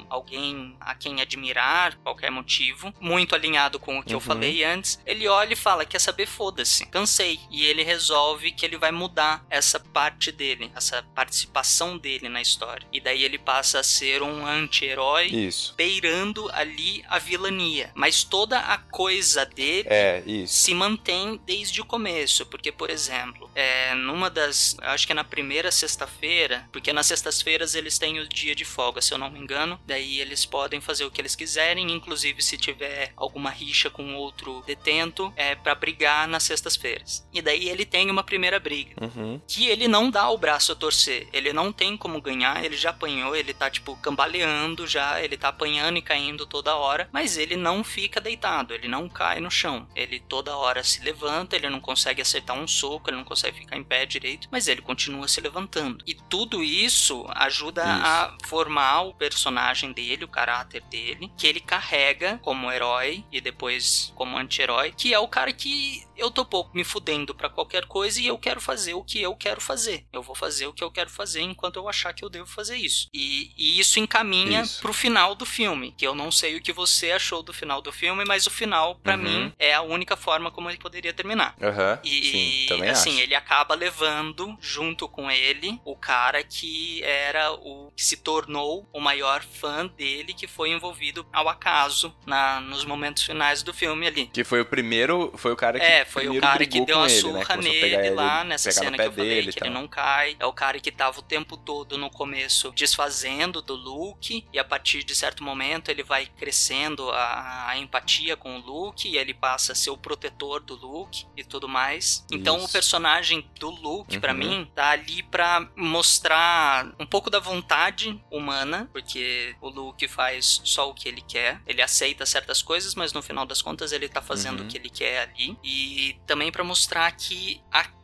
alguém 0.10 0.76
a 0.80 0.94
quem 0.94 1.20
admirar, 1.22 1.98
qualquer 1.98 2.30
motivo, 2.30 2.94
muito 3.00 3.34
alinhado 3.36 3.80
com 3.80 3.98
o 3.98 4.04
que 4.04 4.14
eu 4.14 4.18
Uhum. 4.18 4.22
falei 4.22 4.64
antes. 4.64 5.00
Ele 5.06 5.28
olha 5.28 5.54
e 5.54 5.56
fala: 5.56 5.84
Quer 5.86 6.00
saber? 6.00 6.28
Foda-se, 6.28 6.86
cansei. 6.86 7.40
E 7.52 7.66
ele 7.66 7.84
resolve 7.84 8.52
que 8.52 8.66
ele 8.66 8.78
vai 8.78 8.92
mudar 8.92 9.46
essa 9.50 9.80
parte 9.80 10.32
dele, 10.32 10.72
essa 10.76 11.04
participação 11.14 11.98
dele 11.98 12.30
na 12.30 12.42
história. 12.42 12.88
E 12.92 13.00
daí 13.00 13.24
ele 13.24 13.38
passa 13.38 13.80
a 13.80 13.84
ser 13.84 14.24
um 14.24 14.46
anti-herói. 14.46 15.30
Beirando 15.76 16.50
ali 16.54 17.04
a 17.08 17.20
vilania. 17.20 17.92
Mas 17.94 18.24
toda 18.24 18.60
a 18.60 18.78
coisa 18.78 19.46
dele 19.46 19.88
É, 19.90 20.24
se 20.48 20.74
mantém 20.74 21.40
desde 21.46 21.82
o 21.82 21.86
começo, 21.86 22.46
porque, 22.46 22.72
por 22.72 22.90
exemplo, 22.90 23.50
é, 23.54 23.94
numa 23.96 24.30
das. 24.30 24.78
Acho 24.82 25.06
que 25.06 25.12
é 25.12 25.16
na 25.16 25.24
primeira 25.24 25.72
sexta-feira, 25.72 26.68
porque 26.72 26.94
nas 26.94 27.08
sextas-feiras 27.08 27.76
eles 27.76 27.98
têm 27.98 28.20
o 28.20 28.28
dia 28.28 28.56
de 28.56 28.64
folga, 28.64 29.02
se 29.02 29.14
eu 29.14 29.18
não 29.18 29.30
me 29.30 29.40
engano, 29.40 29.80
daí 29.86 30.20
eles 30.22 30.46
podem 30.46 30.80
fazer 30.80 31.04
o 31.06 31.12
que 31.12 31.20
eles 31.20 31.36
quiserem, 31.36 31.92
inclusive 31.92 32.42
se 32.42 32.58
tiver 32.58 33.12
alguma 33.18 33.50
rixa 33.50 33.90
com 33.90 34.16
outro 34.16 34.64
detento, 34.66 35.34
é 35.36 35.56
para 35.56 35.76
brigar 35.76 36.28
nas 36.28 36.44
sextas-feiras. 36.44 37.28
E 37.34 37.41
daí 37.42 37.70
ele 37.70 37.86
tem 37.86 38.10
uma 38.10 38.24
primeira 38.24 38.60
briga 38.60 38.96
Uhum. 39.02 39.42
que 39.48 39.68
ele 39.68 39.88
não 39.88 40.10
dá 40.10 40.30
o 40.30 40.38
braço 40.38 40.72
a 40.72 40.76
torcer. 40.76 41.28
Ele 41.34 41.52
não 41.54 41.72
tem 41.72 41.98
como 41.98 42.22
ganhar, 42.22 42.64
ele 42.64 42.76
já 42.78 42.90
apanhou, 42.92 43.36
ele 43.36 43.54
tá 43.54 43.70
tipo 43.70 43.96
cambaleando 43.98 44.86
já, 44.88 45.22
ele 45.22 45.38
tá 45.38 45.50
apanhando 45.50 45.98
e 45.98 46.02
caindo 46.02 46.46
toda 46.46 46.76
hora, 46.76 47.10
mas 47.12 47.38
ele 47.38 47.56
não 47.56 47.84
fica 47.84 48.20
deitado, 48.22 48.74
ele 48.74 48.88
não 48.88 49.10
cai 49.10 49.40
no 49.40 49.50
chão. 49.52 49.88
Ele 49.96 50.20
toda 50.20 50.56
hora 50.56 50.84
se 50.84 51.02
levanta, 51.04 51.56
ele 51.56 51.70
não 51.70 51.80
consegue 51.80 52.22
acertar 52.22 52.56
um 52.58 52.68
soco, 52.68 53.10
ele 53.10 53.18
não 53.18 53.24
consegue 53.24 53.60
ficar 53.60 53.78
em 53.78 53.84
pé 53.84 54.06
direito, 54.06 54.48
mas 54.52 54.68
ele 54.68 54.82
continua 54.82 55.28
se 55.28 55.42
levantando. 55.42 56.04
E 56.08 56.14
tudo 56.14 56.64
isso 56.64 57.26
ajuda 57.30 57.82
Isso. 57.82 58.06
a 58.06 58.38
formar 58.46 59.02
o 59.02 59.14
personagem 59.14 59.92
dele, 59.92 60.24
o 60.26 60.28
caráter 60.28 60.82
dele, 60.84 61.32
que 61.38 61.48
ele 61.48 61.60
carrega 61.60 62.40
como 62.44 62.72
herói 62.72 63.24
e 63.32 63.42
depois 63.42 64.12
como 64.16 64.38
anti-herói, 64.38 64.94
que 64.96 65.14
é 65.14 65.20
o 65.20 65.28
cara 65.28 65.52
que 65.54 66.04
eu 66.16 66.30
tô 66.30 66.46
pouco 66.46 66.76
me 66.76 66.84
fudendo 66.84 67.31
pra 67.34 67.50
qualquer 67.50 67.86
coisa 67.86 68.20
e 68.20 68.28
eu 68.28 68.38
quero 68.38 68.60
fazer 68.62 68.94
o 68.94 69.04
que 69.04 69.22
eu 69.22 69.36
quero 69.36 69.62
fazer. 69.62 70.06
Eu 70.12 70.22
vou 70.22 70.36
fazer 70.36 70.68
o 70.68 70.74
que 70.74 70.84
eu 70.84 70.92
quero 70.92 71.10
fazer 71.10 71.42
enquanto 71.42 71.78
eu 71.78 71.88
achar 71.90 72.14
que 72.14 72.24
eu 72.24 72.30
devo 72.30 72.48
fazer 72.48 72.76
isso. 72.78 73.08
E, 73.14 73.52
e 73.58 73.80
isso 73.80 74.00
encaminha 74.00 74.62
Isso. 74.62 74.82
pro 74.82 74.94
final 74.94 75.36
do 75.36 75.46
filme, 75.46 75.94
que 75.98 76.06
eu 76.06 76.14
não 76.16 76.32
sei 76.32 76.56
o 76.56 76.62
que 76.62 76.72
você 76.74 77.12
achou 77.12 77.42
do 77.44 77.54
final 77.54 77.82
do 77.82 77.92
filme, 77.92 78.24
mas 78.26 78.46
o 78.48 78.50
final, 78.52 78.96
pra 78.96 79.16
Uhum. 79.16 79.22
mim, 79.24 79.54
é 79.60 79.74
a 79.74 79.82
única 79.82 80.16
forma 80.16 80.52
como 80.52 80.70
ele 80.70 80.78
poderia 80.78 81.14
terminar. 81.14 81.56
Aham. 81.62 82.00
E 82.04 82.10
Sim, 82.32 82.66
também 82.68 82.90
assim, 82.90 83.12
acho. 83.12 83.20
ele 83.22 83.36
acaba 83.36 83.76
levando 83.76 84.58
junto 84.62 85.08
com 85.08 85.30
ele 85.30 85.80
o 85.86 85.96
cara 85.96 86.44
que 86.44 87.04
era 87.04 87.52
o 87.54 87.92
que 87.96 88.04
se 88.04 88.18
tornou 88.18 88.88
o 88.94 89.00
maior 89.00 89.44
fã 89.44 89.88
dele, 89.88 90.34
que 90.34 90.48
foi 90.48 90.72
envolvido 90.72 91.26
ao 91.32 91.48
acaso 91.50 92.14
na, 92.26 92.60
nos 92.62 92.86
momentos 92.86 93.24
finais 93.24 93.62
do 93.64 93.74
filme 93.74 94.08
ali. 94.08 94.28
Que 94.28 94.44
foi 94.44 94.62
o 94.62 94.66
primeiro, 94.66 95.32
foi 95.38 95.52
o 95.52 95.56
cara 95.56 95.80
que 95.80 95.86
É, 95.86 96.06
foi 96.06 96.28
o 96.30 96.40
cara 96.40 96.66
que 96.66 96.82
deu 96.86 96.98
com 96.98 97.04
ele, 97.22 97.32
né? 97.34 97.40
surra 97.42 97.56
Começou 97.56 97.72
a 97.72 97.74
nele 97.74 97.96
ele, 98.08 98.10
lá 98.16 98.44
nessa 98.44 98.72
cena 98.72 98.98
que 98.98 99.04
eu 99.04 99.12
falei, 99.12 99.30
dele 99.30 99.54
que 99.54 99.60
ele 99.64 99.72
tal. 99.72 99.82
não 99.82 99.88
cai. 99.88 100.36
É 100.40 100.46
o 100.46 100.54
cara 100.54 100.80
que 100.80 100.92
tava 100.92 101.20
o 101.20 101.24
tempo 101.24 101.56
todo 101.58 101.98
no 101.98 102.10
começo 102.10 102.72
desfazendo 102.76 103.62
do 103.62 103.76
Luke, 103.76 104.46
e 104.52 104.60
a 104.60 104.64
partir 104.64 105.04
de 105.04 105.16
certo 105.16 105.44
momento 105.44 105.90
ele 105.90 106.04
vai 106.04 106.26
crescendo 106.26 107.10
a, 107.12 107.70
a 107.70 107.78
empatia 107.78 108.36
com 108.36 108.58
o 108.58 108.60
Luke, 108.60 109.08
e 109.08 109.18
ele 109.18 109.34
passa 109.34 109.72
a 109.72 109.76
ser 109.76 109.90
o 109.90 109.98
protetor 109.98 110.62
do 110.62 110.76
Luke 110.76 111.26
e 111.38 111.44
tudo 111.44 111.68
mais. 111.68 112.26
Então 112.32 112.58
Isso. 112.58 112.66
o 112.66 112.70
personagem 112.72 113.50
do 113.60 113.70
Luke, 113.70 114.20
pra 114.20 114.32
Uhum. 114.32 114.38
mim, 114.40 114.72
tá 114.74 114.90
ali 114.92 115.24
pra 115.24 115.68
mostrar 115.76 116.94
um 117.00 117.06
pouco 117.06 117.30
da 117.30 117.40
vontade 117.40 118.20
humana, 118.32 118.90
porque 118.92 119.56
o 119.62 119.70
Luke 119.70 120.08
faz 120.08 120.62
só 120.64 120.90
o 120.90 120.94
que 120.94 121.08
ele 121.08 121.22
quer. 121.22 121.62
Ele 121.68 121.82
aceita 121.82 122.26
certas 122.26 122.62
coisas, 122.62 122.96
mas 122.96 123.14
no 123.14 123.22
final 123.22 123.46
das 123.46 123.62
contas 123.62 123.92
ele 123.92 124.08
tá 124.10 124.22
fazendo 124.22 124.60
Uhum. 124.62 124.66
o 124.66 124.70
que 124.70 124.78
ele 124.78 124.90
quer 124.90 125.22
ali. 125.22 125.58
E 125.64 126.16
também 126.26 126.52
pra 126.52 126.64
mostrar 126.64 127.11
que 127.18 127.62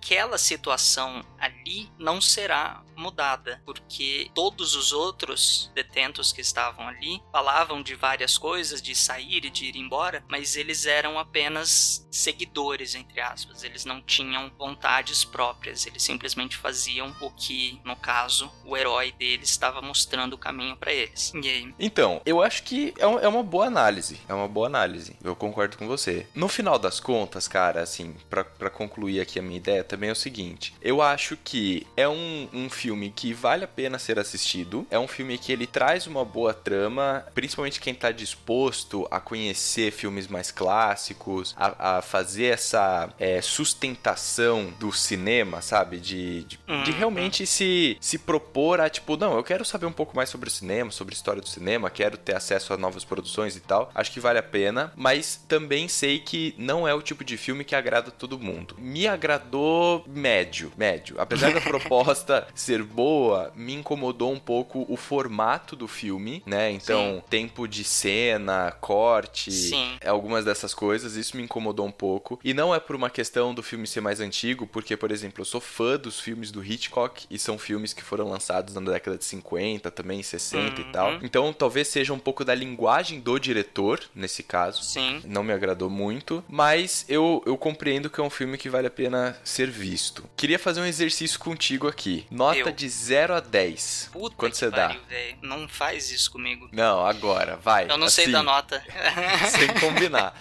aquela 0.07 0.37
situação 0.37 1.21
ali 1.37 1.89
não 1.99 2.21
será 2.21 2.81
mudada, 2.95 3.61
porque 3.65 4.31
todos 4.33 4.73
os 4.75 4.91
outros 4.91 5.71
detentos 5.75 6.31
que 6.31 6.41
estavam 6.41 6.87
ali 6.87 7.21
falavam 7.31 7.83
de 7.83 7.93
várias 7.93 8.37
coisas, 8.37 8.81
de 8.81 8.95
sair 8.95 9.45
e 9.45 9.49
de 9.49 9.65
ir 9.65 9.75
embora, 9.75 10.23
mas 10.27 10.55
eles 10.55 10.85
eram 10.85 11.19
apenas 11.19 12.07
seguidores, 12.09 12.95
entre 12.95 13.19
aspas. 13.21 13.63
Eles 13.63 13.85
não 13.85 14.01
tinham 14.01 14.51
vontades 14.57 15.23
próprias, 15.23 15.85
eles 15.85 16.01
simplesmente 16.01 16.57
faziam 16.57 17.13
o 17.21 17.29
que, 17.29 17.79
no 17.83 17.95
caso, 17.95 18.51
o 18.65 18.75
herói 18.75 19.11
deles 19.11 19.49
estava 19.49 19.81
mostrando 19.81 20.33
o 20.33 20.37
caminho 20.37 20.75
pra 20.75 20.91
eles. 20.91 21.31
E 21.35 21.49
aí? 21.49 21.75
Então, 21.77 22.21
eu 22.25 22.41
acho 22.41 22.63
que 22.63 22.93
é, 22.97 23.03
é 23.03 23.27
uma 23.27 23.43
boa 23.43 23.65
análise. 23.65 24.19
É 24.27 24.33
uma 24.33 24.47
boa 24.47 24.67
análise. 24.67 25.15
Eu 25.23 25.35
concordo 25.35 25.77
com 25.77 25.85
você. 25.85 26.25
No 26.33 26.47
final 26.47 26.79
das 26.79 26.99
contas, 26.99 27.47
cara, 27.47 27.81
assim, 27.81 28.15
pra 28.29 28.69
concluir 28.69 29.21
aqui 29.21 29.37
a 29.37 29.41
minha 29.41 29.57
ideia, 29.57 29.83
também 29.97 30.09
é 30.09 30.13
o 30.13 30.15
seguinte. 30.15 30.75
Eu 30.79 31.01
acho 31.01 31.35
que 31.43 31.85
é 31.97 32.07
um, 32.07 32.47
um 32.53 32.69
filme 32.69 33.09
que 33.09 33.33
vale 33.33 33.63
a 33.63 33.67
pena 33.67 33.97
ser 33.97 34.19
assistido. 34.19 34.85
É 34.91 34.99
um 34.99 35.07
filme 35.07 35.39
que 35.39 35.51
ele 35.51 35.65
traz 35.65 36.05
uma 36.05 36.23
boa 36.23 36.53
trama, 36.53 37.25
principalmente 37.33 37.79
quem 37.79 37.95
tá 37.95 38.11
disposto 38.11 39.07
a 39.09 39.19
conhecer 39.19 39.91
filmes 39.91 40.27
mais 40.27 40.51
clássicos, 40.51 41.55
a, 41.57 41.97
a 41.97 42.01
fazer 42.03 42.45
essa 42.45 43.09
é, 43.19 43.41
sustentação 43.41 44.71
do 44.79 44.91
cinema, 44.91 45.61
sabe? 45.61 45.97
De, 45.97 46.43
de, 46.43 46.59
de 46.83 46.91
Uhum. 46.91 46.97
realmente 46.97 47.47
se, 47.47 47.97
se 47.99 48.19
propor 48.19 48.79
a, 48.79 48.89
tipo, 48.89 49.17
não, 49.17 49.35
eu 49.35 49.43
quero 49.43 49.65
saber 49.65 49.87
um 49.87 49.91
pouco 49.91 50.15
mais 50.15 50.29
sobre 50.29 50.47
o 50.47 50.51
cinema, 50.51 50.91
sobre 50.91 51.13
a 51.13 51.17
história 51.17 51.41
do 51.41 51.49
cinema, 51.49 51.89
quero 51.89 52.17
ter 52.17 52.35
acesso 52.35 52.71
a 52.73 52.77
novas 52.77 53.03
produções 53.03 53.55
e 53.55 53.59
tal. 53.59 53.89
Acho 53.95 54.11
que 54.11 54.19
vale 54.19 54.37
a 54.37 54.43
pena, 54.43 54.91
mas 54.95 55.43
também 55.47 55.87
sei 55.87 56.19
que 56.19 56.53
não 56.57 56.87
é 56.87 56.93
o 56.93 57.01
tipo 57.01 57.23
de 57.23 57.35
filme 57.35 57.63
que 57.63 57.75
agrada 57.75 58.11
todo 58.11 58.37
mundo. 58.37 58.75
Me 58.77 59.07
agradou 59.07 59.86
médio, 60.07 60.71
médio. 60.77 61.15
Apesar 61.19 61.53
da 61.53 61.61
proposta 61.61 62.47
ser 62.55 62.83
boa, 62.83 63.51
me 63.55 63.73
incomodou 63.73 64.31
um 64.31 64.39
pouco 64.39 64.85
o 64.89 64.95
formato 64.97 65.75
do 65.75 65.87
filme, 65.87 66.41
né? 66.45 66.71
Então, 66.71 67.23
tempo 67.29 67.67
de 67.67 67.83
cena, 67.83 68.71
corte, 68.79 69.51
Sim. 69.51 69.97
algumas 70.05 70.45
dessas 70.45 70.73
coisas, 70.73 71.15
isso 71.15 71.35
me 71.37 71.43
incomodou 71.43 71.85
um 71.85 71.91
pouco. 71.91 72.39
E 72.43 72.53
não 72.53 72.73
é 72.73 72.79
por 72.79 72.95
uma 72.95 73.09
questão 73.09 73.53
do 73.53 73.63
filme 73.63 73.87
ser 73.87 74.01
mais 74.01 74.19
antigo, 74.19 74.65
porque, 74.67 74.95
por 74.97 75.11
exemplo, 75.11 75.41
eu 75.41 75.45
sou 75.45 75.61
fã 75.61 75.97
dos 75.97 76.19
filmes 76.19 76.51
do 76.51 76.63
Hitchcock 76.63 77.25
e 77.29 77.37
são 77.39 77.57
filmes 77.57 77.93
que 77.93 78.03
foram 78.03 78.29
lançados 78.29 78.73
na 78.75 78.81
década 78.81 79.17
de 79.17 79.25
50, 79.25 79.89
também 79.91 80.21
60 80.23 80.57
Uhum. 80.57 80.87
e 80.87 80.91
tal. 80.91 81.13
Então, 81.23 81.53
talvez 81.53 81.87
seja 81.87 82.13
um 82.13 82.19
pouco 82.19 82.43
da 82.43 82.53
linguagem 82.55 83.19
do 83.19 83.37
diretor, 83.39 83.99
nesse 84.15 84.43
caso. 84.43 84.83
Sim. 84.83 85.21
Não 85.25 85.43
me 85.43 85.53
agradou 85.53 85.89
muito, 85.89 86.43
mas 86.47 87.05
eu, 87.07 87.41
eu 87.45 87.57
compreendo 87.57 88.09
que 88.09 88.19
é 88.19 88.23
um 88.23 88.29
filme 88.29 88.57
que 88.57 88.69
vale 88.69 88.87
a 88.87 88.91
pena 88.91 89.37
ser 89.43 89.66
ser 89.67 89.71
visto. 89.71 90.29
Queria 90.35 90.57
fazer 90.57 90.81
um 90.81 90.85
exercício 90.85 91.39
contigo 91.39 91.87
aqui. 91.87 92.25
Nota 92.31 92.57
Eu. 92.59 92.71
de 92.71 92.87
0 92.89 93.35
a 93.35 93.39
10. 93.39 94.09
Puta 94.11 94.35
Quanto 94.35 94.53
que 94.53 94.57
você 94.57 94.69
dá? 94.69 94.87
pariu, 94.87 95.01
velho. 95.07 95.37
Não 95.41 95.67
faz 95.67 96.11
isso 96.11 96.31
comigo. 96.31 96.69
Não, 96.71 97.05
agora, 97.05 97.57
vai. 97.57 97.89
Eu 97.89 97.97
não 97.97 98.09
sei 98.09 98.25
assim, 98.25 98.31
da 98.33 98.43
nota. 98.43 98.83
Sem 99.51 99.67
combinar. 99.79 100.33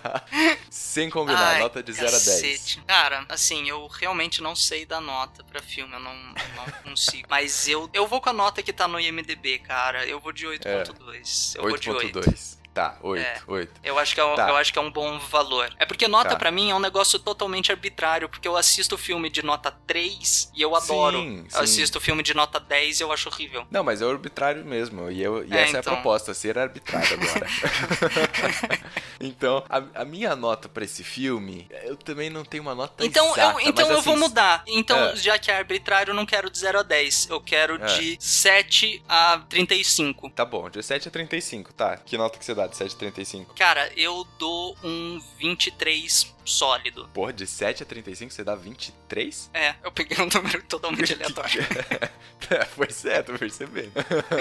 sem 0.70 1.10
combinar, 1.10 1.54
Ai, 1.54 1.60
nota 1.60 1.82
de 1.82 1.92
0 1.92 2.06
a 2.06 2.10
10. 2.10 2.24
cacete. 2.24 2.82
Cara, 2.86 3.24
assim, 3.28 3.68
eu 3.68 3.86
realmente 3.86 4.42
não 4.42 4.54
sei 4.54 4.84
dar 4.86 5.00
nota 5.00 5.42
pra 5.44 5.60
filme, 5.60 5.92
eu 5.94 6.00
não, 6.00 6.14
não 6.14 6.66
consigo. 6.84 7.26
Mas 7.30 7.68
eu, 7.68 7.88
eu 7.92 8.06
vou 8.06 8.20
com 8.20 8.30
a 8.30 8.32
nota 8.32 8.62
que 8.62 8.72
tá 8.72 8.86
no 8.86 9.00
IMDB, 9.00 9.58
cara. 9.60 10.06
Eu 10.06 10.20
vou 10.20 10.32
de 10.32 10.46
8.2. 10.46 11.56
Eu 11.56 11.62
vou 11.62 11.78
de 11.78 11.90
8. 11.90 12.20
8.2. 12.20 12.59
Tá, 12.72 12.96
8, 13.02 13.20
É. 13.20 13.40
8. 13.48 13.72
Eu 13.82 13.98
acho, 13.98 14.14
que 14.14 14.20
é 14.20 14.24
um, 14.24 14.34
Tá. 14.36 14.48
eu 14.48 14.56
acho 14.56 14.72
que 14.72 14.78
é 14.78 14.82
um 14.82 14.90
bom 14.92 15.18
valor. 15.18 15.74
É 15.78 15.84
porque 15.84 16.06
nota 16.06 16.30
Tá. 16.30 16.36
pra 16.36 16.50
mim 16.52 16.70
é 16.70 16.74
um 16.74 16.78
negócio 16.78 17.18
totalmente 17.18 17.72
arbitrário, 17.72 18.28
porque 18.28 18.46
eu 18.46 18.56
assisto 18.56 18.96
filme 18.96 19.28
de 19.28 19.42
nota 19.44 19.72
3 19.86 20.50
e 20.54 20.62
eu 20.62 20.76
adoro. 20.76 21.18
Sim, 21.18 21.44
Eu 21.46 21.50
sim. 21.50 21.58
assisto 21.64 22.00
filme 22.00 22.22
de 22.22 22.32
nota 22.32 22.60
10 22.60 23.00
e 23.00 23.02
eu 23.02 23.12
acho 23.12 23.28
horrível. 23.28 23.66
Não, 23.70 23.82
mas 23.82 24.00
é 24.00 24.04
arbitrário 24.04 24.64
mesmo. 24.64 25.10
E, 25.10 25.20
eu, 25.20 25.44
e 25.44 25.52
É, 25.52 25.62
essa 25.62 25.72
é 25.72 25.76
a 25.78 25.80
então. 25.80 25.94
proposta, 25.94 26.32
ser 26.32 26.56
arbitrário 26.58 27.08
agora. 27.20 27.46
então, 29.20 29.64
a, 29.68 29.82
a 30.02 30.04
minha 30.04 30.34
nota 30.36 30.68
pra 30.68 30.84
esse 30.84 31.02
filme, 31.04 31.66
eu 31.82 31.96
também 31.96 32.30
não 32.30 32.44
tenho 32.44 32.62
uma 32.62 32.74
nota 32.74 33.04
Então, 33.04 33.32
exata, 33.32 33.60
eu, 33.62 33.68
então 33.68 33.86
mas 33.88 33.96
eu 33.96 34.02
vou 34.02 34.14
assim, 34.14 34.22
mudar. 34.22 34.62
Então, 34.66 34.96
É. 35.08 35.16
já 35.16 35.38
que 35.38 35.50
é 35.50 35.56
arbitrário, 35.56 36.10
eu 36.12 36.14
não 36.14 36.24
quero 36.26 36.48
de 36.50 36.58
0 36.58 36.78
a 36.78 36.82
10. 36.82 37.28
Eu 37.30 37.40
quero 37.40 37.82
É. 37.82 37.86
de 37.98 38.16
7 38.20 39.02
a 39.08 39.38
35. 39.48 40.30
Tá 40.30 40.44
bom, 40.44 40.68
de 40.70 40.82
7 40.82 41.08
a 41.08 41.10
35, 41.10 41.72
tá. 41.72 41.96
Que 41.96 42.16
nota 42.16 42.38
que 42.38 42.44
você 42.44 42.54
dá 42.54 42.59
de 42.66 42.76
7 42.76 42.94
a 42.94 42.98
35? 42.98 43.54
Cara, 43.54 43.90
eu 43.96 44.26
dou 44.38 44.76
um 44.82 45.20
23 45.38 46.34
sólido. 46.44 47.08
Porra, 47.14 47.32
de 47.32 47.46
7 47.46 47.82
a 47.82 47.86
35 47.86 48.32
você 48.32 48.44
dá 48.44 48.54
23? 48.54 49.50
É, 49.54 49.74
eu 49.82 49.92
peguei 49.92 50.18
um 50.18 50.28
número 50.32 50.62
totalmente 50.64 51.12
aleatório. 51.12 51.60
É, 52.48 52.64
foi 52.64 52.90
certo, 52.90 53.38
percebendo. 53.38 53.92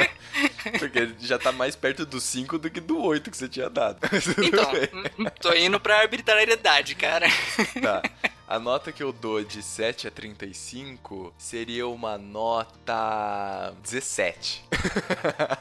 Porque 0.79 1.13
já 1.19 1.37
tá 1.37 1.51
mais 1.51 1.75
perto 1.75 2.07
do 2.07 2.19
5 2.19 2.57
do 2.57 2.67
que 2.67 2.79
do 2.79 2.99
8 3.03 3.29
que 3.29 3.37
você 3.37 3.47
tinha 3.47 3.69
dado. 3.69 3.99
Então, 4.41 4.71
tô 5.39 5.53
indo 5.53 5.79
pra 5.79 5.99
arbitrariedade, 5.99 6.95
cara. 6.95 7.27
Tá. 7.79 8.01
A 8.49 8.57
nota 8.57 8.91
que 8.91 9.03
eu 9.03 9.13
dou 9.13 9.43
de 9.43 9.61
7 9.61 10.07
a 10.07 10.11
35 10.11 11.31
seria 11.37 11.87
uma 11.87 12.17
nota 12.17 13.75
17. 13.83 14.65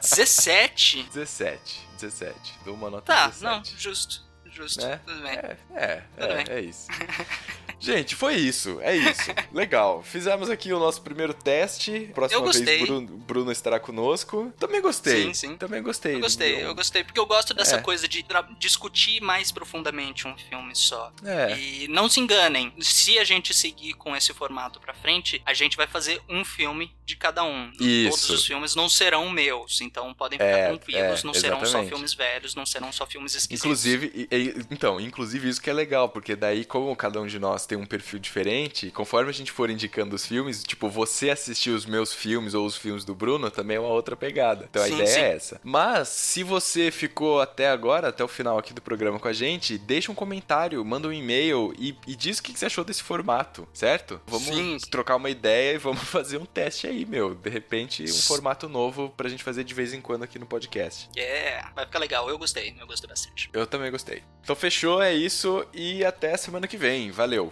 17? 0.01 1.03
17, 1.03 1.87
17. 1.99 2.59
Dou 2.65 2.73
uma 2.73 2.89
nota 2.89 3.05
Tá, 3.13 3.27
17. 3.27 3.43
não, 3.43 3.63
justo. 3.79 4.23
Justo. 4.45 4.83
Né? 4.83 4.99
Tudo 5.05 5.21
bem. 5.21 5.33
É, 5.33 5.57
é, 5.75 5.95
Tudo 6.17 6.31
é, 6.33 6.43
bem. 6.43 6.55
é 6.55 6.61
isso. 6.61 6.87
Gente, 7.79 8.15
foi 8.15 8.35
isso, 8.35 8.79
é 8.81 8.95
isso. 8.95 9.21
Legal. 9.53 10.03
Fizemos 10.03 10.49
aqui 10.49 10.71
o 10.73 10.79
nosso 10.79 11.01
primeiro 11.01 11.33
teste. 11.33 12.09
Próxima 12.13 12.39
Eu 12.41 12.45
gostei. 12.45 12.65
vez 12.65 12.85
Bruno, 12.87 13.07
Bruno 13.07 13.51
estará 13.51 13.79
conosco. 13.79 14.53
Também 14.59 14.81
gostei. 14.81 15.23
Sim, 15.25 15.33
sim. 15.33 15.57
Também 15.57 15.81
gostei. 15.81 16.15
Eu 16.15 16.19
gostei, 16.19 16.63
eu 16.65 16.75
gostei, 16.75 17.03
porque 17.03 17.19
eu 17.19 17.25
gosto 17.25 17.53
dessa 17.53 17.77
É. 17.77 17.81
coisa 17.81 18.07
de 18.07 18.23
discutir 18.59 19.21
mais 19.21 19.51
profundamente 19.51 20.27
um 20.27 20.35
filme 20.37 20.75
só. 20.75 21.11
É. 21.23 21.57
E 21.57 21.87
não 21.87 22.09
se 22.09 22.19
enganem, 22.19 22.73
se 22.79 23.17
a 23.19 23.23
gente 23.23 23.53
seguir 23.53 23.93
com 23.93 24.15
esse 24.15 24.33
formato 24.33 24.79
pra 24.79 24.93
frente, 24.93 25.41
a 25.45 25.53
gente 25.53 25.77
vai 25.77 25.87
fazer 25.87 26.21
um 26.27 26.43
filme 26.43 26.93
de 27.05 27.15
cada 27.15 27.43
um. 27.43 27.71
Isso. 27.79 28.09
Todos 28.27 28.29
os 28.41 28.45
filmes 28.45 28.75
não 28.75 28.87
serão 28.89 29.29
meus, 29.29 29.81
então 29.81 30.13
podem 30.13 30.37
ficar 30.37 30.45
É, 30.49 30.67
tranquilos, 30.67 31.23
é, 31.23 31.25
não 31.25 31.33
serão 31.33 31.57
só 31.59 31.63
exatamente. 31.65 31.89
filmes 31.89 32.13
velhos, 32.13 32.55
não 32.55 32.65
serão 32.65 32.91
só 32.91 33.05
filmes 33.05 33.33
esquisitos. 33.33 33.63
Inclusive, 33.65 34.27
e- 34.31 34.35
e- 34.35 34.55
então, 34.69 34.99
inclusive 34.99 35.49
isso 35.49 35.61
que 35.61 35.69
é 35.69 35.73
legal, 35.73 36.09
porque 36.09 36.35
daí, 36.35 36.63
como 36.65 36.95
cada 36.95 37.19
um 37.21 37.25
de 37.27 37.39
nós 37.39 37.65
tem 37.69 37.77
um 37.77 37.85
perfil 37.85 38.17
diferente, 38.17 38.89
conforme 38.89 39.29
a 39.29 39.33
gente 39.33 39.51
for 39.51 39.69
indicando 39.69 40.15
os 40.15 40.25
filmes, 40.25 40.63
tipo, 40.63 40.89
você 40.89 41.29
assistir 41.29 41.69
os 41.69 41.85
meus 41.85 42.11
filmes 42.11 42.55
ou 42.55 42.65
os 42.65 42.75
filmes 42.75 43.05
do 43.05 43.13
Bruno 43.13 43.51
também 43.51 43.77
é 43.77 43.79
uma 43.79 43.89
outra 43.89 44.15
pegada. 44.15 44.67
Então 44.69 44.81
a 44.81 44.87
Sim, 44.87 44.95
ideia 44.95 45.07
sim. 45.07 45.19
é 45.19 45.35
essa. 45.35 45.61
Mas, 45.63 46.07
se 46.07 46.43
você 46.43 46.89
ficou 46.89 47.39
até 47.39 47.69
agora, 47.69 48.07
até 48.07 48.23
o 48.23 48.27
final 48.27 48.57
aqui 48.57 48.73
do 48.73 48.81
programa 48.81 49.19
com 49.19 49.27
a 49.27 49.33
gente, 49.33 49.77
deixa 49.77 50.11
um 50.11 50.15
comentário, 50.15 50.83
manda 50.83 51.07
um 51.07 51.13
e-mail 51.13 51.71
e, 51.77 51.95
e 52.07 52.15
diz 52.15 52.39
o 52.39 52.43
que 52.43 52.57
você 52.57 52.65
achou 52.65 52.83
desse 52.83 53.03
formato, 53.03 53.67
certo? 53.71 54.19
Vamos 54.25 54.47
Sim. 54.47 54.77
trocar 54.89 55.15
uma 55.17 55.29
ideia 55.29 55.75
e 55.75 55.77
vamos 55.77 56.01
fazer 56.09 56.37
um 56.37 56.45
teste 56.45 56.87
aí, 56.87 57.05
meu. 57.05 57.35
De 57.35 57.49
repente, 57.51 58.03
um 58.03 58.07
formato 58.07 58.67
novo 58.67 59.13
pra 59.15 59.29
gente 59.29 59.43
fazer 59.43 59.63
de 59.63 59.75
vez 59.75 59.93
em 59.93 60.01
quando 60.01 60.23
aqui 60.23 60.39
no 60.39 60.47
podcast. 60.47 61.07
É, 61.15 61.63
vai 61.75 61.85
ficar 61.85 61.99
legal, 61.99 62.27
eu 62.29 62.37
gostei, 62.39 62.75
eu 62.79 62.87
gostei 62.87 63.07
bastante. 63.07 63.49
Eu 63.53 63.67
também 63.67 63.91
gostei. 63.91 64.23
Então 64.41 64.55
fechou, 64.55 65.01
é 65.03 65.13
isso 65.13 65.63
e 65.71 66.03
até 66.03 66.35
semana 66.35 66.67
que 66.67 66.77
vem. 66.77 67.11
Valeu. 67.11 67.51